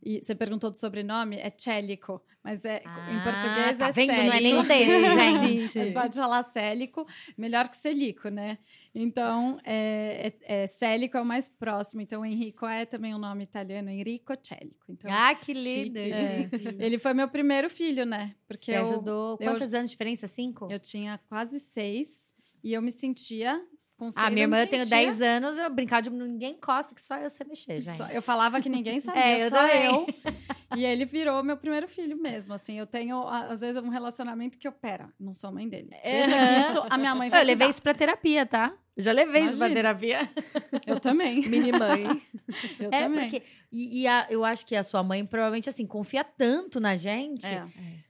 E 0.04 0.22
você 0.24 0.34
perguntou 0.34 0.72
do 0.72 0.78
sobrenome, 0.78 1.38
é 1.38 1.54
Célico, 1.56 2.22
mas 2.44 2.64
é, 2.66 2.78
em 2.78 2.82
Ah, 2.86 3.22
português 3.24 3.78
tá 3.78 3.88
é 3.88 3.92
vendo? 3.92 4.08
Célico. 4.10 4.28
Não 4.28 4.34
é 4.34 4.42
nenhum 4.42 4.64
deles, 4.64 4.90
gente. 5.40 5.68
Você 5.68 5.92
pode 5.92 6.16
falar 6.16 6.44
Célico, 6.44 7.06
melhor 7.38 7.68
que 7.70 7.78
Celico, 7.78 8.30
né? 8.30 8.58
Então, 8.96 9.60
é, 9.64 10.34
é, 10.48 10.64
é, 10.64 10.68
Célico 10.68 11.18
é 11.18 11.22
o 11.22 11.26
mais 11.26 11.48
próximo. 11.48 12.02
Então, 12.02 12.26
Enrico 12.26 12.66
é 12.66 12.86
também 12.86 13.14
um 13.14 13.20
nome 13.20 13.44
italiano, 13.44 13.90
Enrico 13.90 14.34
Célico. 14.42 14.86
Então, 14.90 15.10
Ah, 15.14 15.36
que 15.36 15.54
lindo. 15.54 16.00
É. 16.00 16.50
ele 16.80 16.98
foi 16.98 17.14
meu 17.14 17.28
primeiro 17.28 17.70
filho, 17.70 18.06
né? 18.06 18.36
Porque 18.48 18.66
Você 18.72 18.78
eu, 18.78 18.82
ajudou. 18.82 19.38
eu- 19.40 19.48
Quantos 19.52 19.74
anos 19.74 19.90
de 19.90 19.96
diferença? 19.96 20.26
Cinco? 20.28 20.68
eu 20.72 20.80
tinha 20.80 21.20
quase 21.30 21.60
seis 21.60 22.34
e 22.64 22.74
eu 22.74 22.82
me 22.82 22.92
sentia 22.92 23.62
com 24.00 24.10
seis. 24.12 24.26
Ah, 24.26 24.30
minha 24.30 24.44
irmã, 24.46 24.60
eu 24.62 24.68
tenho 24.68 24.84
sentia- 24.84 24.98
10 24.98 25.22
anos, 25.22 25.58
eu 25.58 25.70
brincava 25.70 26.02
de 26.04 26.10
ninguém 26.10 26.54
encosta, 26.54 26.96
que 26.96 27.02
só 27.02 27.18
eu 27.18 27.30
sei 27.30 27.46
mexer, 27.46 27.78
gente. 27.78 27.98
Só- 27.98 28.08
eu 28.08 28.22
falava 28.22 28.60
que 28.62 28.70
ninguém 28.70 29.00
sabia, 29.00 29.22
É, 29.22 29.46
eu 29.46 29.50
só 29.50 29.58
também. 29.58 29.86
eu. 29.86 30.08
E 30.78 30.86
ele 30.86 31.04
virou 31.06 31.42
meu 31.44 31.58
primeiro 31.58 31.88
filho 31.88 32.16
mesmo, 32.16 32.54
assim. 32.54 32.78
Eu 32.78 32.86
tenho, 32.86 33.28
às 33.28 33.62
vezes, 33.62 33.82
um 33.82 33.90
relacionamento 33.90 34.58
que 34.58 34.68
eu, 34.68 34.72
pera, 34.72 35.10
não 35.20 35.34
sou 35.34 35.52
mãe 35.52 35.68
dele. 35.68 35.90
Deixa 36.04 36.36
Aham. 36.36 36.64
que 36.64 36.70
isso 36.70 36.88
a 36.90 36.98
minha 36.98 37.16
mãe 37.16 37.30
vai 37.30 37.42
Eu 37.42 37.46
levei 37.46 37.56
cuidar. 37.66 37.70
isso 37.72 37.82
pra 37.82 37.94
terapia, 37.94 38.46
tá? 38.46 38.74
Eu 38.96 39.04
já 39.04 39.12
levei 39.12 39.44
isso 39.46 39.58
pra 39.58 39.68
Imagina. 39.70 39.76
terapia. 39.96 40.30
Eu 40.86 41.00
também. 41.00 41.42
Mini 41.50 41.72
mãe. 41.72 42.04
Eu 42.80 42.90
É, 42.92 43.04
também. 43.04 43.30
porque. 43.30 43.44
E, 43.72 44.02
e 44.02 44.08
a- 44.08 44.28
eu 44.30 44.44
acho 44.44 44.66
que 44.66 44.76
a 44.76 44.84
sua 44.84 45.02
mãe 45.04 45.26
provavelmente, 45.26 45.70
assim, 45.70 45.86
confia 45.88 46.24
tanto 46.24 46.80
na 46.80 46.96
gente 46.96 47.46
É. 47.46 47.66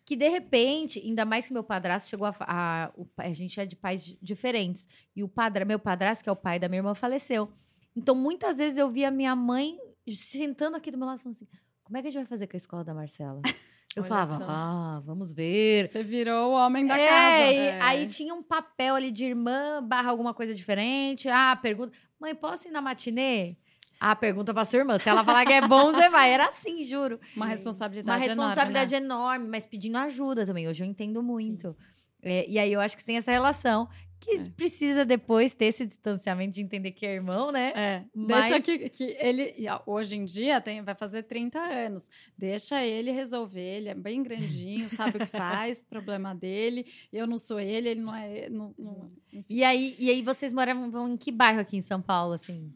que, 0.05 0.16
de 0.16 0.28
repente, 0.30 0.99
ainda 0.99 1.26
mais 1.26 1.45
que 1.47 1.53
meu 1.53 1.64
padrasto 1.64 2.10
chegou 2.10 2.26
a. 2.28 2.36
a, 2.39 2.91
a 3.18 3.34
gente 3.34 3.60
é 3.60 3.66
de 3.66 3.76
pais 3.76 4.03
di- 4.03 4.18
diferentes. 4.22 4.88
E 5.16 5.24
o 5.24 5.28
padra, 5.30 5.64
meu 5.64 5.78
padrasto, 5.80 6.24
que 6.24 6.30
é 6.30 6.34
o 6.34 6.36
pai 6.36 6.60
da 6.60 6.68
minha 6.68 6.80
irmã, 6.80 6.93
faleceu. 6.95 7.51
Então, 7.95 8.16
muitas 8.16 8.57
vezes 8.57 8.78
eu 8.78 8.89
via 8.89 9.12
minha 9.12 9.36
mãe 9.36 9.78
sentando 10.14 10.76
aqui 10.78 10.89
do 10.91 10.97
meu 10.97 11.07
lado 11.07 11.20
falando 11.20 11.36
assim: 11.36 11.47
como 11.89 11.97
é 11.97 12.01
que 12.03 12.07
a 12.07 12.11
gente 12.11 12.21
vai 12.21 12.27
fazer 12.27 12.45
com 12.47 12.55
a 12.55 12.57
escola 12.57 12.83
da 12.83 12.93
Marcela? 12.93 13.41
Eu 13.95 14.03
Olha 14.03 14.07
falava, 14.07 14.37
só. 14.37 14.45
ah, 14.47 15.01
vamos 15.03 15.33
ver. 15.33 15.89
Você 15.89 16.03
virou 16.03 16.51
o 16.51 16.53
homem 16.53 16.85
da 16.85 16.95
É, 16.97 17.07
casa. 17.07 17.51
e 17.51 17.57
É. 17.57 17.81
Aí 17.81 18.07
tinha 18.07 18.35
um 18.35 18.43
papel 18.43 18.93
ali 18.93 19.11
de 19.11 19.25
irmã 19.25 19.81
barra 19.83 20.11
alguma 20.11 20.31
coisa 20.31 20.53
diferente. 20.53 21.27
Ah, 21.27 21.55
pergunta. 21.59 21.91
Mãe, 22.19 22.35
posso 22.35 22.67
ir 22.67 22.71
na 22.71 22.81
matinê? 22.81 23.57
Ah, 23.99 24.15
pergunta 24.15 24.53
pra 24.53 24.63
sua 24.63 24.77
irmã. 24.79 24.99
Se 24.99 25.09
ela 25.09 25.23
falar 25.23 25.43
que 25.43 25.53
é 25.53 25.67
bom, 25.67 25.91
você 25.91 26.07
vai. 26.07 26.31
Era 26.31 26.49
assim, 26.49 26.83
juro. 26.83 27.19
Uma 27.35 27.47
responsabilidade 27.47 28.07
Uma 28.19 28.23
responsabilidade 28.27 28.93
enorme, 28.93 29.07
né? 29.09 29.15
enorme, 29.15 29.47
mas 29.49 29.65
pedindo 29.65 29.97
ajuda 29.97 30.45
também. 30.45 30.67
Hoje 30.67 30.83
eu 30.83 30.87
entendo 30.87 31.23
muito. 31.23 31.75
É, 32.21 32.47
e 32.47 32.59
aí 32.59 32.71
eu 32.71 32.79
acho 32.79 32.95
que 32.95 33.03
tem 33.03 33.17
essa 33.17 33.31
relação 33.31 33.89
que 34.20 34.36
É. 34.36 34.49
precisa 34.49 35.05
depois 35.05 35.53
ter 35.53 35.65
esse 35.65 35.86
distanciamento 35.86 36.53
de 36.55 36.61
entender 36.61 36.91
que 36.91 37.05
é 37.05 37.13
irmão, 37.15 37.51
né? 37.51 37.72
É, 37.76 38.05
Mas- 38.13 38.49
deixa 38.49 38.61
que, 38.61 38.89
que 38.89 39.03
ele, 39.20 39.55
hoje 39.86 40.15
em 40.17 40.26
dia, 40.26 40.59
tem, 40.59 40.82
vai 40.82 40.93
fazer 40.95 41.24
30 41.24 41.57
anos. 41.59 42.09
Deixa 42.38 42.84
ele 42.86 43.11
resolver, 43.11 43.59
ele 43.78 43.89
é 43.89 43.93
bem 43.95 44.22
grandinho, 44.22 44.88
sabe 45.15 45.17
o 45.17 45.20
que 45.22 45.26
faz, 45.38 45.82
problema 45.82 46.36
dele. 46.36 46.86
Eu 47.13 47.26
não 47.26 47.38
sou 47.38 47.59
ele, 47.59 47.89
ele 47.89 48.01
não 48.01 48.15
é. 48.15 48.49
Não, 48.49 48.76
não- 48.78 49.11
enfim. 49.15 49.45
E 49.49 49.63
aí, 49.63 49.95
e 49.97 50.09
aí 50.09 50.22
vocês 50.22 50.51
moravam 50.53 51.07
em 51.07 51.17
que 51.17 51.32
bairro 51.32 51.59
aqui 51.61 51.78
em 51.78 51.82
São 51.82 52.01
Paulo, 52.01 52.34
assim? 52.34 52.74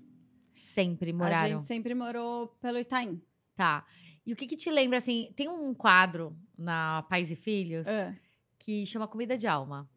Sempre 0.64 1.12
A 1.12 1.14
moraram? 1.14 1.50
gente 1.60 1.68
sempre 1.68 1.94
morou 1.94 2.48
pelo 2.62 2.80
Itaim. 2.80 3.22
Tá. 3.56 3.86
E 4.26 4.32
o 4.32 4.36
que 4.36 4.48
que 4.48 4.56
te 4.56 4.72
lembra, 4.72 4.98
assim, 4.98 5.32
tem 5.36 5.50
um 5.50 5.74
quadro 5.74 6.36
na 6.58 7.04
Pais 7.10 7.30
e 7.30 7.36
Filhos 7.36 7.86
É. 7.86 8.16
que 8.58 8.86
chama 8.86 9.08
Comida 9.08 9.38
de 9.38 9.46
Alma. 9.46 9.88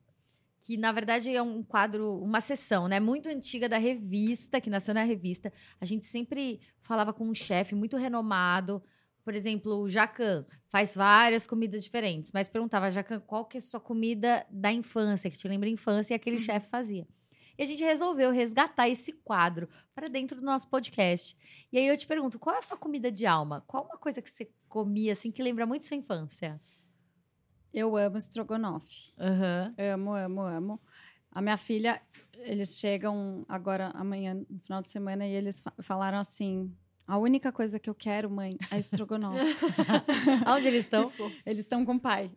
Que, 0.66 0.76
na 0.76 0.90
verdade, 0.90 1.32
é 1.32 1.40
um 1.40 1.62
quadro, 1.62 2.18
uma 2.20 2.40
sessão, 2.40 2.88
né? 2.88 2.98
Muito 2.98 3.28
antiga 3.28 3.68
da 3.68 3.78
revista, 3.78 4.60
que 4.60 4.68
nasceu 4.68 4.92
na 4.92 5.04
revista. 5.04 5.52
A 5.80 5.84
gente 5.84 6.04
sempre 6.04 6.58
falava 6.82 7.12
com 7.12 7.24
um 7.24 7.32
chefe 7.32 7.72
muito 7.72 7.96
renomado. 7.96 8.82
Por 9.22 9.32
exemplo, 9.32 9.76
o 9.76 9.88
Jacan 9.88 10.44
faz 10.68 10.92
várias 10.92 11.46
comidas 11.46 11.84
diferentes. 11.84 12.32
Mas 12.32 12.48
perguntava, 12.48 12.90
Jacan, 12.90 13.20
qual 13.20 13.44
que 13.44 13.56
é 13.56 13.60
a 13.60 13.62
sua 13.62 13.78
comida 13.78 14.44
da 14.50 14.72
infância, 14.72 15.30
que 15.30 15.38
te 15.38 15.46
lembra 15.46 15.68
a 15.68 15.70
infância, 15.70 16.14
e 16.14 16.16
aquele 16.16 16.36
chefe 16.36 16.68
fazia. 16.68 17.06
E 17.56 17.62
a 17.62 17.66
gente 17.66 17.84
resolveu 17.84 18.32
resgatar 18.32 18.88
esse 18.88 19.12
quadro 19.12 19.68
para 19.94 20.08
dentro 20.08 20.40
do 20.40 20.44
nosso 20.44 20.68
podcast. 20.68 21.36
E 21.70 21.78
aí 21.78 21.86
eu 21.86 21.96
te 21.96 22.08
pergunto, 22.08 22.40
qual 22.40 22.56
é 22.56 22.58
a 22.58 22.62
sua 22.62 22.76
comida 22.76 23.12
de 23.12 23.24
alma? 23.24 23.62
Qual 23.68 23.84
uma 23.84 23.98
coisa 23.98 24.20
que 24.20 24.28
você 24.28 24.50
comia, 24.68 25.12
assim, 25.12 25.30
que 25.30 25.44
lembra 25.44 25.64
muito 25.64 25.84
sua 25.84 25.96
infância? 25.96 26.58
Eu 27.76 27.94
amo 27.94 28.16
estrogonofe. 28.16 29.12
Aham. 29.20 29.74
Amo, 29.94 30.14
amo, 30.14 30.40
amo. 30.40 30.80
A 31.30 31.42
minha 31.42 31.58
filha, 31.58 32.00
eles 32.38 32.78
chegam 32.78 33.44
agora, 33.46 33.90
amanhã, 33.94 34.32
no 34.32 34.58
final 34.60 34.80
de 34.82 34.88
semana, 34.88 35.26
e 35.26 35.32
eles 35.32 35.60
fa- 35.60 35.74
falaram 35.80 36.16
assim: 36.16 36.74
a 37.06 37.18
única 37.18 37.52
coisa 37.52 37.78
que 37.78 37.90
eu 37.90 37.94
quero, 37.94 38.30
mãe, 38.30 38.56
é 38.70 38.78
estrogonofe. 38.78 39.36
Aonde 40.46 40.68
eles 40.68 40.84
estão? 40.84 41.12
Eles 41.44 41.58
estão 41.60 41.84
com 41.84 41.96
o 41.96 42.00
pai. 42.00 42.30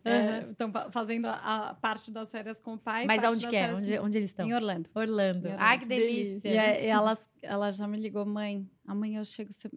Estão 0.50 0.70
fazendo 0.90 1.24
a, 1.26 1.70
a 1.70 1.74
parte 1.74 2.10
das 2.12 2.30
férias 2.30 2.60
com 2.60 2.74
o 2.74 2.78
pai. 2.78 3.06
Mas 3.06 3.24
aonde 3.24 3.48
que 3.48 3.56
é? 3.56 3.72
Onde, 3.72 3.98
onde 3.98 4.18
eles 4.18 4.30
estão? 4.30 4.46
Em 4.46 4.52
Orlando. 4.52 4.90
Orlando. 4.94 5.48
Em 5.48 5.52
Ai, 5.56 5.78
que 5.78 5.84
Orlando. 5.84 6.00
delícia. 6.06 6.48
E, 6.50 6.58
aí 6.58 6.86
elas, 6.86 7.30
ela 7.40 7.72
já 7.72 7.88
me 7.88 7.98
ligou, 7.98 8.26
mãe, 8.26 8.68
amanhã 8.86 9.20
eu 9.20 9.24
chego, 9.24 9.50
você 9.54 9.70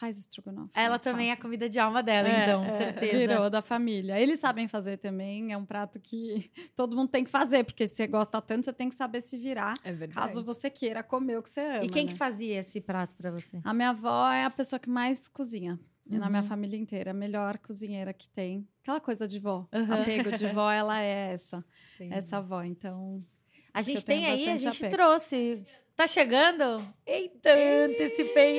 faz 0.00 0.16
estrogonofe. 0.18 0.70
Ela 0.74 0.96
Eu 0.96 0.98
também 0.98 1.28
é 1.30 1.32
a 1.32 1.36
comida 1.36 1.68
de 1.68 1.78
alma 1.78 2.02
dela, 2.02 2.28
É, 2.28 2.42
então, 2.42 2.64
é, 2.64 2.78
certeza. 2.78 3.18
Virou 3.18 3.50
da 3.50 3.60
família. 3.62 4.18
Eles 4.20 4.40
sabem 4.40 4.66
fazer 4.66 4.96
também, 4.96 5.52
é 5.52 5.56
um 5.56 5.64
prato 5.66 6.00
que 6.00 6.50
todo 6.74 6.96
mundo 6.96 7.10
tem 7.10 7.22
que 7.24 7.30
fazer, 7.30 7.64
porque 7.64 7.86
se 7.86 7.94
você 7.94 8.06
gosta 8.06 8.40
tanto, 8.40 8.64
você 8.64 8.72
tem 8.72 8.88
que 8.88 8.94
saber 8.94 9.20
se 9.20 9.36
virar, 9.38 9.74
É 9.84 9.92
verdade. 9.92 10.18
caso 10.18 10.42
você 10.42 10.70
queira 10.70 11.02
comer 11.02 11.38
o 11.38 11.42
que 11.42 11.50
você 11.50 11.60
ama. 11.60 11.84
E 11.84 11.88
quem 11.88 12.06
né? 12.06 12.12
que 12.12 12.18
fazia 12.18 12.60
esse 12.60 12.80
prato 12.80 13.14
pra 13.14 13.30
você? 13.30 13.60
A 13.62 13.74
minha 13.74 13.90
avó 13.90 14.30
é 14.30 14.44
a 14.44 14.50
pessoa 14.50 14.80
que 14.80 14.88
mais 14.90 15.28
cozinha. 15.28 15.78
E 16.08 16.18
na 16.18 16.28
minha 16.28 16.42
Uhum. 16.42 16.48
família 16.48 16.76
inteira, 16.76 17.12
a 17.12 17.14
melhor 17.14 17.56
cozinheira 17.58 18.12
que 18.12 18.28
tem. 18.28 18.66
Aquela 18.82 18.98
coisa 18.98 19.28
de 19.28 19.38
vó. 19.38 19.68
Uhum. 19.72 19.92
Apego 19.94 20.32
de 20.32 20.44
vó, 20.48 20.68
ela 20.72 21.00
é 21.00 21.32
essa. 21.34 21.64
Entendi. 21.94 22.14
Essa 22.14 22.38
avó. 22.38 22.64
Então, 22.64 23.24
A 23.72 23.80
gente 23.80 24.04
tem 24.04 24.26
aí, 24.26 24.48
a 24.48 24.56
gente 24.58 24.84
apego. 24.84 24.96
trouxe. 24.96 25.62
Tá 26.00 26.06
chegando? 26.06 26.82
Eita, 27.06 27.50
antecipei. 27.84 28.58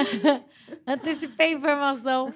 antecipei 0.88 1.48
a 1.48 1.52
informação. 1.52 2.32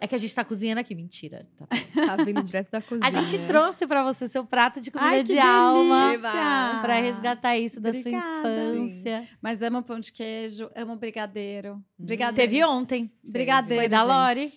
É 0.00 0.06
que 0.06 0.14
a 0.14 0.18
gente 0.18 0.32
tá 0.32 0.44
cozinhando 0.44 0.80
aqui, 0.80 0.94
mentira. 0.94 1.44
Tá. 1.56 1.66
Tá 1.66 2.22
vindo 2.22 2.44
direto 2.44 2.70
da 2.70 2.80
cozinha. 2.80 3.04
A 3.04 3.10
gente 3.10 3.44
trouxe 3.44 3.84
pra 3.84 4.04
você 4.04 4.28
seu 4.28 4.44
prato 4.44 4.80
de 4.80 4.92
comida 4.92 5.10
Ai, 5.10 5.24
de 5.24 5.32
que 5.32 5.38
alma. 5.40 6.10
delícia! 6.10 6.78
Pra 6.80 7.00
resgatar 7.00 7.58
isso 7.58 7.80
da 7.80 7.88
Obrigada. 7.88 8.24
sua 8.42 8.76
infância. 8.76 9.22
Mas 9.42 9.60
amo 9.62 9.82
pão 9.82 9.98
de 9.98 10.12
queijo, 10.12 10.70
amo 10.76 10.94
brigadeiro. 10.94 11.74
Hum. 11.98 12.04
Brigadeiro. 12.06 12.36
Teve 12.52 12.64
ontem. 12.64 13.10
Brigadeiro. 13.20 13.80
Foi 13.82 13.88
da 13.88 13.98
gente. 13.98 14.08
Lori. 14.08 14.50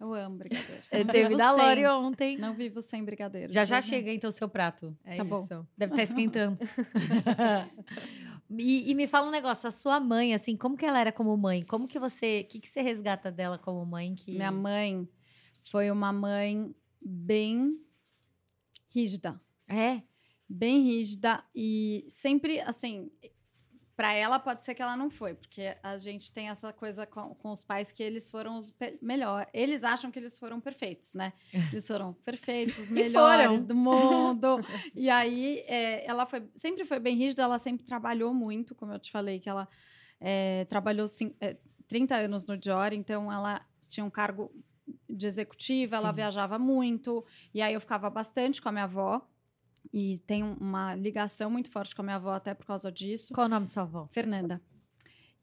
Eu 0.00 0.14
amo 0.14 0.38
brigadeiro. 0.38 0.82
Não 0.92 1.04
Teve 1.04 1.36
da. 1.36 1.52
Lori 1.52 1.86
ontem. 1.86 2.38
Não 2.38 2.54
vivo 2.54 2.80
sem 2.80 3.04
brigadeiro. 3.04 3.52
Já 3.52 3.64
já 3.64 3.80
chega 3.80 4.10
então 4.10 4.30
o 4.30 4.32
seu 4.32 4.48
prato. 4.48 4.96
É 5.04 5.16
Tá 5.16 5.22
bom. 5.22 5.44
isso. 5.44 5.64
Deve 5.76 5.92
estar 5.92 6.02
esquentando. 6.02 6.58
e, 8.58 8.90
e 8.90 8.94
me 8.94 9.06
fala 9.06 9.28
um 9.28 9.30
negócio, 9.30 9.68
a 9.68 9.70
sua 9.70 10.00
mãe, 10.00 10.34
assim, 10.34 10.56
como 10.56 10.76
que 10.76 10.84
ela 10.84 10.98
era 10.98 11.12
como 11.12 11.36
mãe? 11.36 11.62
Como 11.62 11.86
que 11.86 11.98
você, 11.98 12.44
o 12.44 12.50
que, 12.50 12.60
que 12.60 12.68
você 12.68 12.80
resgata 12.80 13.30
dela 13.30 13.58
como 13.58 13.84
mãe? 13.86 14.14
Que... 14.14 14.32
Minha 14.32 14.50
mãe 14.50 15.08
foi 15.62 15.90
uma 15.90 16.12
mãe 16.12 16.74
bem 17.00 17.78
rígida. 18.88 19.40
É? 19.68 20.02
Bem 20.48 20.82
rígida 20.82 21.44
e 21.54 22.04
sempre, 22.08 22.60
assim, 22.60 23.10
para 24.00 24.14
ela 24.14 24.38
pode 24.38 24.64
ser 24.64 24.74
que 24.74 24.80
ela 24.80 24.96
não 24.96 25.10
foi, 25.10 25.34
porque 25.34 25.76
a 25.82 25.98
gente 25.98 26.32
tem 26.32 26.48
essa 26.48 26.72
coisa 26.72 27.04
com, 27.04 27.34
com 27.34 27.50
os 27.50 27.62
pais 27.62 27.92
que 27.92 28.02
eles 28.02 28.30
foram 28.30 28.56
os 28.56 28.70
pe- 28.70 28.98
melhor. 29.02 29.46
Eles 29.52 29.84
acham 29.84 30.10
que 30.10 30.18
eles 30.18 30.38
foram 30.38 30.58
perfeitos, 30.58 31.12
né? 31.12 31.34
Eles 31.70 31.86
foram 31.86 32.14
perfeitos, 32.14 32.78
os 32.78 32.88
melhores 32.88 33.62
do 33.62 33.74
mundo. 33.74 34.56
e 34.94 35.10
aí, 35.10 35.58
é, 35.66 36.06
ela 36.08 36.24
foi, 36.24 36.48
sempre 36.56 36.86
foi 36.86 36.98
bem 36.98 37.14
rígida, 37.14 37.42
ela 37.42 37.58
sempre 37.58 37.84
trabalhou 37.84 38.32
muito, 38.32 38.74
como 38.74 38.90
eu 38.90 38.98
te 38.98 39.12
falei, 39.12 39.38
que 39.38 39.50
ela 39.50 39.68
é, 40.18 40.64
trabalhou 40.64 41.06
é, 41.38 41.58
30 41.86 42.14
anos 42.14 42.46
no 42.46 42.56
Dior, 42.56 42.94
então 42.94 43.30
ela 43.30 43.60
tinha 43.86 44.02
um 44.02 44.08
cargo 44.10 44.50
de 45.10 45.26
executiva, 45.26 45.96
ela 45.96 46.08
Sim. 46.08 46.14
viajava 46.14 46.58
muito, 46.58 47.22
e 47.52 47.60
aí 47.60 47.74
eu 47.74 47.80
ficava 47.82 48.08
bastante 48.08 48.62
com 48.62 48.70
a 48.70 48.72
minha 48.72 48.84
avó. 48.84 49.20
E 49.92 50.18
tenho 50.26 50.56
uma 50.60 50.94
ligação 50.94 51.50
muito 51.50 51.70
forte 51.70 51.94
com 51.94 52.02
a 52.02 52.04
minha 52.04 52.16
avó 52.16 52.32
até 52.32 52.54
por 52.54 52.66
causa 52.66 52.90
disso. 52.92 53.32
Qual 53.32 53.46
o 53.46 53.50
nome 53.50 53.66
da 53.66 53.72
sua 53.72 53.82
avó? 53.82 54.08
Fernanda. 54.12 54.60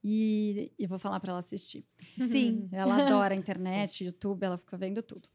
E, 0.04 0.72
e 0.78 0.88
vou 0.88 0.98
falar 0.98 1.20
para 1.20 1.32
ela 1.32 1.40
assistir. 1.40 1.86
Sim. 2.18 2.70
Ela 2.72 3.04
adora 3.04 3.34
a 3.34 3.38
internet, 3.38 4.06
YouTube, 4.06 4.44
ela 4.44 4.58
fica 4.58 4.78
vendo 4.78 5.02
tudo. 5.02 5.28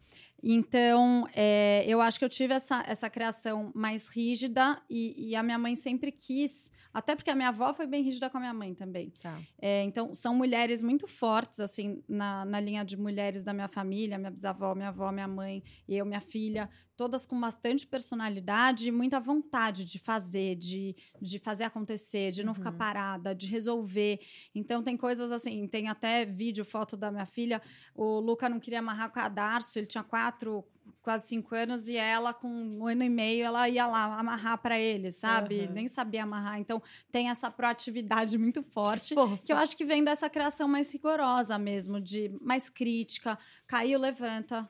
Então, 0.43 1.27
é, 1.35 1.85
eu 1.87 2.01
acho 2.01 2.19
que 2.19 2.25
eu 2.25 2.29
tive 2.29 2.53
essa, 2.53 2.83
essa 2.87 3.09
criação 3.09 3.71
mais 3.75 4.09
rígida 4.09 4.83
e, 4.91 5.29
e, 5.29 5.37
a 5.37 5.43
minha 5.43 5.57
mãe 5.57 5.77
sempre 5.77 6.11
quis, 6.11 6.73
até 6.93 7.15
porque 7.15 7.31
a 7.31 7.35
minha 7.35 7.51
avó 7.51 7.73
foi 7.73 7.87
bem 7.87 8.03
rígida 8.03 8.29
com 8.29 8.39
a 8.39 8.41
minha 8.41 8.53
mãe 8.53 8.75
também. 8.75 9.11
Tá. 9.21 9.39
É, 9.61 9.85
então, 9.85 10.13
são 10.17 10.35
mulheres 10.35 10.83
muito 10.83 11.07
fortes, 11.07 11.61
assim, 11.61 12.03
na, 12.09 12.45
na 12.45 12.59
linha 12.59 12.85
de 12.85 12.97
mulheres 12.97 13.45
da 13.45 13.53
minha 13.53 13.69
família, 13.69 14.19
minha 14.19 14.33
bisavó, 14.33 14.75
minha 14.75 14.89
avó, 14.89 15.13
minha 15.13 15.29
mãe, 15.29 15.63
eu, 15.89 16.05
minha 16.05 16.21
filha, 16.21 16.69
todas 17.03 17.27
com 17.27 17.41
bastante 17.41 17.85
personalidade 17.85 18.87
e 18.87 18.93
muita 18.93 19.19
vontade 19.19 19.85
de 19.85 19.99
fazer, 19.99 20.55
de, 20.55 20.95
de 21.21 21.37
fazer 21.37 21.65
acontecer, 21.65 22.31
de 22.31 22.45
não 22.45 22.51
uhum. 22.51 22.55
ficar 22.55 22.71
parada, 22.71 23.35
de 23.35 23.49
resolver. 23.49 24.21
Então, 24.55 24.85
tem 24.85 24.97
coisas 24.97 25.33
assim, 25.33 25.67
tem 25.67 25.89
até 25.89 26.25
vídeo, 26.25 26.65
foto 26.65 26.97
da 26.97 27.11
minha 27.11 27.27
filha, 27.27 27.61
o 27.93 28.21
Luca 28.21 28.49
não 28.49 28.61
queria 28.61 28.79
amarrar 28.79 29.09
o 29.09 29.13
cadarço, 29.13 29.81
ele 29.81 29.89
tinha 29.89 30.05
quatro 30.05 30.65
quase 31.03 31.27
cinco 31.27 31.57
anos, 31.57 31.89
e 31.89 31.97
ela, 31.97 32.33
com 32.33 32.47
um 32.47 32.87
ano 32.87 33.03
e 33.03 33.09
meio, 33.09 33.45
ela 33.47 33.69
ia 33.69 33.85
lá 33.85 34.17
amarrar 34.17 34.59
para 34.59 34.79
ele, 34.79 35.11
sabe? 35.11 35.63
Uhum. 35.63 35.73
Nem 35.73 35.89
sabia 35.89 36.23
amarrar. 36.23 36.61
Então, 36.61 36.81
tem 37.11 37.31
essa 37.31 37.51
proatividade 37.51 38.39
muito 38.39 38.63
forte, 38.63 39.13
que 39.43 39.53
eu 39.53 39.57
acho 39.57 39.77
que 39.77 39.85
vem 39.85 40.05
dessa 40.05 40.31
criação 40.31 40.69
mais 40.69 40.93
rigorosa 40.93 41.59
mesmo, 41.59 42.01
de 42.01 42.31
mais 42.41 42.71
crítica. 42.71 43.37
Caiu, 43.67 43.99
levanta. 43.99 44.69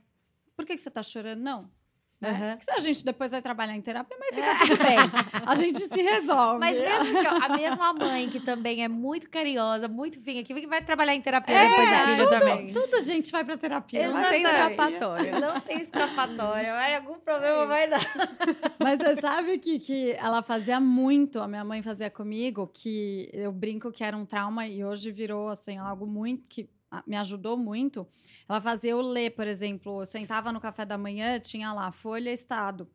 Por 0.56 0.64
que, 0.64 0.74
que 0.74 0.80
você 0.80 0.90
tá 0.90 1.02
chorando? 1.02 1.42
Não 1.42 1.81
né? 2.22 2.54
Uhum. 2.54 2.60
Se 2.60 2.70
a 2.70 2.78
gente 2.78 3.04
depois 3.04 3.32
vai 3.32 3.42
trabalhar 3.42 3.76
em 3.76 3.82
terapia, 3.82 4.16
mas 4.18 4.28
fica 4.28 4.46
é. 4.46 4.58
tudo 4.58 4.78
bem. 4.78 4.98
A 5.44 5.54
gente 5.56 5.80
se 5.80 6.02
resolve. 6.02 6.60
Mas 6.60 6.78
mesmo 6.78 7.20
que 7.20 7.26
a 7.26 7.48
mesma 7.56 7.92
mãe, 7.92 8.28
que 8.28 8.38
também 8.38 8.84
é 8.84 8.88
muito 8.88 9.28
carinhosa, 9.28 9.88
muito 9.88 10.20
vinha, 10.20 10.44
que 10.44 10.66
vai 10.66 10.82
trabalhar 10.82 11.14
em 11.14 11.20
terapia 11.20 11.54
é, 11.54 11.68
depois 11.68 11.90
da 11.90 12.04
filha 12.04 12.38
também. 12.38 12.72
Tudo 12.72 13.00
gente 13.02 13.30
vai 13.32 13.44
pra 13.44 13.56
terapia. 13.56 14.08
Não 14.08 14.28
tem 14.28 14.42
escapatória. 14.42 15.32
Não 15.40 15.60
tem 15.60 15.80
escapatória. 15.80 16.72
Vai, 16.72 16.94
algum 16.94 17.18
problema 17.18 17.62
é 17.62 17.66
vai 17.66 17.88
dar. 17.88 18.00
Mas 18.78 18.98
você 18.98 19.20
sabe 19.20 19.58
que, 19.58 19.78
que 19.78 20.12
ela 20.12 20.42
fazia 20.42 20.78
muito, 20.80 21.40
a 21.40 21.48
minha 21.48 21.64
mãe 21.64 21.82
fazia 21.82 22.10
comigo, 22.10 22.70
que 22.72 23.28
eu 23.32 23.52
brinco 23.52 23.90
que 23.90 24.04
era 24.04 24.16
um 24.16 24.24
trauma 24.24 24.66
e 24.66 24.84
hoje 24.84 25.10
virou 25.10 25.48
assim, 25.48 25.76
algo 25.76 26.06
muito 26.06 26.44
que 26.48 26.68
me 27.06 27.16
ajudou 27.16 27.56
muito. 27.56 28.06
Ela 28.48 28.60
fazia 28.60 28.90
eu 28.90 29.00
ler, 29.00 29.30
por 29.30 29.46
exemplo, 29.46 30.02
eu 30.02 30.06
sentava 30.06 30.52
no 30.52 30.60
café 30.60 30.84
da 30.84 30.98
manhã, 30.98 31.38
tinha 31.38 31.72
lá 31.72 31.90
Folha 31.92 32.32
Estado. 32.32 32.88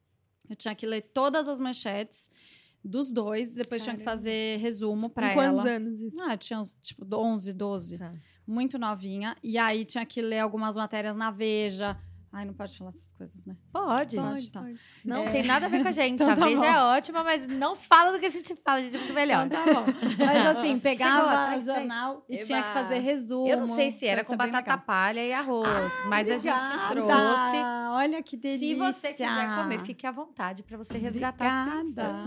Eu 0.49 0.55
tinha 0.55 0.75
que 0.75 0.85
ler 0.85 1.01
todas 1.13 1.47
as 1.47 1.59
manchetes 1.59 2.29
dos 2.83 3.11
dois, 3.11 3.55
depois 3.55 3.81
Caramba. 3.81 3.97
tinha 3.97 3.97
que 3.97 4.03
fazer 4.03 4.59
resumo 4.59 5.09
para 5.09 5.31
ela. 5.31 5.63
Quantos 5.63 5.71
anos 5.71 5.99
isso? 5.99 6.21
Ah, 6.21 6.37
tinha 6.37 6.59
uns, 6.59 6.75
tipo 6.81 7.05
11, 7.13 7.53
12. 7.53 7.97
Tá. 7.97 8.13
Muito 8.45 8.79
novinha. 8.79 9.35
E 9.43 9.57
aí 9.57 9.83
tinha 9.83 10.05
que 10.05 10.21
ler 10.21 10.39
algumas 10.39 10.77
matérias 10.77 11.15
na 11.15 11.29
Veja, 11.31 11.99
Ai, 12.31 12.45
não 12.45 12.53
pode 12.53 12.77
falar 12.77 12.89
essas 12.89 13.11
coisas, 13.13 13.45
né? 13.45 13.55
Pode. 13.71 14.15
Pode, 14.15 14.51
tá. 14.51 14.61
pode. 14.61 14.79
Não 15.03 15.23
é. 15.23 15.29
tem 15.29 15.43
nada 15.43 15.65
a 15.65 15.69
ver 15.69 15.81
com 15.81 15.87
a 15.87 15.91
gente. 15.91 16.07
Então, 16.17 16.31
a 16.31 16.35
tá 16.35 16.45
Veja 16.45 16.65
é 16.65 16.79
ótima, 16.79 17.23
mas 17.23 17.45
não 17.47 17.75
fala 17.75 18.11
do 18.11 18.19
que 18.19 18.25
a 18.25 18.29
gente 18.29 18.55
fala, 18.55 18.79
a 18.79 18.81
gente 18.81 18.95
é 18.95 18.97
muito 18.97 19.13
melhor. 19.13 19.45
Então, 19.45 19.63
tá 19.63 19.73
bom. 19.73 19.85
Mas 20.17 20.57
assim, 20.57 20.79
pegava 20.79 21.55
o 21.55 21.59
jornal 21.59 22.25
e 22.27 22.35
Eba. 22.35 22.45
tinha 22.45 22.63
que 22.63 22.73
fazer 22.73 22.99
resumo. 22.99 23.47
Eu 23.47 23.59
não 23.59 23.67
sei 23.67 23.91
se 23.91 24.07
era 24.07 24.23
com 24.23 24.35
batata 24.35 24.77
palha 24.77 25.23
e 25.23 25.31
arroz, 25.31 25.67
ah, 25.67 26.07
mas 26.07 26.27
obrigada. 26.27 26.65
a 26.65 26.87
gente 26.87 27.03
trouxe. 27.03 27.87
Olha 27.91 28.23
que 28.23 28.37
delícia. 28.37 28.67
Se 28.67 28.75
você 28.75 29.11
quiser 29.11 29.55
comer, 29.55 29.79
fique 29.81 30.07
à 30.07 30.11
vontade 30.11 30.63
para 30.63 30.77
você 30.77 30.97
resgatar. 30.97 31.67
Obrigada. 31.67 32.25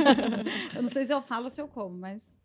eu 0.74 0.82
não 0.82 0.90
sei 0.90 1.04
se 1.04 1.12
eu 1.12 1.22
falo 1.22 1.44
ou 1.44 1.50
se 1.50 1.60
eu 1.60 1.68
como, 1.68 1.96
mas... 1.96 2.36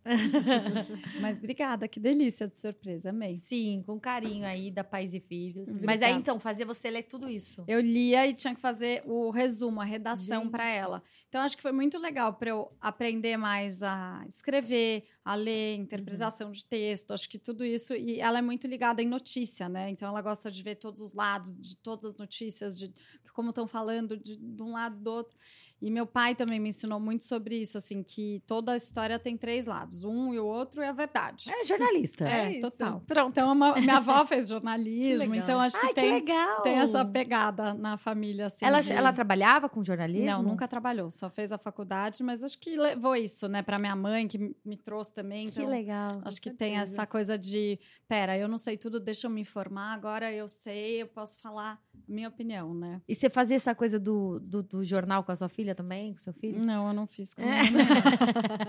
mas 1.19 1.39
obrigada, 1.39 1.87
que 1.87 1.99
delícia 1.99 2.47
de 2.47 2.59
surpresa, 2.59 3.09
amei. 3.09 3.37
Sim, 3.37 3.83
com 3.85 3.99
carinho 3.99 4.45
aí 4.45 4.69
da 4.69 4.83
Pais 4.83 5.13
e 5.13 5.19
Filhos. 5.19 5.67
Obrigada. 5.67 5.85
Mas 5.85 6.01
aí, 6.01 6.13
então, 6.13 6.39
fazer 6.39 6.63
você 6.65 6.84
ler 6.91 7.03
tudo 7.03 7.29
isso. 7.29 7.63
Eu 7.67 7.79
lia 7.79 8.25
e 8.27 8.33
tinha 8.33 8.53
que 8.53 8.61
fazer 8.61 9.03
o 9.05 9.29
resumo, 9.29 9.81
a 9.81 9.83
redação 9.83 10.49
para 10.49 10.69
ela. 10.69 11.03
Então 11.27 11.41
acho 11.41 11.55
que 11.57 11.61
foi 11.61 11.71
muito 11.71 11.97
legal 11.97 12.33
para 12.33 12.49
eu 12.49 12.71
aprender 12.79 13.38
mais 13.38 13.83
a 13.83 14.23
escrever, 14.27 15.05
a 15.23 15.36
ler, 15.36 15.75
interpretação 15.75 16.47
uhum. 16.47 16.53
de 16.53 16.65
texto. 16.65 17.13
Acho 17.13 17.29
que 17.29 17.38
tudo 17.38 17.65
isso 17.65 17.93
e 17.93 18.19
ela 18.19 18.39
é 18.39 18.41
muito 18.41 18.67
ligada 18.67 19.01
em 19.01 19.07
notícia, 19.07 19.67
né? 19.67 19.89
Então 19.89 20.07
ela 20.07 20.21
gosta 20.21 20.49
de 20.49 20.63
ver 20.63 20.75
todos 20.75 21.01
os 21.01 21.13
lados 21.13 21.57
de 21.57 21.75
todas 21.77 22.05
as 22.05 22.17
notícias, 22.17 22.77
de 22.77 22.93
como 23.33 23.49
estão 23.49 23.67
falando 23.67 24.15
de, 24.15 24.38
de 24.38 24.63
um 24.63 24.71
lado 24.71 24.95
do 24.97 25.11
outro. 25.11 25.38
E 25.82 25.91
meu 25.91 26.05
pai 26.05 26.34
também 26.34 26.59
me 26.59 26.69
ensinou 26.69 26.99
muito 26.99 27.23
sobre 27.23 27.57
isso, 27.57 27.78
assim, 27.78 28.01
que 28.01 28.41
toda 28.47 28.71
a 28.71 28.76
história 28.76 29.19
tem 29.19 29.38
três 29.38 29.65
lados. 29.65 30.03
Um 30.03 30.34
e 30.34 30.39
o 30.39 30.45
outro 30.45 30.82
é 30.82 30.88
a 30.88 30.93
verdade. 30.93 31.49
É 31.49 31.65
jornalista. 31.65 32.26
É, 32.36 32.57
é 32.57 32.59
total. 32.59 33.01
Pronto. 33.05 33.30
Então, 33.30 33.51
uma, 33.51 33.76
minha 33.76 33.97
avó 33.97 34.26
fez 34.26 34.47
jornalismo, 34.47 35.36
então 35.36 35.59
acho 35.59 35.80
que, 35.80 35.86
Ai, 35.86 35.93
tem, 35.93 36.26
que 36.26 36.34
tem 36.63 36.76
essa 36.76 37.05
pegada 37.05 37.73
na 37.73 37.97
família, 37.97 38.47
assim. 38.47 38.65
Ela, 38.65 38.80
de... 38.80 38.91
ela 38.91 39.13
trabalhava 39.13 39.69
com 39.69 39.84
jornalismo? 39.84 40.26
Não, 40.26 40.43
nunca 40.43 40.67
trabalhou. 40.67 41.09
Só 41.11 41.30
fez 41.30 41.51
a 41.51 41.57
faculdade, 41.57 42.23
mas 42.23 42.43
acho 42.43 42.57
que 42.59 42.76
levou 42.76 43.15
isso, 43.15 43.47
né, 43.47 43.61
para 43.61 43.78
minha 43.78 43.95
mãe, 43.95 44.28
que 44.28 44.55
me 44.65 44.76
trouxe 44.76 45.13
também. 45.13 45.47
Então, 45.47 45.63
que 45.63 45.69
legal. 45.69 46.11
Acho 46.26 46.41
que 46.41 46.49
certeza. 46.49 46.57
tem 46.57 46.78
essa 46.78 47.05
coisa 47.05 47.38
de, 47.38 47.80
pera, 48.07 48.38
eu 48.38 48.47
não 48.47 48.57
sei 48.57 48.78
tudo, 48.78 48.99
deixa 48.99 49.28
eu 49.28 49.32
me 49.32 49.41
informar, 49.41 49.93
agora 49.93 50.32
eu 50.32 50.47
sei, 50.47 51.01
eu 51.01 51.07
posso 51.07 51.39
falar 51.39 51.80
minha 52.07 52.28
opinião, 52.28 52.73
né? 52.73 53.01
E 53.07 53.15
você 53.15 53.30
fazia 53.30 53.55
essa 53.55 53.73
coisa 53.76 53.99
do, 53.99 54.39
do, 54.39 54.63
do 54.63 54.84
jornal 54.84 55.23
com 55.23 55.32
a 55.32 55.36
sua 55.36 55.49
filha 55.49 55.64
também, 55.74 56.13
com 56.13 56.20
seu 56.20 56.34
filho? 56.34 56.63
Não, 56.63 56.88
eu 56.88 56.93
não 56.93 57.07
fiz 57.07 57.34
com 57.34 57.41
é. 57.41 57.61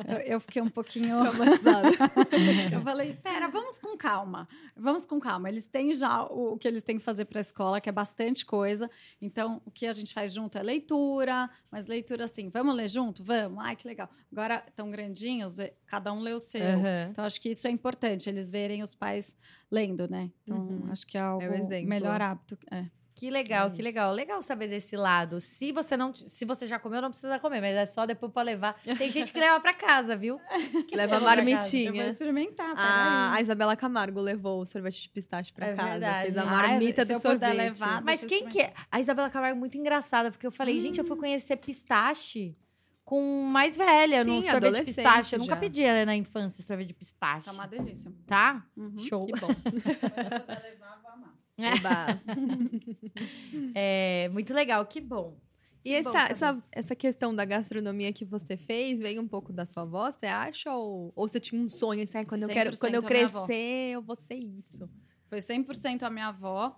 eu, 0.08 0.18
eu 0.34 0.40
fiquei 0.40 0.62
um 0.62 0.70
pouquinho 0.70 1.18
traumatizada. 1.20 1.88
eu 2.72 2.80
falei, 2.80 3.14
pera, 3.14 3.48
vamos 3.48 3.78
com 3.78 3.96
calma. 3.96 4.48
Vamos 4.74 5.04
com 5.04 5.20
calma. 5.20 5.48
Eles 5.48 5.66
têm 5.66 5.92
já 5.92 6.24
o, 6.24 6.54
o 6.54 6.58
que 6.58 6.66
eles 6.66 6.82
têm 6.82 6.98
que 6.98 7.04
fazer 7.04 7.26
para 7.26 7.38
a 7.38 7.42
escola, 7.42 7.80
que 7.80 7.88
é 7.88 7.92
bastante 7.92 8.46
coisa. 8.46 8.90
Então, 9.20 9.60
o 9.66 9.70
que 9.70 9.86
a 9.86 9.92
gente 9.92 10.14
faz 10.14 10.32
junto 10.32 10.56
é 10.56 10.62
leitura, 10.62 11.50
mas 11.70 11.86
leitura 11.86 12.24
assim, 12.24 12.48
vamos 12.48 12.74
ler 12.74 12.88
junto? 12.88 13.22
Vamos. 13.22 13.64
Ai, 13.64 13.76
que 13.76 13.86
legal. 13.86 14.08
Agora, 14.30 14.64
tão 14.74 14.90
grandinhos, 14.90 15.58
é, 15.58 15.74
cada 15.86 16.12
um 16.12 16.20
lê 16.20 16.32
o 16.32 16.40
seu. 16.40 16.60
Uhum. 16.60 17.10
Então, 17.10 17.24
acho 17.24 17.40
que 17.40 17.50
isso 17.50 17.66
é 17.66 17.70
importante, 17.70 18.28
eles 18.28 18.50
verem 18.50 18.82
os 18.82 18.94
pais 18.94 19.36
lendo, 19.70 20.08
né? 20.08 20.30
Então, 20.44 20.58
uhum. 20.58 20.92
acho 20.92 21.06
que 21.06 21.18
é, 21.18 21.20
algo, 21.20 21.44
é 21.44 21.82
o 21.82 21.86
melhor 21.86 22.20
hábito. 22.22 22.58
É. 22.70 22.86
Que 23.16 23.30
legal, 23.30 23.68
é 23.68 23.70
que 23.70 23.80
legal. 23.80 24.12
Legal 24.12 24.42
saber 24.42 24.68
desse 24.68 24.94
lado. 24.94 25.40
Se 25.40 25.72
você 25.72 25.96
não, 25.96 26.14
se 26.14 26.44
você 26.44 26.66
já 26.66 26.78
comeu, 26.78 27.00
não 27.00 27.08
precisa 27.08 27.38
comer, 27.38 27.62
mas 27.62 27.74
é 27.74 27.86
só 27.86 28.04
depois 28.04 28.30
para 28.30 28.42
levar. 28.42 28.78
Tem 28.98 29.08
gente 29.08 29.32
que 29.32 29.40
leva 29.40 29.58
para 29.58 29.72
casa, 29.72 30.14
viu? 30.14 30.38
Que 30.86 30.94
leva 30.94 31.18
marmitinha. 31.18 31.88
Eu 31.88 31.94
vou 31.94 32.12
experimentar. 32.12 32.74
A, 32.76 33.32
a 33.32 33.40
Isabela 33.40 33.74
Camargo 33.74 34.20
levou 34.20 34.60
o 34.60 34.66
sorvete 34.66 35.00
de 35.00 35.08
pistache 35.08 35.50
para 35.50 35.68
é 35.68 35.74
casa. 35.74 35.90
Verdade. 35.92 36.22
Fez 36.24 36.36
a 36.36 36.44
marmita 36.44 37.02
ah, 37.02 37.04
do 37.06 37.18
sorvete. 37.18 37.56
Levar, 37.56 38.02
mas 38.02 38.22
quem 38.22 38.46
que 38.46 38.60
é? 38.60 38.74
A 38.92 39.00
Isabela 39.00 39.30
Camargo 39.30 39.56
é 39.56 39.58
muito 39.58 39.78
engraçada, 39.78 40.30
porque 40.30 40.46
eu 40.46 40.52
falei, 40.52 40.76
hum. 40.76 40.80
gente, 40.80 40.98
eu 40.98 41.04
fui 41.06 41.16
hum. 41.16 41.20
conhecer 41.20 41.56
pistache 41.56 42.54
com 43.02 43.44
mais 43.44 43.76
velha 43.76 44.24
Sim, 44.24 44.36
no 44.36 44.42
sorvete 44.42 44.74
de 44.74 44.84
pistache. 44.84 45.36
Eu 45.36 45.38
nunca 45.38 45.56
pedi 45.56 46.04
na 46.04 46.14
infância 46.14 46.62
sorvete 46.62 46.88
de 46.88 46.94
pistache. 46.94 47.46
Tá 47.46 47.52
uma 47.52 47.66
delícia. 47.66 48.12
Tá? 48.26 48.62
Uhum. 48.76 48.98
Show. 48.98 49.26
Que 49.26 49.32
bom. 49.40 49.48
é, 53.74 54.28
muito 54.30 54.52
legal, 54.52 54.84
que 54.86 55.00
bom. 55.00 55.38
E 55.84 55.94
essa, 55.94 56.26
essa, 56.28 56.64
essa 56.72 56.96
questão 56.96 57.32
da 57.32 57.44
gastronomia 57.44 58.12
que 58.12 58.24
você 58.24 58.56
fez 58.56 58.98
veio 58.98 59.22
um 59.22 59.28
pouco 59.28 59.52
da 59.52 59.64
sua 59.64 59.84
avó, 59.84 60.10
você 60.10 60.26
acha? 60.26 60.74
Ou, 60.74 61.12
ou 61.14 61.28
você 61.28 61.38
tinha 61.38 61.62
um 61.62 61.68
sonho 61.68 62.02
assim, 62.02 62.24
quando 62.24 62.42
eu 62.42 62.48
quero, 62.48 62.76
quando 62.76 62.96
eu 62.96 63.02
crescer, 63.02 63.92
eu 63.92 64.02
vou 64.02 64.16
ser 64.16 64.34
isso? 64.34 64.90
Foi 65.28 65.38
100% 65.38 66.02
a 66.02 66.10
minha 66.10 66.28
avó. 66.28 66.76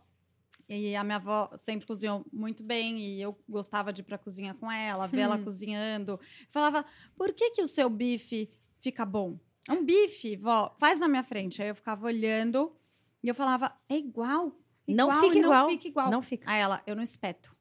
E 0.68 0.94
a 0.94 1.02
minha 1.02 1.16
avó 1.16 1.50
sempre 1.56 1.86
cozinhou 1.86 2.26
muito 2.30 2.62
bem 2.62 3.00
e 3.00 3.22
eu 3.22 3.34
gostava 3.48 3.90
de 3.90 4.02
ir 4.02 4.04
pra 4.04 4.18
cozinha 4.18 4.52
com 4.52 4.70
ela, 4.70 5.06
ver 5.06 5.20
hum. 5.20 5.22
ela 5.22 5.38
cozinhando. 5.38 6.20
Falava, 6.50 6.84
por 7.16 7.32
que 7.32 7.52
que 7.52 7.62
o 7.62 7.66
seu 7.66 7.88
bife 7.88 8.50
fica 8.78 9.06
bom? 9.06 9.40
É 9.66 9.72
um 9.72 9.82
bife, 9.82 10.36
vó, 10.36 10.76
faz 10.78 10.98
na 10.98 11.08
minha 11.08 11.24
frente. 11.24 11.62
Aí 11.62 11.68
eu 11.68 11.74
ficava 11.74 12.04
olhando 12.04 12.76
e 13.22 13.28
eu 13.28 13.34
falava, 13.34 13.74
é 13.88 13.96
igual. 13.96 14.54
Igual, 14.88 15.08
não 15.08 15.20
fica 15.20 15.38
igual. 15.38 15.62
Não 15.62 15.70
fica 15.70 15.88
igual. 15.88 16.10
Não 16.10 16.22
fica. 16.22 16.50
Aí 16.50 16.60
ela, 16.60 16.82
eu 16.86 16.96
não 16.96 17.02
espeto. 17.02 17.54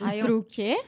Aí 0.00 0.20
truques. 0.20 0.58
Eu, 0.58 0.76
quê? 0.76 0.84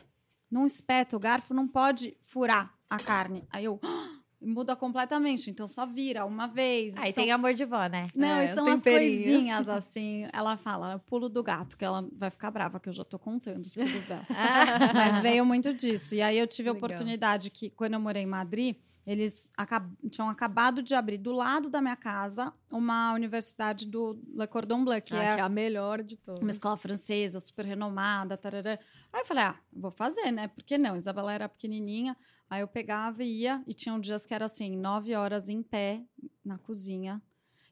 Não 0.50 0.66
espeto. 0.66 1.16
O 1.16 1.20
garfo 1.20 1.52
não 1.52 1.68
pode 1.68 2.16
furar 2.22 2.74
a 2.88 2.98
carne. 2.98 3.46
Aí 3.50 3.64
eu... 3.64 3.78
muda 4.44 4.74
completamente. 4.74 5.50
Então 5.50 5.66
só 5.66 5.86
vira 5.86 6.24
uma 6.24 6.46
vez. 6.46 6.96
Aí 6.96 7.12
são... 7.12 7.22
tem 7.22 7.32
amor 7.32 7.54
de 7.54 7.64
vó, 7.64 7.86
né? 7.86 8.08
Não, 8.16 8.36
é, 8.36 8.50
e 8.50 8.54
são 8.54 8.66
as 8.66 8.82
coisinhas 8.82 9.68
assim. 9.70 10.26
Ela 10.32 10.56
fala, 10.56 10.98
pulo 11.06 11.28
do 11.28 11.42
gato, 11.42 11.76
que 11.76 11.84
ela 11.84 12.06
vai 12.12 12.30
ficar 12.30 12.50
brava, 12.50 12.80
que 12.80 12.88
eu 12.88 12.92
já 12.92 13.04
tô 13.04 13.18
contando 13.18 13.60
os 13.60 13.74
pulos 13.74 14.04
dela. 14.04 14.26
Mas 14.94 15.22
veio 15.22 15.44
muito 15.44 15.72
disso. 15.72 16.14
E 16.14 16.22
aí 16.22 16.38
eu 16.38 16.46
tive 16.46 16.68
a 16.68 16.72
oportunidade 16.72 17.50
que, 17.50 17.70
quando 17.70 17.94
eu 17.94 18.00
morei 18.00 18.22
em 18.22 18.26
Madrid, 18.26 18.76
eles 19.06 19.50
acab 19.56 19.92
tinham 20.08 20.28
acabado 20.28 20.82
de 20.82 20.94
abrir 20.94 21.18
do 21.18 21.32
lado 21.32 21.68
da 21.68 21.80
minha 21.80 21.96
casa 21.96 22.52
uma 22.70 23.12
universidade 23.12 23.86
do 23.86 24.18
Le 24.34 24.46
Cordon 24.46 24.84
Bleu, 24.84 25.02
que, 25.02 25.14
ah, 25.14 25.22
é, 25.22 25.34
que 25.34 25.40
é 25.40 25.42
a 25.42 25.48
melhor 25.48 26.02
de 26.02 26.16
todas. 26.16 26.40
Uma 26.40 26.50
escola 26.50 26.76
francesa, 26.76 27.40
super 27.40 27.66
renomada. 27.66 28.36
Tarará. 28.36 28.78
Aí 29.12 29.20
eu 29.20 29.26
falei, 29.26 29.44
ah, 29.44 29.56
vou 29.72 29.90
fazer, 29.90 30.30
né? 30.30 30.48
Por 30.48 30.62
que 30.62 30.78
não? 30.78 30.96
Isabela 30.96 31.32
era 31.32 31.48
pequenininha. 31.48 32.16
Aí 32.48 32.60
eu 32.60 32.68
pegava 32.68 33.24
e 33.24 33.40
ia, 33.40 33.62
e 33.66 33.74
tinham 33.74 33.98
dias 33.98 34.26
que 34.26 34.34
era 34.34 34.44
assim, 34.44 34.76
nove 34.76 35.14
horas 35.14 35.48
em 35.48 35.62
pé 35.62 36.04
na 36.44 36.58
cozinha. 36.58 37.20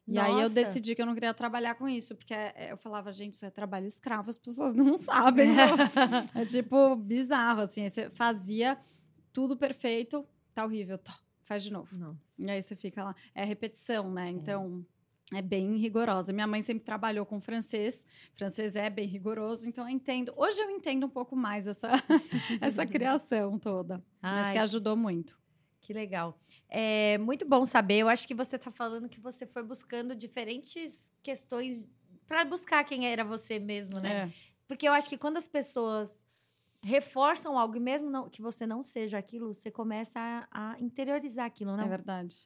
E 0.09 0.18
aí 0.18 0.33
eu 0.33 0.39
Nossa. 0.41 0.55
decidi 0.55 0.95
que 0.95 1.03
eu 1.03 1.07
não 1.07 1.14
queria 1.14 1.33
trabalhar 1.33 1.76
com 1.76 1.89
isso, 1.89 2.16
porque 2.16 2.35
é, 2.35 2.72
eu 2.72 2.76
falava, 2.76 3.12
gente, 3.12 3.35
isso 3.35 3.47
é 3.47 3.51
trabalho 3.51 3.87
escravo, 3.87 4.28
as 4.28 4.39
pessoas 4.39 4.74
não 4.74 4.97
sabem. 4.99 5.51
é 6.35 6.45
tipo 6.45 6.97
bizarro, 6.97 7.61
assim. 7.61 7.89
Você 7.89 8.11
fazia 8.11 8.76
tudo 9.33 9.57
perfeito, 9.57 10.26
tá 10.55 10.65
horrível, 10.65 10.99
tá, 10.99 11.19
faz 11.43 11.63
de 11.63 11.73
novo. 11.73 11.97
Nossa. 11.97 12.19
E 12.39 12.51
aí 12.51 12.63
você 12.63 12.77
fica 12.77 13.05
lá. 13.05 13.17
É 13.35 13.45
repetição, 13.45 14.11
né? 14.13 14.29
Então. 14.29 14.85
É 15.33 15.41
bem 15.41 15.77
rigorosa. 15.77 16.33
Minha 16.33 16.47
mãe 16.47 16.61
sempre 16.61 16.85
trabalhou 16.85 17.25
com 17.25 17.41
francês. 17.41 18.05
Francês 18.35 18.75
é 18.75 18.91
bem 18.91 19.07
rigoroso, 19.07 19.69
então 19.69 19.89
eu 19.89 19.95
entendo. 19.95 20.33
Hoje 20.37 20.61
eu 20.61 20.69
entendo 20.71 21.07
um 21.07 21.09
pouco 21.09 21.37
mais 21.37 21.69
essa, 21.69 21.89
essa 22.61 22.85
criação 22.87 23.57
toda. 23.57 24.03
Mas 24.21 24.49
Ai, 24.49 24.53
que 24.55 24.59
ajudou 24.59 24.97
muito. 24.97 25.39
Que 25.81 25.93
legal. 25.93 26.39
É 26.69 27.17
muito 27.19 27.45
bom 27.47 27.65
saber. 27.65 27.99
Eu 27.99 28.09
acho 28.09 28.27
que 28.27 28.35
você 28.35 28.57
está 28.57 28.73
falando 28.73 29.09
que 29.09 29.21
você 29.21 29.47
foi 29.47 29.63
buscando 29.63 30.15
diferentes 30.17 31.13
questões 31.23 31.89
para 32.27 32.45
buscar 32.45 32.85
quem 32.85 33.07
era 33.07 33.25
você 33.25 33.59
mesmo, 33.59 34.01
né? 34.01 34.13
É. 34.13 34.33
Porque 34.69 34.87
eu 34.87 34.93
acho 34.93 35.09
que 35.09 35.19
quando 35.19 35.37
as 35.37 35.49
pessoas 35.49 36.25
reforçam 36.83 37.59
algo, 37.59 37.76
e 37.76 37.81
mesmo 37.81 38.09
não- 38.11 38.28
que 38.28 38.41
você 38.43 38.66
não 38.66 38.83
seja 38.83 39.18
aquilo, 39.18 39.53
você 39.55 39.70
começa 39.70 40.18
a, 40.51 40.72
a 40.72 40.81
interiorizar 40.81 41.47
aquilo, 41.47 41.76
não? 41.76 41.85
É 41.85 41.89
verdade. 41.89 42.37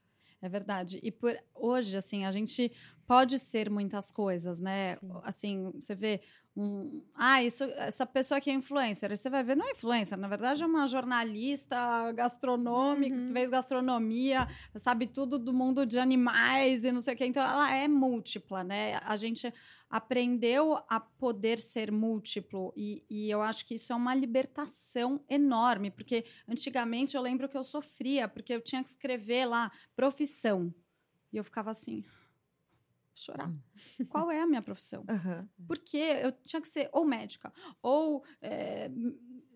É 0.42 0.48
verdade. 0.48 1.00
E 1.02 1.10
por 1.10 1.38
hoje, 1.54 1.96
assim, 1.96 2.26
a 2.26 2.30
gente 2.30 2.70
pode 3.06 3.38
ser 3.38 3.70
muitas 3.70 4.10
coisas, 4.12 4.60
né? 4.60 4.96
Sim. 4.96 5.10
Assim, 5.22 5.70
você 5.74 5.94
vê 5.94 6.20
um. 6.54 7.02
Ah, 7.14 7.42
isso, 7.42 7.64
essa 7.64 8.04
pessoa 8.04 8.36
aqui 8.38 8.50
é 8.50 8.52
influencer. 8.52 9.10
Aí 9.10 9.16
você 9.16 9.30
vai 9.30 9.42
ver, 9.42 9.56
não 9.56 9.66
é 9.66 9.70
influencer, 9.70 10.18
na 10.18 10.28
verdade 10.28 10.62
é 10.62 10.66
uma 10.66 10.86
jornalista 10.86 12.12
gastronômica, 12.12 13.16
Uhum. 13.16 13.28
que 13.28 13.32
fez 13.32 13.48
gastronomia, 13.50 14.46
sabe 14.76 15.06
tudo 15.06 15.38
do 15.38 15.52
mundo 15.52 15.86
de 15.86 15.98
animais 15.98 16.84
e 16.84 16.92
não 16.92 17.00
sei 17.00 17.14
o 17.14 17.16
quê. 17.16 17.24
Então, 17.26 17.42
ela 17.42 17.74
é 17.74 17.88
múltipla, 17.88 18.62
né? 18.62 18.96
A 19.04 19.16
gente 19.16 19.52
aprendeu 19.94 20.76
a 20.88 20.98
poder 20.98 21.60
ser 21.60 21.92
múltiplo 21.92 22.72
e, 22.76 23.04
e 23.08 23.30
eu 23.30 23.40
acho 23.40 23.64
que 23.64 23.74
isso 23.74 23.92
é 23.92 23.96
uma 23.96 24.12
libertação 24.12 25.24
enorme, 25.28 25.88
porque 25.88 26.24
antigamente 26.48 27.14
eu 27.14 27.22
lembro 27.22 27.48
que 27.48 27.56
eu 27.56 27.62
sofria, 27.62 28.26
porque 28.26 28.52
eu 28.52 28.60
tinha 28.60 28.82
que 28.82 28.88
escrever 28.88 29.46
lá 29.46 29.70
profissão 29.94 30.74
e 31.32 31.36
eu 31.36 31.44
ficava 31.44 31.70
assim, 31.70 32.04
chorar. 33.14 33.52
Qual 34.10 34.32
é 34.32 34.40
a 34.40 34.46
minha 34.48 34.60
profissão? 34.62 35.04
Aham. 35.08 35.48
Porque 35.64 35.96
eu 35.96 36.32
tinha 36.44 36.60
que 36.60 36.68
ser 36.68 36.90
ou 36.92 37.04
médica, 37.04 37.52
ou 37.80 38.24
eh, 38.42 38.90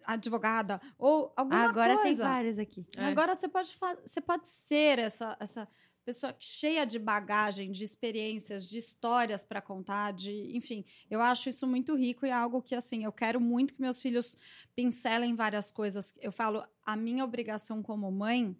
advogada, 0.05 0.81
ou 0.97 1.33
alguma 1.37 1.69
Agora 1.69 1.95
tem 1.95 2.03
coisa. 2.05 2.23
várias 2.23 2.61
aqui. 2.61 2.87
É. 2.97 3.07
Agora 3.07 3.35
você 3.35 3.49
pode, 3.49 3.77
você 4.05 4.21
pode 4.21 4.47
ser 4.47 5.01
essa, 5.01 5.37
essa 5.41 5.69
pessoa 6.09 6.35
cheia 6.41 6.87
de 6.87 6.99
bagagem, 6.99 7.71
de 7.71 7.85
experiências, 7.85 8.67
de 8.67 8.79
histórias 8.79 9.45
para 9.45 9.61
contar, 9.61 10.15
de, 10.15 10.57
enfim, 10.57 10.83
eu 11.11 11.21
acho 11.21 11.51
isso 11.51 11.67
muito 11.67 11.95
rico 11.95 12.25
e 12.25 12.31
é 12.31 12.33
algo 12.33 12.63
que 12.63 12.75
assim, 12.75 13.05
eu 13.05 13.13
quero 13.13 13.39
muito 13.39 13.75
que 13.75 13.81
meus 13.83 14.01
filhos 14.01 14.35
pincelem 14.75 15.35
várias 15.35 15.71
coisas. 15.71 16.15
Eu 16.19 16.33
falo, 16.33 16.65
a 16.83 16.97
minha 16.97 17.23
obrigação 17.23 17.83
como 17.83 18.11
mãe 18.11 18.57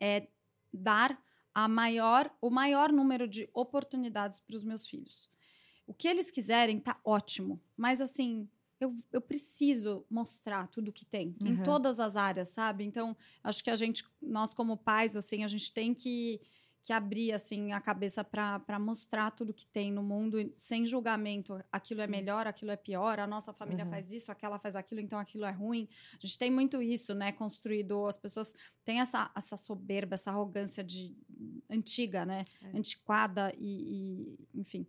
é 0.00 0.26
dar 0.74 1.22
a 1.54 1.68
maior, 1.68 2.28
o 2.40 2.50
maior 2.50 2.90
número 2.90 3.28
de 3.28 3.48
oportunidades 3.54 4.40
para 4.40 4.56
os 4.56 4.64
meus 4.64 4.84
filhos. 4.84 5.30
O 5.86 5.94
que 5.94 6.08
eles 6.08 6.32
quiserem 6.32 6.80
tá 6.80 6.98
ótimo, 7.04 7.62
mas 7.76 8.00
assim, 8.00 8.48
eu, 8.80 8.92
eu 9.12 9.20
preciso 9.20 10.04
mostrar 10.10 10.66
tudo 10.66 10.92
que 10.92 11.06
tem 11.06 11.36
em 11.44 11.52
Uhum. 11.52 11.62
todas 11.62 12.00
as 12.00 12.16
áreas, 12.16 12.48
sabe? 12.48 12.82
Então, 12.84 13.16
acho 13.44 13.62
que 13.62 13.70
a 13.70 13.76
gente, 13.76 14.04
nós 14.20 14.52
como 14.52 14.76
pais, 14.76 15.16
assim, 15.16 15.44
a 15.44 15.48
gente 15.48 15.72
tem 15.72 15.94
que, 15.94 16.40
que 16.82 16.92
abrir 16.92 17.32
assim 17.32 17.72
a 17.72 17.80
cabeça 17.80 18.24
para 18.24 18.78
mostrar 18.80 19.30
tudo 19.30 19.54
que 19.54 19.64
tem 19.66 19.92
no 19.92 20.02
mundo 20.02 20.40
e 20.40 20.52
sem 20.56 20.84
julgamento. 20.84 21.62
Aquilo 21.70 22.00
é 22.00 22.06
Sim. 22.06 22.10
melhor, 22.10 22.46
aquilo 22.46 22.72
é 22.72 22.76
pior. 22.76 23.20
A 23.20 23.26
nossa 23.26 23.52
família 23.52 23.84
Uhum. 23.84 23.90
faz 23.90 24.10
isso, 24.10 24.32
aquela 24.32 24.58
faz 24.58 24.74
aquilo, 24.74 25.00
então 25.00 25.18
aquilo 25.18 25.44
é 25.44 25.50
ruim. 25.52 25.88
A 26.14 26.18
gente 26.26 26.36
tem 26.36 26.50
muito 26.50 26.82
isso, 26.82 27.14
né? 27.14 27.30
Construído. 27.30 28.04
As 28.06 28.18
pessoas 28.18 28.54
têm 28.84 29.00
essa, 29.00 29.30
essa 29.36 29.56
soberba, 29.56 30.14
essa 30.14 30.30
arrogância 30.30 30.82
de 30.82 31.14
antiga, 31.70 32.24
né? 32.26 32.44
É. 32.60 32.76
Antiquada 32.76 33.54
e, 33.56 34.36
e- 34.54 34.60
enfim. 34.60 34.84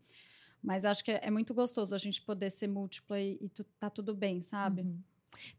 Mas 0.62 0.86
acho 0.86 1.04
que 1.04 1.12
é, 1.12 1.20
é 1.24 1.30
muito 1.30 1.54
gostoso 1.54 1.94
a 1.94 1.98
gente 2.00 2.22
poder 2.22 2.50
ser 2.50 2.68
múltipla 2.68 3.20
e, 3.20 3.38
e 3.40 3.50
tu- 3.50 3.66
tá 3.80 3.90
tudo 3.90 4.16
bem, 4.16 4.42
sabe? 4.42 4.82
Uhum. 4.82 5.00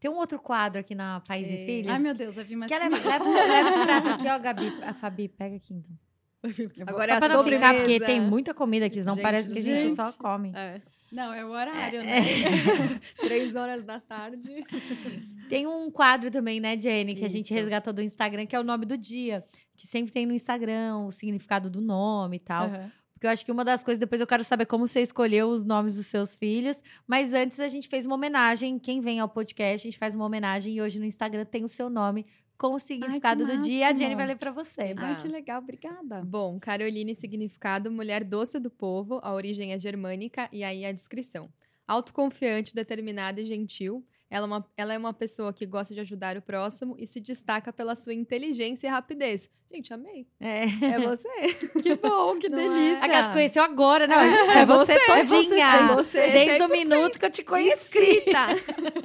Tem 0.00 0.10
um 0.10 0.16
outro 0.16 0.38
quadro 0.40 0.80
aqui 0.80 0.94
na 0.94 1.20
Pais 1.20 1.46
e 1.46 1.52
É. 1.52 1.66
Filhos. 1.66 1.92
Ai, 1.92 1.98
meu 2.00 2.14
Deus, 2.14 2.36
eu 2.36 2.44
vi 2.44 2.56
mais. 2.56 2.68
Quer 2.68 2.78
leva, 2.78 2.96
leva, 3.06 3.24
leva 3.24 3.70
um 3.70 3.84
prato 3.84 4.08
aqui, 4.08 4.26
ó, 4.28 4.38
Gabi. 4.38 4.66
A 4.82 4.94
Fabi, 4.94 5.28
pega 5.28 5.56
aqui 5.56 5.74
então. 5.74 5.96
Agora 6.86 7.12
Só 7.12 7.16
é 7.16 7.18
pra 7.18 7.26
a 7.26 7.36
não 7.36 7.44
ficar, 7.44 7.74
porque 7.74 7.92
sobremesa. 7.94 8.06
tem 8.06 8.20
muita 8.20 8.54
comida 8.54 8.86
aqui, 8.86 9.00
senão 9.00 9.14
Gente, 9.14 9.22
parece 9.22 9.50
que 9.50 9.58
a 9.58 9.62
gente 9.62 9.80
gente. 9.88 9.96
só 9.96 10.12
come. 10.12 10.52
É. 10.54 10.80
Não, 11.12 11.32
é 11.32 11.44
o 11.44 11.50
horário, 11.50 12.00
É. 12.00 12.04
né? 12.04 12.20
Três 13.20 13.54
horas 13.54 13.84
da 13.84 14.00
tarde. 14.00 14.64
Tem 15.48 15.66
um 15.66 15.90
quadro 15.90 16.30
também, 16.30 16.58
né, 16.60 16.78
Jenny, 16.78 17.14
que 17.14 17.24
a 17.24 17.28
gente 17.28 17.44
Isso. 17.46 17.54
resgatou 17.54 17.92
do 17.92 18.02
Instagram, 18.02 18.46
que 18.46 18.56
é 18.56 18.60
o 18.60 18.64
nome 18.64 18.84
do 18.86 18.96
dia. 18.98 19.44
Que 19.76 19.86
sempre 19.86 20.12
tem 20.12 20.24
no 20.24 20.32
Instagram 20.32 20.98
o 21.06 21.12
significado 21.12 21.68
do 21.68 21.80
nome 21.80 22.36
e 22.36 22.40
tal. 22.40 22.66
Aham. 22.66 22.90
Porque 23.12 23.26
eu 23.26 23.30
acho 23.30 23.44
que 23.44 23.52
uma 23.52 23.64
das 23.64 23.82
coisas, 23.84 23.98
depois 23.98 24.20
eu 24.20 24.26
quero 24.26 24.42
saber 24.44 24.66
como 24.66 24.86
você 24.88 25.00
escolheu 25.00 25.48
os 25.48 25.64
nomes 25.64 25.94
dos 25.96 26.06
seus 26.06 26.36
filhos. 26.36 26.82
Mas 27.06 27.32
antes 27.34 27.58
a 27.60 27.68
gente 27.68 27.88
fez 27.88 28.06
uma 28.06 28.14
homenagem. 28.16 28.78
Quem 28.78 29.00
vem 29.00 29.20
ao 29.20 29.28
podcast, 29.28 29.86
a 29.86 29.90
gente 29.90 29.98
faz 29.98 30.14
uma 30.14 30.24
homenagem. 30.24 30.74
E 30.74 30.82
hoje 30.82 30.98
no 30.98 31.04
Instagram 31.04 31.44
tem 31.44 31.64
o 31.64 31.68
seu 31.68 31.88
nome 31.90 32.26
com 32.64 32.74
o 32.74 32.78
significado 32.78 33.46
do 33.46 33.58
dia. 33.58 33.88
A 33.88 33.94
Jenny 33.94 34.14
vai 34.14 34.26
ler 34.26 34.38
pra 34.38 34.50
você. 34.50 34.80
Eba. 34.84 35.02
Ai, 35.02 35.16
que 35.20 35.28
legal, 35.28 35.60
obrigada. 35.60 36.22
Bom, 36.22 36.58
Caroline, 36.58 37.14
significado 37.14 37.90
mulher 37.90 38.24
doce 38.24 38.58
do 38.58 38.70
povo, 38.70 39.20
a 39.22 39.34
origem 39.34 39.72
é 39.72 39.78
germânica 39.78 40.48
e 40.50 40.64
aí 40.64 40.86
a 40.86 40.92
descrição. 40.92 41.50
Autoconfiante, 41.86 42.74
determinada 42.74 43.38
e 43.42 43.44
gentil. 43.44 44.02
Ela 44.34 44.46
é, 44.46 44.48
uma, 44.48 44.66
ela 44.76 44.92
é 44.94 44.98
uma 44.98 45.12
pessoa 45.14 45.52
que 45.52 45.64
gosta 45.64 45.94
de 45.94 46.00
ajudar 46.00 46.36
o 46.36 46.42
próximo 46.42 46.96
e 46.98 47.06
se 47.06 47.20
destaca 47.20 47.72
pela 47.72 47.94
sua 47.94 48.12
inteligência 48.12 48.88
e 48.88 48.90
rapidez. 48.90 49.48
Gente, 49.72 49.94
amei. 49.94 50.26
É. 50.40 50.64
É 50.64 50.98
você. 50.98 51.28
Que 51.80 51.94
bom, 51.94 52.36
que 52.40 52.48
Não 52.48 52.58
é? 52.58 52.68
delícia. 52.68 53.04
A 53.04 53.06
Gas 53.06 53.32
conheceu 53.32 53.62
agora, 53.62 54.08
não. 54.08 54.20
gente, 54.20 54.58
é, 54.58 54.66
você 54.66 54.98
todinha. 55.06 55.66
é 55.66 55.94
você, 55.94 56.30
Desde 56.32 56.62
o 56.64 56.68
100%. 56.68 56.70
minuto 56.72 57.18
que 57.20 57.26
eu 57.26 57.30
te 57.30 57.44
conheci. 57.44 57.76
Escrita. 57.84 58.46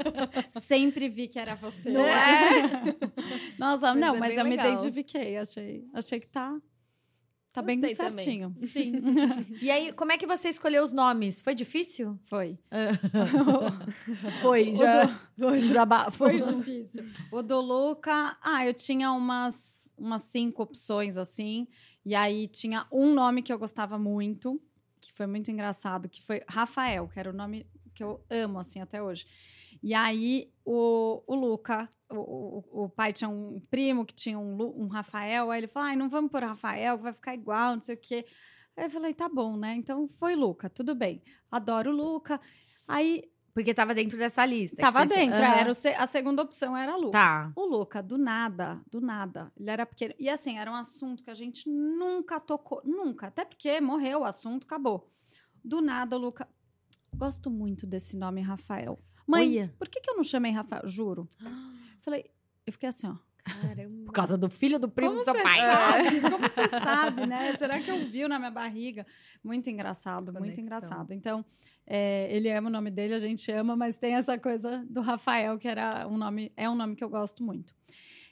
Sempre 0.65 1.07
vi 1.07 1.27
que 1.27 1.37
era 1.37 1.53
você. 1.53 1.91
Não 1.91 2.07
é? 2.07 2.95
Nossa, 3.59 3.89
Mas 3.93 3.97
não, 3.97 4.15
é 4.15 4.19
mas 4.19 4.35
eu 4.35 4.45
me 4.45 4.55
identifiquei. 4.55 5.37
Achei, 5.37 5.85
achei 5.93 6.19
que 6.19 6.27
tá, 6.27 6.59
tá 7.53 7.61
bem 7.61 7.79
também. 7.79 7.95
certinho. 7.95 8.55
Sim. 8.67 8.93
E 9.61 9.69
aí, 9.71 9.91
como 9.93 10.11
é 10.11 10.17
que 10.17 10.25
você 10.27 10.49
escolheu 10.49 10.83
os 10.83 10.91
nomes? 10.91 11.41
Foi 11.41 11.53
difícil? 11.55 12.17
Foi. 12.25 12.57
Foi, 14.41 14.73
já. 14.75 15.05
do- 15.37 15.51
Desabafo. 15.51 16.17
Foi 16.17 16.41
difícil. 16.41 17.05
O 17.31 17.41
do 17.41 17.59
Luca, 17.61 18.37
ah, 18.41 18.65
eu 18.65 18.73
tinha 18.73 19.11
umas, 19.11 19.91
umas 19.97 20.23
cinco 20.23 20.63
opções 20.63 21.17
assim. 21.17 21.67
E 22.05 22.15
aí 22.15 22.47
tinha 22.47 22.85
um 22.91 23.13
nome 23.13 23.41
que 23.41 23.51
eu 23.51 23.59
gostava 23.59 23.97
muito, 23.99 24.61
que 24.99 25.11
foi 25.13 25.27
muito 25.27 25.51
engraçado, 25.51 26.07
que 26.09 26.21
foi 26.23 26.41
Rafael, 26.47 27.07
que 27.07 27.19
era 27.19 27.29
o 27.29 27.33
nome 27.33 27.65
que 27.93 28.03
eu 28.03 28.23
amo 28.29 28.59
assim 28.59 28.79
até 28.79 29.01
hoje. 29.01 29.25
E 29.81 29.93
aí 29.93 30.51
o, 30.65 31.23
o 31.25 31.35
Luca, 31.35 31.87
o, 32.09 32.15
o, 32.15 32.83
o 32.83 32.89
pai 32.89 33.13
tinha 33.13 33.29
um 33.29 33.61
primo 33.71 34.05
que 34.05 34.13
tinha 34.13 34.37
um, 34.37 34.57
um 34.75 34.87
Rafael, 34.87 35.51
aí 35.51 35.59
ele 35.61 35.67
falou: 35.67 35.89
ai, 35.89 35.95
não 35.95 36.09
vamos 36.09 36.31
por 36.31 36.43
Rafael, 36.43 36.97
que 36.97 37.03
vai 37.03 37.13
ficar 37.13 37.33
igual, 37.33 37.75
não 37.75 37.81
sei 37.81 37.95
o 37.95 37.99
quê. 37.99 38.25
Aí 38.75 38.85
eu 38.85 38.89
falei, 38.89 39.13
tá 39.13 39.27
bom, 39.27 39.57
né? 39.57 39.75
Então 39.75 40.07
foi 40.07 40.35
Luca, 40.35 40.69
tudo 40.69 40.95
bem. 40.95 41.21
Adoro 41.51 41.91
o 41.91 41.95
Luca. 41.95 42.39
Aí 42.87 43.23
Porque 43.53 43.73
tava 43.73 43.93
dentro 43.93 44.17
dessa 44.17 44.45
lista. 44.45 44.77
tava 44.77 45.05
dentro, 45.05 45.37
Aham. 45.37 45.55
era 45.55 45.69
o 45.69 46.01
a 46.01 46.07
segunda 46.07 46.41
opção 46.41 46.77
era 46.77 46.95
Luca. 46.95 47.11
Tá. 47.11 47.51
O 47.55 47.65
Luca, 47.65 48.01
do 48.01 48.17
nada, 48.17 48.81
do 48.89 49.01
nada, 49.01 49.51
ele 49.59 49.69
era 49.69 49.85
pequeno. 49.85 50.13
E 50.17 50.29
assim, 50.29 50.57
era 50.57 50.71
um 50.71 50.75
assunto 50.75 51.23
que 51.23 51.29
a 51.29 51.33
gente 51.33 51.69
nunca 51.69 52.39
tocou, 52.39 52.81
nunca. 52.85 53.27
Até 53.27 53.43
porque 53.43 53.81
morreu 53.81 54.21
o 54.21 54.23
assunto, 54.23 54.63
acabou. 54.63 55.11
Do 55.63 55.81
nada, 55.81 56.15
o 56.15 56.19
Luca. 56.19 56.47
Gosto 57.13 57.49
muito 57.49 57.85
desse 57.85 58.17
nome, 58.17 58.39
Rafael. 58.39 58.97
Mãe, 59.29 59.59
Olha. 59.59 59.73
por 59.77 59.87
que, 59.87 60.01
que 60.01 60.09
eu 60.09 60.15
não 60.15 60.23
chamei 60.23 60.51
Rafael? 60.51 60.87
Juro. 60.87 61.29
Falei, 62.01 62.25
eu 62.65 62.73
fiquei 62.73 62.89
assim, 62.89 63.07
ó. 63.07 63.15
Caramba. 63.43 64.05
Por 64.05 64.11
causa 64.11 64.37
do 64.37 64.49
filho 64.49 64.79
do 64.79 64.89
primo 64.89 65.11
Como 65.11 65.21
do 65.21 65.25
seu 65.25 65.33
você 65.33 65.43
pai. 65.43 65.59
sabe? 65.59 66.21
Como 66.29 66.37
você 66.39 66.69
sabe, 66.69 67.25
né? 67.25 67.55
Será 67.57 67.79
que 67.79 67.91
ouviu 67.91 68.27
na 68.27 68.39
minha 68.39 68.51
barriga? 68.51 69.05
Muito 69.43 69.69
engraçado, 69.69 70.33
muito 70.33 70.59
engraçado. 70.59 71.13
Então, 71.13 71.45
é, 71.85 72.27
ele 72.29 72.51
ama 72.51 72.69
o 72.69 72.71
nome 72.71 72.91
dele, 72.91 73.13
a 73.13 73.19
gente 73.19 73.51
ama, 73.51 73.75
mas 73.75 73.97
tem 73.97 74.15
essa 74.15 74.37
coisa 74.37 74.85
do 74.89 75.01
Rafael, 75.01 75.57
que 75.57 75.67
era 75.67 76.07
um 76.07 76.17
nome, 76.17 76.51
é 76.55 76.69
um 76.69 76.75
nome 76.75 76.95
que 76.95 77.03
eu 77.03 77.09
gosto 77.09 77.43
muito. 77.43 77.73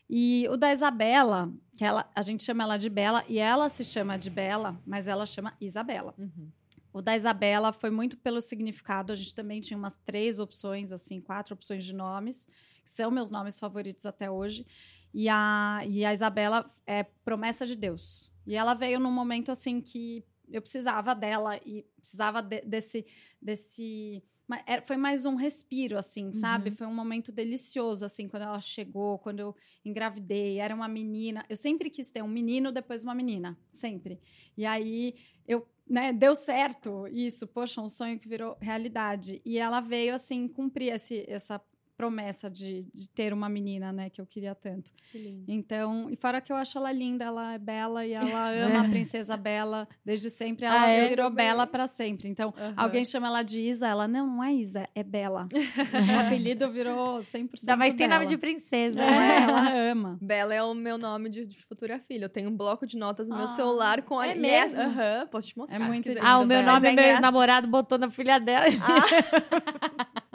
E 0.10 0.48
o 0.50 0.56
da 0.56 0.72
Isabela, 0.72 1.52
que 1.78 1.84
ela, 1.84 2.10
a 2.16 2.22
gente 2.22 2.44
chama 2.44 2.64
ela 2.64 2.78
de 2.78 2.90
Bela, 2.90 3.24
e 3.28 3.40
ela 3.40 3.70
se 3.70 3.84
chama 3.84 4.18
de 4.18 4.30
Bela, 4.30 4.80
mas 4.86 5.08
ela 5.08 5.26
chama 5.26 5.54
Isabela. 5.60 6.14
Uhum. 6.18 6.50
O 6.98 7.02
da 7.02 7.16
Isabela 7.16 7.72
foi 7.72 7.92
muito 7.92 8.18
pelo 8.18 8.42
significado. 8.42 9.12
A 9.14 9.16
gente 9.16 9.34
também 9.34 9.62
tinha 9.62 9.78
umas 9.78 9.94
três 10.04 10.40
opções, 10.40 10.92
assim, 10.92 11.22
quatro 11.22 11.54
opções 11.54 11.86
de 11.86 11.94
nomes, 11.94 12.48
que 12.84 12.90
são 12.90 13.12
meus 13.12 13.30
nomes 13.30 13.60
favoritos 13.60 14.06
até 14.08 14.32
hoje. 14.32 14.66
E 15.14 15.30
a, 15.30 15.82
e 15.88 16.04
a 16.04 16.12
Isabela 16.12 16.68
é 16.88 17.04
promessa 17.04 17.68
de 17.68 17.76
Deus. 17.76 18.34
E 18.48 18.56
ela 18.56 18.74
veio 18.74 19.00
num 19.00 19.12
momento, 19.12 19.52
assim, 19.52 19.80
que 19.80 20.24
eu 20.50 20.60
precisava 20.60 21.14
dela 21.14 21.58
e 21.66 21.86
precisava 21.98 22.42
de- 22.42 22.62
desse 22.62 23.06
desse 23.40 24.24
é, 24.66 24.80
foi 24.80 24.96
mais 24.96 25.26
um 25.26 25.36
respiro 25.36 25.98
assim 25.98 26.32
sabe 26.32 26.70
Uhum. 26.70 26.76
foi 26.78 26.88
um 26.88 26.96
momento 26.96 27.34
delicioso 27.34 28.06
assim 28.06 28.30
quando 28.30 28.44
ela 28.44 28.62
chegou 28.62 29.20
quando 29.20 29.42
eu 29.42 29.54
engravidei 29.84 30.60
era 30.60 30.74
uma 30.74 30.88
menina 30.88 31.46
eu 31.50 31.58
sempre 31.58 31.90
quis 31.90 32.12
ter 32.14 32.24
um 32.24 32.30
menino 32.30 32.72
depois 32.72 33.04
uma 33.04 33.14
menina 33.14 33.58
sempre 33.70 34.22
e 34.56 34.66
aí 34.66 35.16
eu 35.46 35.68
né, 35.90 36.12
deu 36.12 36.36
certo 36.36 37.08
isso 37.08 37.48
poxa 37.48 37.82
um 37.82 37.90
sonho 37.90 38.20
que 38.20 38.28
virou 38.28 38.58
realidade. 38.60 39.42
E 39.46 39.58
ela 39.58 39.80
veio 39.80 40.14
assim 40.16 40.48
cumprir 40.48 40.94
esse, 40.94 41.26
essa 41.28 41.62
promessa 41.98 42.50
de, 42.50 42.88
de 42.94 43.10
ter 43.10 43.34
uma 43.34 43.50
menina 43.50 43.92
né 43.92 44.10
que 44.10 44.22
eu 44.22 44.26
queria 44.26 44.54
tanto 44.54 44.92
Que 45.12 45.18
lindo. 45.18 45.46
então, 45.48 46.10
e 46.12 46.16
fora 46.16 46.40
que 46.40 46.52
eu 46.52 46.56
acho 46.56 46.78
ela 46.78 46.92
linda, 46.92 47.26
ela 47.26 47.54
é 47.54 47.58
bela 47.58 48.06
e 48.06 48.14
ela 48.14 48.52
ama 48.54 48.82
a 48.82 48.90
princesa 48.90 49.36
Bela 49.36 49.88
desde 50.06 50.30
sempre. 50.30 50.66
Ela 50.66 50.84
Ah, 50.84 50.88
é? 50.90 51.10
virou 51.10 51.30
Também. 51.30 51.46
Bela 51.48 51.66
para 51.66 51.88
sempre. 51.88 52.28
Então, 52.30 52.54
Aham. 52.58 52.74
alguém 52.78 53.04
chama 53.04 53.28
ela 53.28 53.42
de 53.44 53.60
Isa, 53.60 53.88
ela 53.88 54.08
não, 54.08 54.28
não 54.28 54.44
é 54.44 54.54
Isa, 54.54 54.88
é 54.94 55.04
Bela. 55.04 55.48
o 56.16 56.20
apelido 56.20 56.70
virou 56.72 57.20
100% 57.22 57.50
Ainda 57.62 57.76
mais 57.76 57.96
tem 57.96 58.08
nome 58.08 58.26
de 58.28 58.38
princesa. 58.38 59.02
É, 59.02 59.12
né? 59.18 59.42
ela 59.42 59.74
ama. 59.92 60.18
Bela 60.22 60.54
é 60.54 60.62
o 60.62 60.74
meu 60.76 60.98
nome 60.98 61.30
de, 61.30 61.46
de 61.46 61.58
futura 61.66 62.00
filha. 62.00 62.26
Eu 62.26 62.30
tenho 62.30 62.50
um 62.50 62.56
bloco 62.56 62.86
de 62.86 62.96
notas 62.98 63.28
no 63.30 63.36
meu 63.36 63.46
Ah, 63.46 63.48
celular 63.50 64.02
com 64.04 64.20
a 64.20 64.28
é 64.28 64.32
Yes, 64.34 64.40
mesmo? 64.40 64.82
aham, 64.82 65.28
posso 65.32 65.48
te 65.48 65.58
mostrar. 65.58 65.76
É 65.76 65.80
muito. 65.80 66.12
Ah, 66.22 66.40
o 66.40 66.46
meu 66.46 66.60
Bela. 66.60 66.74
nome, 66.74 66.88
é 66.88 66.92
meu 66.92 67.04
engraçado. 67.04 67.22
namorado 67.24 67.68
botou 67.68 67.98
na 67.98 68.10
filha 68.12 68.40
dela. 68.40 68.66
Ah, 68.82 70.22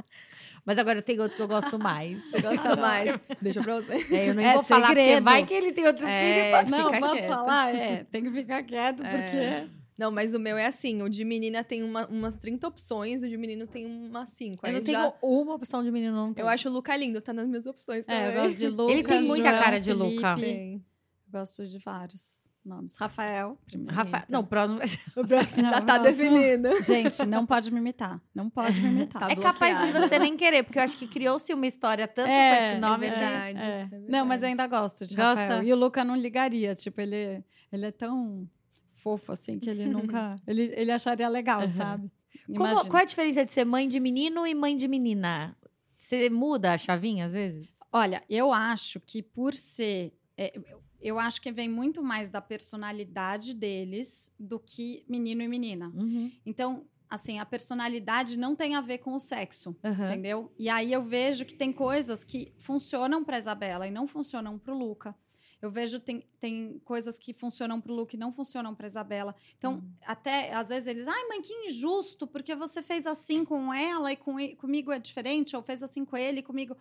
Mas 0.65 0.79
agora 0.79 0.99
eu 0.99 1.03
tenho 1.03 1.23
outro 1.23 1.37
que 1.37 1.43
eu 1.43 1.49
gosto 1.49 1.79
mais. 1.79 2.23
você 2.31 2.41
gosta 2.41 2.77
mais? 2.77 3.19
Deixa 3.41 3.61
pra 3.63 3.81
você. 3.81 3.93
É, 4.15 4.29
eu 4.31 4.35
nem 4.35 4.47
É 4.47 4.55
vou 4.55 4.63
falar, 4.63 4.87
porque 4.89 5.01
segredo. 5.03 5.25
vai 5.25 5.45
que 5.47 5.55
ele 5.55 5.73
tem 5.73 5.87
outro 5.87 6.07
É, 6.07 6.65
filho. 6.65 6.71
Não, 6.71 6.87
fica 6.87 7.01
posso 7.01 7.15
quieto. 7.17 7.29
falar? 7.29 7.75
É, 7.75 8.05
tem 8.05 8.23
que 8.23 8.31
ficar 8.31 8.63
quieto, 8.63 9.03
É. 9.05 9.17
porque... 9.17 9.83
Não, 9.99 10.11
mas 10.11 10.35
o 10.35 10.39
meu 10.39 10.57
é 10.57 10.67
assim: 10.67 11.03
o 11.03 11.09
de 11.09 11.25
menina 11.25 11.63
tem 11.63 11.83
uma- 11.83 12.07
umas 12.09 12.35
30 12.35 12.67
opções, 12.67 13.23
o 13.23 13.29
de 13.29 13.37
menino 13.37 13.67
tem 13.67 13.87
umas 13.87 14.31
5. 14.31 14.67
Eu 14.67 14.73
não 14.73 14.81
tenho 14.83 15.13
uma 15.23 15.55
opção 15.55 15.85
de 15.85 15.91
menino, 15.91 16.13
não. 16.15 16.35
Eu 16.37 16.49
acho 16.49 16.69
o 16.69 16.73
Luca 16.73 16.97
lindo, 16.97 17.21
tá 17.21 17.33
nas 17.33 17.47
minhas 17.47 17.67
opções 17.67 18.07
também. 18.07 18.23
É, 18.23 18.29
eu 18.37 18.43
gosto 18.43 18.57
de 18.59 18.67
Lucas, 18.69 18.95
Ele 18.95 19.03
tem 19.05 19.23
muita 19.23 19.51
João, 19.51 19.63
cara 19.63 19.79
de 19.81 19.93
Luca. 19.93 20.35
Felipe. 20.37 20.53
Tem. 20.53 20.85
Gosto 21.31 21.67
de 21.69 21.79
vários 21.79 22.42
nomes. 22.65 22.97
Rafael, 22.97 23.59
primeiro. 23.67 23.95
Rafael. 23.95 24.25
Não, 24.29 24.41
o 24.41 24.47
próximo 24.47 24.79
vai 24.79 24.87
ser. 24.87 25.01
O 25.17 25.27
próximo 25.27 25.63
já 25.71 25.81
tá 25.81 25.99
definido. 25.99 26.83
Gente, 26.83 27.27
não 27.27 27.45
pode 27.47 27.71
me 27.73 27.79
imitar. 27.79 28.21
Não 28.35 28.49
pode 28.49 28.81
me 28.81 28.89
imitar. 28.89 29.23
Tá 29.23 29.31
é 29.31 29.37
capaz 29.37 29.79
de 29.79 29.85
bloqueado. 29.87 30.09
você 30.09 30.19
nem 30.19 30.37
querer, 30.37 30.63
porque 30.63 30.79
eu 30.79 30.83
acho 30.83 30.97
que 30.97 31.07
criou-se 31.07 31.53
uma 31.53 31.67
história 31.67 32.07
tanto 32.09 32.29
É, 32.31 32.59
com 32.59 32.65
esse 32.67 32.77
nome. 32.79 33.07
é 33.07 33.11
que- 33.11 33.19
verdade. 33.19 33.59
É. 33.59 33.81
é 33.81 33.99
Não, 34.09 34.25
mas 34.25 34.41
verdade. 34.41 34.43
eu 34.45 34.49
ainda 34.49 34.67
gosto 34.67 35.07
de 35.07 35.17
Gosta? 35.17 35.41
Rafael. 35.41 35.63
E 35.63 35.73
o 35.73 35.77
Luca 35.77 36.05
não 36.05 36.17
ligaria. 36.17 36.75
Tipo, 36.75 37.01
ele, 37.01 37.45
ele 37.73 37.87
é 37.87 37.91
tão 37.91 38.49
fofo 38.91 39.33
assim 39.33 39.59
que 39.59 39.69
ele 39.69 39.85
nunca. 39.91 40.37
ele, 40.47 40.73
ele 40.77 40.93
acharia 40.93 41.29
legal, 41.29 41.63
Uhum. 41.63 41.69
sabe? 41.69 42.11
Como- 42.47 42.87
qual 42.89 42.99
é 43.01 43.03
a 43.03 43.07
diferença 43.07 43.45
de 43.45 43.53
ser 43.53 43.65
mãe 43.65 43.87
de 43.89 43.99
menino 44.01 44.47
e 44.47 44.55
mãe 44.55 44.77
de 44.77 44.87
menina? 44.89 45.57
Você 45.99 46.29
muda 46.29 46.73
a 46.73 46.79
chavinha 46.79 47.27
às 47.27 47.35
vezes? 47.35 47.79
Olha, 47.93 48.23
eu 48.29 48.53
acho 48.53 48.99
que 49.01 49.23
por 49.23 49.55
ser. 49.55 50.13
é, 50.37 50.53
eu- 50.57 50.83
eu 51.03 51.19
acho 51.19 51.41
que 51.41 51.51
vem 51.53 51.69
muito 51.69 52.03
mais 52.03 52.31
da 52.31 52.41
personalidade 52.41 53.55
deles 53.55 54.33
do 54.39 54.59
que 54.59 55.05
menino 55.09 55.43
e 55.43 55.49
menina. 55.49 55.89
Uhum. 55.95 56.31
Então, 56.47 56.87
assim, 57.09 57.39
a 57.39 57.45
personalidade 57.47 58.39
não 58.39 58.57
tem 58.57 58.75
a 58.75 58.81
ver 58.81 58.99
com 58.99 59.15
o 59.15 59.21
sexo. 59.21 59.77
Uhum. 59.85 59.93
Entendeu? 60.07 60.53
E 60.59 60.69
aí 60.69 60.93
eu 60.93 61.03
vejo 61.03 61.45
que 61.45 61.55
tem 61.55 61.73
coisas 61.73 62.25
que 62.25 62.53
funcionam 62.59 63.23
para 63.25 63.39
Isabela 63.39 63.87
e 63.87 63.91
não 63.91 64.07
funcionam 64.07 64.59
para 64.59 64.73
o 64.75 64.79
Luca. 64.79 65.15
Eu 65.61 65.71
vejo 65.71 66.01
tem, 66.01 66.25
tem 66.41 66.81
coisas 66.85 67.19
que 67.21 67.33
funcionam 67.33 67.81
para 67.81 67.93
o 67.93 67.95
Luca 67.95 68.17
e 68.17 68.19
não 68.19 68.33
funcionam 68.33 68.75
para 68.75 68.87
Isabela. 68.87 69.33
Então, 69.57 69.75
Uhum. 69.75 69.93
até 70.05 70.53
às 70.53 70.71
vezes 70.71 70.89
eles, 70.89 71.07
ai, 71.07 71.29
mãe, 71.29 71.41
que 71.41 71.53
injusto, 71.67 72.27
porque 72.27 72.55
você 72.57 72.83
fez 72.83 73.07
assim 73.07 73.45
com 73.45 73.73
ela 73.73 74.11
e 74.13 74.17
com 74.17 74.41
e- 74.41 74.57
comigo 74.57 74.91
é 74.91 74.99
diferente, 74.99 75.55
ou 75.55 75.63
fez 75.63 75.83
assim 75.85 76.05
com 76.05 76.17
ele 76.17 76.41
e 76.41 76.43
comigo. 76.43 76.77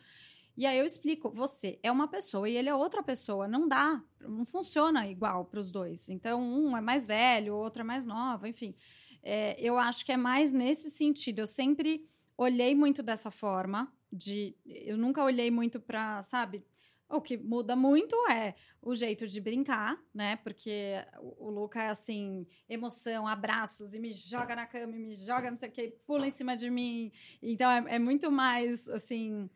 E 0.57 0.65
aí 0.65 0.77
eu 0.77 0.85
explico, 0.85 1.31
você 1.31 1.79
é 1.81 1.91
uma 1.91 2.07
pessoa 2.07 2.49
e 2.49 2.55
ele 2.55 2.69
é 2.69 2.75
outra 2.75 3.01
pessoa, 3.01 3.47
não 3.47 3.67
dá, 3.67 4.03
não 4.19 4.45
funciona 4.45 5.07
igual 5.07 5.45
para 5.45 5.59
os 5.59 5.71
dois. 5.71 6.09
Então, 6.09 6.41
um 6.41 6.75
é 6.75 6.81
mais 6.81 7.07
velho, 7.07 7.53
o 7.53 7.57
outro 7.57 7.81
é 7.81 7.85
mais 7.85 8.05
nova, 8.05 8.47
enfim. 8.47 8.75
É, 9.23 9.55
eu 9.59 9.77
acho 9.77 10.05
que 10.05 10.11
é 10.11 10.17
mais 10.17 10.51
nesse 10.51 10.89
sentido. 10.89 11.39
Eu 11.39 11.47
sempre 11.47 12.07
olhei 12.37 12.75
muito 12.75 13.03
dessa 13.03 13.31
forma, 13.31 13.91
de 14.11 14.55
eu 14.65 14.97
nunca 14.97 15.23
olhei 15.23 15.49
muito 15.49 15.79
para, 15.79 16.21
sabe? 16.23 16.65
O 17.07 17.21
que 17.21 17.37
muda 17.37 17.75
muito 17.75 18.15
é 18.29 18.55
o 18.81 18.95
jeito 18.95 19.27
de 19.27 19.41
brincar, 19.41 20.01
né? 20.13 20.37
Porque 20.37 20.93
o, 21.19 21.47
o 21.47 21.49
Luca 21.49 21.83
é 21.83 21.87
assim, 21.89 22.47
emoção, 22.69 23.27
abraços, 23.27 23.93
e 23.93 23.99
me 23.99 24.13
joga 24.13 24.55
na 24.55 24.65
cama, 24.65 24.95
e 24.95 24.99
me 24.99 25.15
joga 25.15 25.49
não 25.49 25.57
sei 25.57 25.69
o 25.69 25.71
quê, 25.71 25.97
pula 26.05 26.27
em 26.27 26.31
cima 26.31 26.55
de 26.55 26.69
mim. 26.69 27.11
Então 27.41 27.69
é, 27.69 27.95
é 27.95 27.99
muito 27.99 28.31
mais 28.31 28.87
assim. 28.89 29.49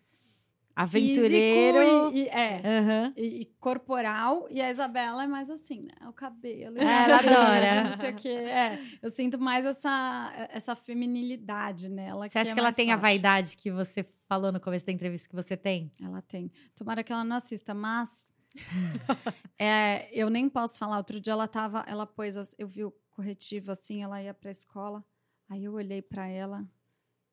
Aventureiro. 0.76 2.14
E, 2.14 2.24
e- 2.24 2.28
é, 2.28 2.62
Aham. 2.80 3.14
e, 3.16 3.42
e 3.42 3.46
corporal, 3.60 4.48
e 4.52 4.62
a 4.62 4.70
Isabela 4.70 5.24
é 5.24 5.28
mais 5.28 5.50
assim, 5.50 5.84
né? 5.84 6.08
O 6.08 6.14
cabelo. 6.14 6.78
É, 6.78 6.84
ela 6.84 7.16
adora. 7.20 7.84
Não 7.92 7.98
sei 8.00 8.12
o 8.12 8.16
quê. 8.16 8.28
É, 8.30 8.82
eu 9.02 9.10
sinto 9.10 9.40
mais 9.40 9.66
essa, 9.66 10.34
essa 10.52 10.76
feminilidade 10.76 11.90
nela. 11.90 12.28
Você 12.28 12.38
acha 12.40 12.52
é 12.52 12.54
que 12.54 12.60
ela 12.60 12.72
tem 12.74 12.92
a 12.92 12.96
forte. 12.96 13.02
vaidade 13.02 13.58
que 13.58 13.72
você 13.72 14.06
falou 14.28 14.52
no 14.52 14.60
começo 14.60 14.86
da 14.86 14.92
entrevista 14.92 15.30
que 15.30 15.36
você 15.36 15.56
tem? 15.56 15.92
Ela 16.02 16.22
tem. 16.22 16.52
Tomara 16.76 17.04
que 17.04 17.12
ela 17.14 17.24
não 17.24 17.38
assista, 17.38 17.74
mas. 17.74 18.28
é, 19.60 20.10
eu 20.12 20.30
nem 20.30 20.50
posso 20.50 20.78
falar. 20.78 20.98
Outro 20.98 21.20
dia 21.20 21.34
ela 21.34 21.48
tava. 21.48 21.84
Ela 21.88 22.06
pôs. 22.06 22.36
as- 22.38 22.56
Eu 22.58 22.68
vi 22.68 22.84
o 22.84 22.94
corretivo 23.12 23.72
assim, 23.72 24.04
ela 24.04 24.22
ia 24.22 24.34
pra 24.34 24.52
escola. 24.52 25.04
Aí 25.50 25.64
eu 25.64 25.74
olhei 25.74 26.02
pra 26.02 26.28
ela. 26.28 26.66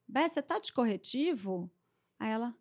Bé, 0.07 0.29
você 0.29 0.43
tá 0.43 0.59
de 0.59 0.73
corretivo? 0.73 1.71
Aí 2.21 2.31
ela. 2.31 2.55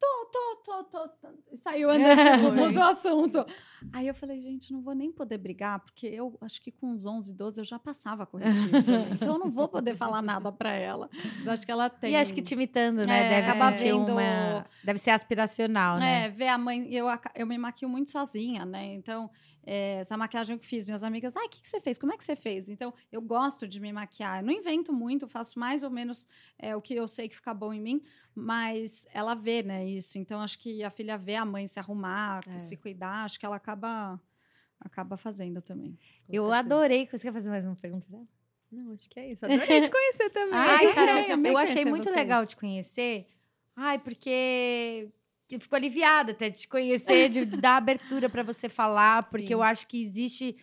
Tô, 0.00 0.26
tô, 0.32 0.84
tô, 0.84 0.84
tô. 0.84 1.56
Saiu 1.62 1.90
andando, 1.90 2.18
tipo, 2.18 2.48
Foi. 2.48 2.56
mudou 2.56 2.82
o 2.82 2.86
assunto. 2.86 3.46
Aí 3.92 4.06
eu 4.06 4.14
falei, 4.14 4.40
gente, 4.40 4.72
não 4.72 4.80
vou 4.80 4.94
nem 4.94 5.12
poder 5.12 5.36
brigar, 5.36 5.80
porque 5.80 6.06
eu 6.06 6.38
acho 6.40 6.62
que 6.62 6.70
com 6.70 6.86
uns 6.92 7.04
11, 7.04 7.34
12 7.34 7.60
eu 7.60 7.64
já 7.64 7.78
passava 7.78 8.24
corretivo. 8.24 8.70
então 9.12 9.34
eu 9.34 9.38
não 9.38 9.50
vou 9.50 9.68
poder 9.68 9.94
falar 9.94 10.22
nada 10.22 10.50
pra 10.50 10.72
ela. 10.72 11.10
Mas 11.36 11.48
acho 11.48 11.66
que 11.66 11.72
ela 11.72 11.90
tem. 11.90 12.12
E 12.12 12.16
acho 12.16 12.32
que 12.32 12.40
te 12.40 12.54
imitando, 12.54 13.06
né? 13.06 13.26
É, 13.26 13.28
deve 13.28 13.50
acaba 13.50 13.76
sentir 13.76 13.92
vendo- 13.92 14.12
uma... 14.12 14.66
Deve 14.82 14.98
ser 14.98 15.10
aspiracional, 15.10 15.98
né? 15.98 16.26
É, 16.26 16.28
ver 16.30 16.48
a 16.48 16.56
mãe. 16.56 16.88
Eu, 16.94 17.06
eu 17.34 17.46
me 17.46 17.58
maquio 17.58 17.88
muito 17.88 18.10
sozinha, 18.10 18.64
né? 18.64 18.94
Então, 18.94 19.28
é, 19.64 19.98
essa 20.00 20.16
maquiagem 20.16 20.56
que 20.58 20.64
eu 20.64 20.68
fiz, 20.68 20.84
minhas 20.86 21.04
amigas, 21.04 21.36
ai, 21.36 21.46
o 21.46 21.48
que, 21.48 21.60
que 21.62 21.68
você 21.68 21.80
fez? 21.80 21.98
Como 21.98 22.12
é 22.12 22.16
que 22.16 22.24
você 22.24 22.34
fez? 22.36 22.68
Então, 22.68 22.92
eu 23.12 23.20
gosto 23.20 23.68
de 23.68 23.78
me 23.80 23.92
maquiar. 23.92 24.40
Eu 24.40 24.46
não 24.46 24.52
invento 24.52 24.92
muito, 24.92 25.28
faço 25.28 25.58
mais 25.58 25.82
ou 25.82 25.90
menos 25.90 26.26
é, 26.58 26.74
o 26.74 26.80
que 26.80 26.94
eu 26.94 27.06
sei 27.06 27.28
que 27.28 27.36
fica 27.36 27.52
bom 27.52 27.72
em 27.72 27.80
mim, 27.80 28.02
mas 28.34 29.06
ela 29.12 29.34
vê, 29.34 29.62
né, 29.62 29.86
isso. 29.86 30.18
Então, 30.18 30.40
acho 30.40 30.58
que 30.58 30.82
a 30.82 30.90
filha 30.90 31.18
vê 31.18 31.34
a 31.36 31.44
mãe 31.44 31.66
se 31.66 31.78
arrumar, 31.78 32.40
É. 32.48 32.58
se 32.58 32.76
cuidar, 32.76 33.24
acho 33.24 33.38
que 33.38 33.44
ela 33.46 33.56
acaba, 33.56 34.20
acaba 34.80 35.16
fazendo 35.16 35.60
também. 35.60 35.98
Eu 36.28 36.44
certeza. 36.44 36.58
adorei. 36.58 37.06
Você 37.10 37.18
quer 37.26 37.32
fazer 37.32 37.50
mais 37.50 37.64
uma 37.66 37.76
pergunta 37.76 38.06
dela? 38.08 38.26
Não, 38.72 38.92
acho 38.92 39.10
que 39.10 39.18
é 39.18 39.32
isso. 39.32 39.44
Adorei 39.44 39.80
te 39.80 39.90
conhecer 39.90 40.30
também. 40.30 40.54
Ai, 40.54 40.86
amei, 40.96 41.30
amei 41.32 41.52
eu 41.52 41.58
achei 41.58 41.84
muito 41.84 42.04
vocês. 42.04 42.14
legal 42.16 42.46
te 42.46 42.56
conhecer. 42.56 43.26
Ai, 43.74 43.98
porque 43.98 45.08
eu 45.08 45.12
fico 45.58 45.74
aliviada 45.74 46.32
até 46.32 46.48
de 46.50 46.58
te 46.60 46.68
conhecer, 46.68 47.28
de 47.28 47.44
dar 47.60 47.76
abertura 47.76 48.28
para 48.28 48.42
você 48.42 48.68
falar, 48.68 49.24
porque 49.24 49.48
Sim. 49.48 49.52
eu 49.54 49.62
acho 49.62 49.86
que 49.88 50.00
existe. 50.00 50.56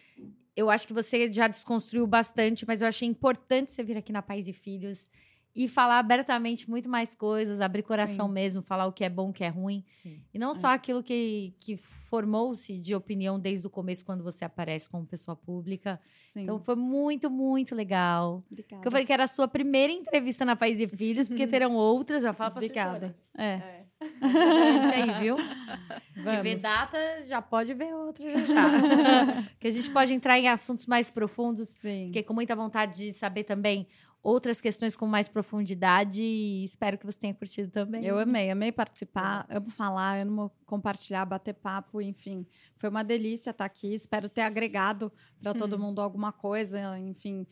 Eu 0.56 0.70
acho 0.70 0.88
que 0.88 0.94
você 0.94 1.32
já 1.32 1.48
desconstruiu 1.48 2.08
bastante, 2.08 2.66
mas 2.66 2.82
eu 2.82 2.88
achei 2.88 3.08
importante 3.08 3.72
você 3.72 3.84
vir 3.84 3.98
aqui 3.98 4.12
na 4.12 4.22
Pais 4.22 4.48
e 4.48 4.54
Filhos 4.54 5.08
e 5.56 5.68
falar 5.68 5.98
abertamente 6.00 6.70
muito 6.70 6.88
mais 6.88 7.16
coisas, 7.16 7.62
abrir 7.62 7.82
coração 7.82 8.28
Sim. 8.28 8.34
mesmo, 8.34 8.62
falar 8.62 8.86
o 8.86 8.92
que 8.92 9.04
é 9.04 9.10
bom, 9.10 9.30
o 9.30 9.34
que 9.34 9.44
é 9.44 9.48
ruim. 9.50 9.84
Sim. 10.04 10.22
E 10.32 10.38
não 10.38 10.52
É. 10.52 10.54
só 10.54 10.68
aquilo 10.68 11.02
que, 11.02 11.56
que 11.60 11.78
formou-se 11.78 12.78
de 12.78 12.94
opinião 12.94 13.40
desde 13.40 13.66
o 13.66 13.70
começo, 13.70 14.06
quando 14.06 14.24
você 14.24 14.46
aparece 14.46 14.88
como 14.88 15.04
pessoa 15.06 15.36
pública. 15.36 16.00
Sim. 16.24 16.44
Então 16.44 16.60
foi 16.60 16.76
muito, 16.76 17.30
muito 17.30 17.74
legal. 17.76 18.44
obrigada. 18.52 18.76
Porque 18.76 18.88
eu 18.88 18.92
falei 18.92 19.06
que 19.06 19.14
era 19.14 19.24
a 19.24 19.28
sua 19.28 19.48
primeira 19.48 19.92
entrevista 19.92 20.46
na 20.46 20.56
Pais 20.56 20.80
e 20.80 20.88
Filhos, 20.88 21.28
porque 21.28 21.46
terão 21.48 21.76
outras. 21.76 22.22
Já 22.24 22.34
fala 22.34 22.52
pra 22.52 22.60
Obrigada. 22.60 23.16
É, 23.36 23.44
É. 23.46 23.77
Aí, 24.02 25.20
viu? 25.22 25.38
Vamos. 26.24 26.62
data, 26.62 26.98
já 27.26 27.42
pode 27.42 27.74
ver 27.74 27.94
outra 27.94 28.30
já 28.32 28.46
já. 28.46 29.44
que 29.60 29.68
a 29.68 29.72
gente 29.72 29.90
pode 29.90 30.14
entrar 30.14 30.38
em 30.40 30.48
assuntos 30.48 30.86
mais 30.86 31.10
profundos. 31.10 31.70
Sim. 31.70 32.08
Fiquei 32.08 32.24
com 32.24 32.34
muita 32.34 32.56
vontade 32.56 32.98
de 32.98 33.14
saber 33.14 33.44
também 33.44 33.88
outras 34.22 34.60
questões 34.60 34.96
com 34.96 35.06
mais 35.06 35.28
profundidade 35.28 36.22
e 36.22 36.64
espero 36.66 36.98
que 36.98 37.06
você 37.06 37.18
tenha 37.20 37.34
curtido 37.34 37.72
também. 37.72 38.04
Eu 38.06 38.20
amei, 38.20 38.50
amei 38.52 38.72
participar, 38.72 39.46
amo 39.50 39.70
falar, 39.70 40.20
amo 40.22 40.52
compartilhar, 40.66 41.24
bater 41.26 41.54
papo, 41.54 42.02
enfim. 42.02 42.46
Foi 42.78 42.90
uma 42.90 43.04
delícia 43.04 43.52
estar 43.52 43.66
aqui. 43.66 43.94
Espero 43.94 44.28
ter 44.28 44.42
agregado 44.42 45.12
para 45.42 45.54
todo 45.54 45.76
Hum. 45.78 45.80
mundo 45.80 46.02
alguma 46.02 46.32
coisa, 46.34 46.98
enfim, 47.00 47.48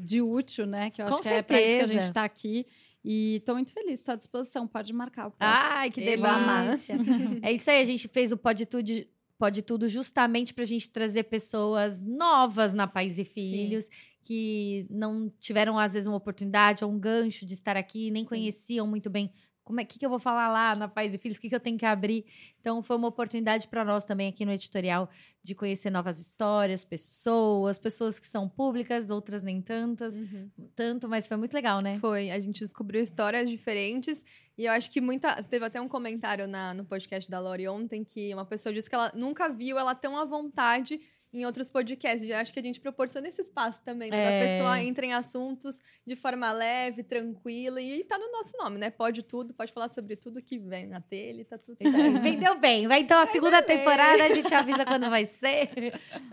de 0.00 0.22
útil, 0.22 0.66
né? 0.66 0.88
Que 0.90 1.02
eu 1.02 1.06
Com 1.06 1.14
acho 1.14 1.22
que 1.22 1.28
é 1.28 1.42
para 1.42 1.60
isso 1.60 1.66
que 1.66 1.74
a 1.74 1.78
certeza. 1.80 1.92
gente 1.92 2.02
está 2.04 2.24
aqui. 2.24 2.66
E 3.10 3.36
estou 3.36 3.54
muito 3.54 3.72
feliz, 3.72 4.00
estou 4.00 4.12
à 4.12 4.16
disposição. 4.16 4.68
Pode 4.68 4.92
marcar 4.92 5.28
o 5.28 5.30
próximo. 5.30 5.68
Ai, 5.72 5.90
que 5.90 5.98
delícia. 5.98 6.94
é 7.40 7.50
isso 7.50 7.70
aí, 7.70 7.80
a 7.80 7.84
gente 7.84 8.06
fez 8.06 8.32
o 8.32 8.36
Poditude 8.36 9.08
Pode 9.38 9.62
Tudo 9.62 9.88
justamente 9.88 10.52
para 10.52 10.64
a 10.64 10.66
gente 10.66 10.90
trazer 10.90 11.22
pessoas 11.22 12.04
novas 12.04 12.74
na 12.74 12.86
Pais 12.86 13.18
e 13.18 13.24
Filhos, 13.24 13.88
que 14.20 14.86
não 14.90 15.32
tiveram, 15.40 15.78
às 15.78 15.94
vezes, 15.94 16.06
uma 16.06 16.18
oportunidade 16.18 16.84
ou 16.84 16.90
um 16.90 16.98
gancho 16.98 17.46
de 17.46 17.54
estar 17.54 17.78
aqui, 17.78 18.10
nem 18.10 18.24
Sim. 18.24 18.28
conheciam 18.28 18.86
muito 18.86 19.08
bem 19.08 19.32
como 19.68 19.80
é 19.80 19.84
que, 19.84 19.98
que 19.98 20.06
eu 20.06 20.08
vou 20.08 20.18
falar 20.18 20.48
lá 20.48 20.74
na 20.74 20.88
Pais 20.88 21.12
e 21.12 21.18
Filhos, 21.18 21.36
o 21.36 21.40
que, 21.40 21.50
que 21.50 21.54
eu 21.54 21.60
tenho 21.60 21.76
que 21.76 21.84
abrir. 21.84 22.24
Então, 22.58 22.82
foi 22.82 22.96
uma 22.96 23.06
oportunidade 23.08 23.68
para 23.68 23.84
nós 23.84 24.02
também 24.02 24.26
aqui 24.28 24.46
no 24.46 24.50
editorial 24.52 25.10
de 25.42 25.54
conhecer 25.54 25.90
novas 25.90 26.18
histórias, 26.18 26.82
pessoas, 26.84 27.78
pessoas 27.78 28.18
que 28.18 28.26
são 28.26 28.48
públicas, 28.48 29.08
outras 29.10 29.42
nem 29.42 29.60
tantas, 29.60 30.14
Uhum. 30.14 30.48
tanto, 30.74 31.06
mas 31.08 31.26
foi 31.26 31.36
muito 31.36 31.52
legal, 31.52 31.80
né? 31.82 31.98
Foi, 31.98 32.30
a 32.30 32.40
gente 32.40 32.60
descobriu 32.60 33.02
histórias 33.02 33.48
diferentes 33.50 34.24
e 34.56 34.64
eu 34.64 34.72
acho 34.72 34.90
que 34.90 35.00
muita. 35.00 35.42
Teve 35.42 35.64
até 35.66 35.80
um 35.80 35.86
comentário 35.88 36.48
na, 36.48 36.72
no 36.72 36.84
podcast 36.84 37.30
da 37.30 37.38
Lori 37.38 37.68
ontem 37.68 38.02
que 38.02 38.32
uma 38.32 38.44
pessoa 38.46 38.72
disse 38.72 38.88
que 38.88 38.94
ela 38.94 39.12
nunca 39.14 39.48
viu 39.50 39.78
ela 39.78 39.94
tão 39.94 40.16
à 40.18 40.24
vontade 40.24 40.98
em 41.32 41.44
outros 41.44 41.70
podcasts. 41.70 42.28
Eu 42.28 42.36
acho 42.36 42.52
que 42.52 42.58
a 42.58 42.62
gente 42.62 42.80
proporciona 42.80 43.28
esse 43.28 43.42
espaço 43.42 43.82
também, 43.82 44.10
né? 44.10 44.16
É. 44.16 44.40
Da 44.40 44.46
pessoa 44.46 44.82
entra 44.82 45.04
em 45.04 45.12
assuntos 45.12 45.80
de 46.06 46.16
forma 46.16 46.50
leve, 46.52 47.02
tranquila 47.02 47.80
e 47.80 48.02
tá 48.04 48.18
no 48.18 48.30
nosso 48.32 48.56
nome, 48.56 48.78
né? 48.78 48.90
Pode 48.90 49.22
tudo, 49.22 49.52
pode 49.52 49.72
falar 49.72 49.88
sobre 49.88 50.16
tudo 50.16 50.42
que 50.42 50.58
vem 50.58 50.86
na 50.86 51.00
telha, 51.00 51.42
e 51.42 51.44
tá 51.44 51.58
tudo 51.58 51.76
certo. 51.76 52.20
Vendeu 52.22 52.58
bem. 52.58 52.88
Vai 52.88 53.00
então 53.00 53.20
a 53.20 53.26
segunda 53.26 53.60
bem. 53.60 53.78
temporada, 53.78 54.24
a 54.24 54.34
gente 54.34 54.54
avisa 54.54 54.84
quando 54.84 55.10
vai 55.10 55.26
ser. 55.26 55.70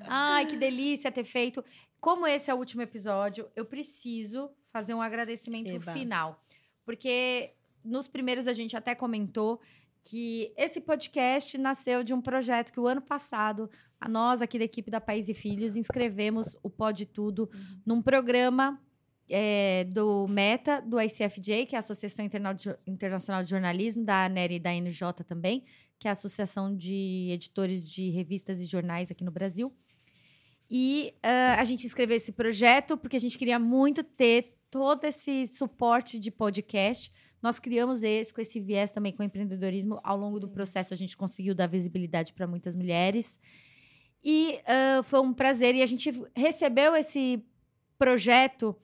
Ai, 0.07 0.45
que 0.45 0.55
delícia 0.55 1.11
ter 1.11 1.25
feito. 1.25 1.63
Como 1.99 2.27
esse 2.27 2.49
é 2.49 2.53
o 2.53 2.57
último 2.57 2.81
episódio, 2.81 3.49
eu 3.55 3.65
preciso 3.65 4.49
fazer 4.71 4.93
um 4.93 5.01
agradecimento 5.01 5.71
Eba. 5.71 5.93
final. 5.93 6.43
Porque 6.85 7.51
nos 7.83 8.07
primeiros 8.07 8.47
a 8.47 8.53
gente 8.53 8.77
até 8.77 8.93
comentou 8.93 9.59
que 10.03 10.53
esse 10.55 10.79
podcast 10.79 11.57
nasceu 11.57 12.03
de 12.03 12.13
um 12.13 12.21
projeto 12.21 12.71
que 12.71 12.79
o 12.79 12.85
ano 12.85 13.01
passado, 13.01 13.69
nós 14.07 14.41
aqui 14.41 14.57
da 14.57 14.65
equipe 14.65 14.91
da 14.91 15.01
País 15.01 15.29
e 15.29 15.33
Filhos, 15.33 15.75
inscrevemos 15.75 16.57
o 16.63 16.69
Pode 16.69 17.05
Tudo 17.05 17.49
num 17.85 18.01
programa 18.01 18.79
é, 19.29 19.85
do 19.85 20.27
META, 20.27 20.81
do 20.81 20.99
ICFJ, 20.99 21.65
que 21.65 21.75
é 21.75 21.77
a 21.77 21.79
Associação 21.79 22.25
Internacional 22.87 23.43
de 23.43 23.49
Jornalismo, 23.49 24.03
da 24.03 24.25
ANER 24.25 24.51
e 24.51 24.59
da 24.59 24.71
NJ 24.71 25.23
também, 25.27 25.63
que 25.99 26.07
é 26.07 26.09
a 26.09 26.13
Associação 26.13 26.75
de 26.75 27.29
Editores 27.31 27.89
de 27.89 28.09
Revistas 28.09 28.59
e 28.61 28.65
Jornais 28.65 29.09
aqui 29.09 29.23
no 29.23 29.31
Brasil. 29.31 29.73
E 30.69 31.13
ah, 31.21 31.55
a 31.59 31.63
gente 31.63 31.85
escreveu 31.85 32.17
esse 32.17 32.31
projeto 32.31 32.97
porque 32.97 33.17
a 33.17 33.19
gente 33.19 33.37
queria 33.37 33.59
muito 33.59 34.03
ter 34.03 34.55
todo 34.69 35.05
esse 35.05 35.47
suporte 35.47 36.19
de 36.19 36.31
podcast. 36.31 37.11
Nós 37.41 37.59
criamos 37.59 38.03
esse 38.03 38.33
com 38.33 38.41
esse 38.41 38.59
viés 38.59 38.91
também 38.91 39.13
com 39.13 39.21
o 39.21 39.25
empreendedorismo. 39.25 39.99
Ao 40.03 40.17
longo 40.17 40.39
do 40.39 40.49
processo, 40.49 40.93
a 40.93 40.97
gente 40.97 41.15
conseguiu 41.15 41.53
dar 41.53 41.67
visibilidade 41.67 42.33
para 42.33 42.47
muitas 42.47 42.75
mulheres. 42.75 43.39
E 44.25 44.59
ah, 44.65 45.03
foi 45.03 45.21
um 45.21 45.31
prazer. 45.31 45.75
E 45.75 45.83
a 45.83 45.85
gente 45.85 46.11
recebeu 46.35 46.95
esse 46.95 47.45
projeto 47.97 48.75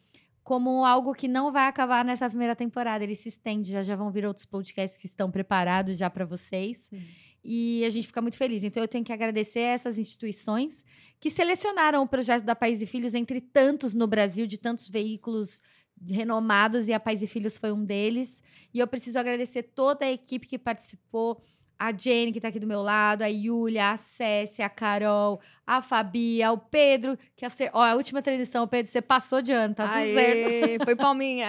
como 0.43 0.85
algo 0.85 1.13
que 1.13 1.27
não 1.27 1.51
vai 1.51 1.67
acabar 1.67 2.05
nessa 2.05 2.29
primeira 2.29 2.55
temporada. 2.55 3.03
Ele 3.03 3.15
se 3.15 3.29
estende, 3.29 3.71
já 3.71 3.81
já 3.81 3.95
vão 3.95 4.11
vir 4.11 4.25
outros 4.25 4.45
podcasts 4.45 4.97
que 4.99 5.07
estão 5.07 5.31
preparados 5.31 5.97
já 5.97 6.09
para 6.09 6.25
vocês. 6.25 6.87
Sim. 6.89 7.01
E 7.43 7.83
a 7.85 7.89
gente 7.89 8.05
fica 8.07 8.21
muito 8.21 8.37
feliz. 8.37 8.63
Então 8.63 8.83
eu 8.83 8.87
tenho 8.87 9.03
que 9.03 9.11
agradecer 9.11 9.61
a 9.61 9.71
essas 9.71 9.97
instituições 9.97 10.85
que 11.19 11.29
selecionaram 11.29 12.03
o 12.03 12.07
projeto 12.07 12.43
da 12.43 12.55
Pais 12.55 12.81
e 12.81 12.85
Filhos 12.85 13.15
entre 13.15 13.41
tantos 13.41 13.95
no 13.95 14.05
Brasil, 14.05 14.45
de 14.45 14.57
tantos 14.57 14.87
veículos 14.87 15.61
renomados, 16.09 16.87
e 16.87 16.93
a 16.93 16.99
Pais 16.99 17.21
e 17.21 17.27
Filhos 17.27 17.57
foi 17.57 17.71
um 17.71 17.83
deles. 17.83 18.41
E 18.73 18.79
eu 18.79 18.87
preciso 18.87 19.17
agradecer 19.17 19.63
toda 19.63 20.05
a 20.05 20.11
equipe 20.11 20.47
que 20.47 20.57
participou. 20.57 21.41
A 21.81 21.91
Jenny, 21.91 22.31
que 22.31 22.39
tá 22.39 22.49
aqui 22.49 22.59
do 22.59 22.67
meu 22.67 22.83
lado, 22.83 23.23
a 23.23 23.25
Yulia, 23.25 23.89
a 23.89 23.97
Cécia, 23.97 24.67
a 24.67 24.69
Carol, 24.69 25.41
a 25.65 25.81
Fabia, 25.81 26.51
o 26.51 26.57
Pedro, 26.59 27.17
que 27.35 27.43
acer... 27.43 27.71
Ó, 27.73 27.81
a 27.81 27.95
última 27.95 28.21
transmissão, 28.21 28.67
Pedro, 28.67 28.91
você 28.91 29.01
passou 29.01 29.41
de 29.41 29.51
ano, 29.51 29.73
tá 29.73 29.85
tudo 29.85 29.95
Aê, 29.95 30.13
certo. 30.13 30.85
Foi 30.85 30.95
palminha. 30.95 31.47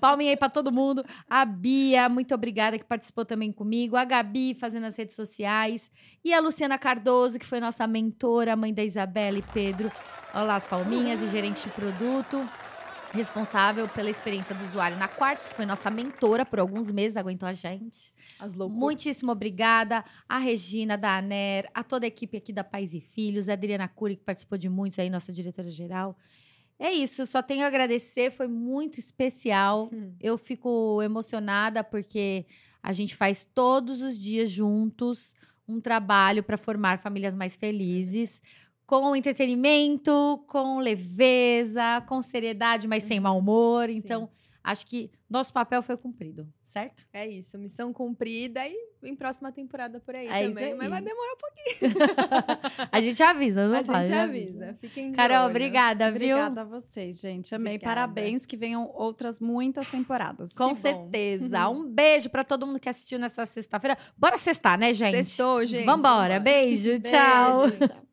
Palminha 0.00 0.32
aí 0.32 0.36
pra 0.36 0.48
todo 0.48 0.72
mundo. 0.72 1.04
A 1.30 1.44
Bia, 1.44 2.08
muito 2.08 2.34
obrigada, 2.34 2.76
que 2.76 2.84
participou 2.84 3.24
também 3.24 3.52
comigo. 3.52 3.94
A 3.94 4.04
Gabi, 4.04 4.54
fazendo 4.54 4.86
as 4.86 4.96
redes 4.96 5.14
sociais. 5.14 5.88
E 6.24 6.34
a 6.34 6.40
Luciana 6.40 6.76
Cardoso, 6.76 7.38
que 7.38 7.46
foi 7.46 7.60
nossa 7.60 7.86
mentora, 7.86 8.56
mãe 8.56 8.74
da 8.74 8.82
Isabela 8.82 9.38
e 9.38 9.42
Pedro. 9.54 9.88
Olha 10.34 10.42
lá 10.42 10.56
as 10.56 10.66
palminhas 10.66 11.22
e 11.22 11.28
gerente 11.28 11.62
de 11.62 11.70
produto. 11.70 12.44
Responsável 13.12 13.86
pela 13.88 14.08
experiência 14.08 14.54
do 14.54 14.64
usuário 14.64 14.96
na 14.96 15.06
Quartz, 15.06 15.46
que 15.46 15.54
foi 15.54 15.66
nossa 15.66 15.90
mentora 15.90 16.46
por 16.46 16.58
alguns 16.58 16.90
meses, 16.90 17.16
aguentou 17.16 17.46
a 17.46 17.52
gente. 17.52 18.12
As 18.38 18.54
loucuras. 18.54 18.80
Muitíssimo 18.80 19.30
obrigada. 19.30 20.02
A 20.28 20.38
Regina 20.38 20.96
da 20.96 21.18
ANER, 21.18 21.68
a 21.74 21.84
toda 21.84 22.06
a 22.06 22.08
equipe 22.08 22.38
aqui 22.38 22.52
da 22.52 22.64
Pais 22.64 22.94
e 22.94 23.00
Filhos, 23.00 23.48
a 23.50 23.52
Adriana 23.52 23.86
Cury, 23.86 24.16
que 24.16 24.24
participou 24.24 24.56
de 24.56 24.68
muitos 24.68 24.98
aí, 24.98 25.10
nossa 25.10 25.30
diretora-geral. 25.30 26.16
É 26.78 26.90
isso, 26.90 27.26
só 27.26 27.42
tenho 27.42 27.64
a 27.64 27.68
agradecer, 27.68 28.32
foi 28.32 28.48
muito 28.48 28.98
especial. 28.98 29.90
Hum. 29.92 30.14
Eu 30.20 30.38
fico 30.38 31.00
emocionada 31.02 31.84
porque 31.84 32.46
a 32.82 32.92
gente 32.92 33.14
faz 33.14 33.44
todos 33.44 34.00
os 34.00 34.18
dias 34.18 34.50
juntos 34.50 35.34
um 35.68 35.80
trabalho 35.80 36.42
para 36.42 36.56
formar 36.56 36.98
famílias 36.98 37.34
mais 37.34 37.56
felizes, 37.56 38.42
com 39.00 39.16
entretenimento, 39.16 40.44
com 40.46 40.78
leveza, 40.78 42.02
com 42.06 42.20
seriedade, 42.20 42.86
mas 42.86 43.04
sem 43.04 43.18
mau 43.18 43.38
humor. 43.38 43.88
Então, 43.88 44.28
acho 44.62 44.86
que 44.86 45.10
nosso 45.30 45.50
papel 45.50 45.80
foi 45.82 45.96
cumprido, 45.96 46.46
certo? 46.62 47.06
É 47.10 47.26
isso, 47.26 47.56
missão 47.56 47.90
cumprida 47.90 48.60
e 48.68 48.76
em 49.02 49.16
próxima 49.16 49.50
temporada 49.50 49.98
por 49.98 50.14
aí 50.14 50.26
É 50.28 50.46
também. 50.46 50.64
aí. 50.64 50.74
Mas 50.74 50.90
vai 50.90 51.00
demorar 51.00 51.32
um 51.32 51.36
pouquinho. 51.38 51.94
a 52.92 53.00
gente 53.00 53.22
avisa, 53.22 53.66
não 53.66 53.78
a 53.78 53.82
fala, 53.82 54.04
gente 54.04 54.14
já 54.14 54.22
avisa. 54.24 54.76
Fiquem 54.78 55.10
de 55.10 55.16
Carol, 55.16 55.38
olho. 55.44 55.50
obrigada, 55.50 56.10
viu? 56.12 56.36
Obrigada 56.36 56.60
a 56.60 56.64
vocês, 56.64 57.18
gente. 57.18 57.54
Amei. 57.54 57.76
Obrigada. 57.76 57.94
Parabéns. 57.94 58.44
Que 58.44 58.58
venham 58.58 58.90
outras 58.94 59.40
muitas 59.40 59.88
temporadas. 59.88 60.52
Com 60.52 60.68
bom. 60.68 60.74
certeza. 60.74 61.66
Um 61.70 61.88
beijo 61.88 62.28
para 62.28 62.44
todo 62.44 62.66
mundo 62.66 62.78
que 62.78 62.90
assistiu 62.90 63.18
nessa 63.18 63.46
sexta-feira. 63.46 63.96
Bora 64.18 64.36
sextar, 64.36 64.78
né, 64.78 64.92
gente? 64.92 65.16
Sextou, 65.16 65.64
gente. 65.64 65.86
Vambora. 65.86 66.38
vambora. 66.38 66.40
Beijo, 66.40 66.90
Beijo, 67.00 67.02
tchau. 67.02 67.70
tchau. 67.70 68.11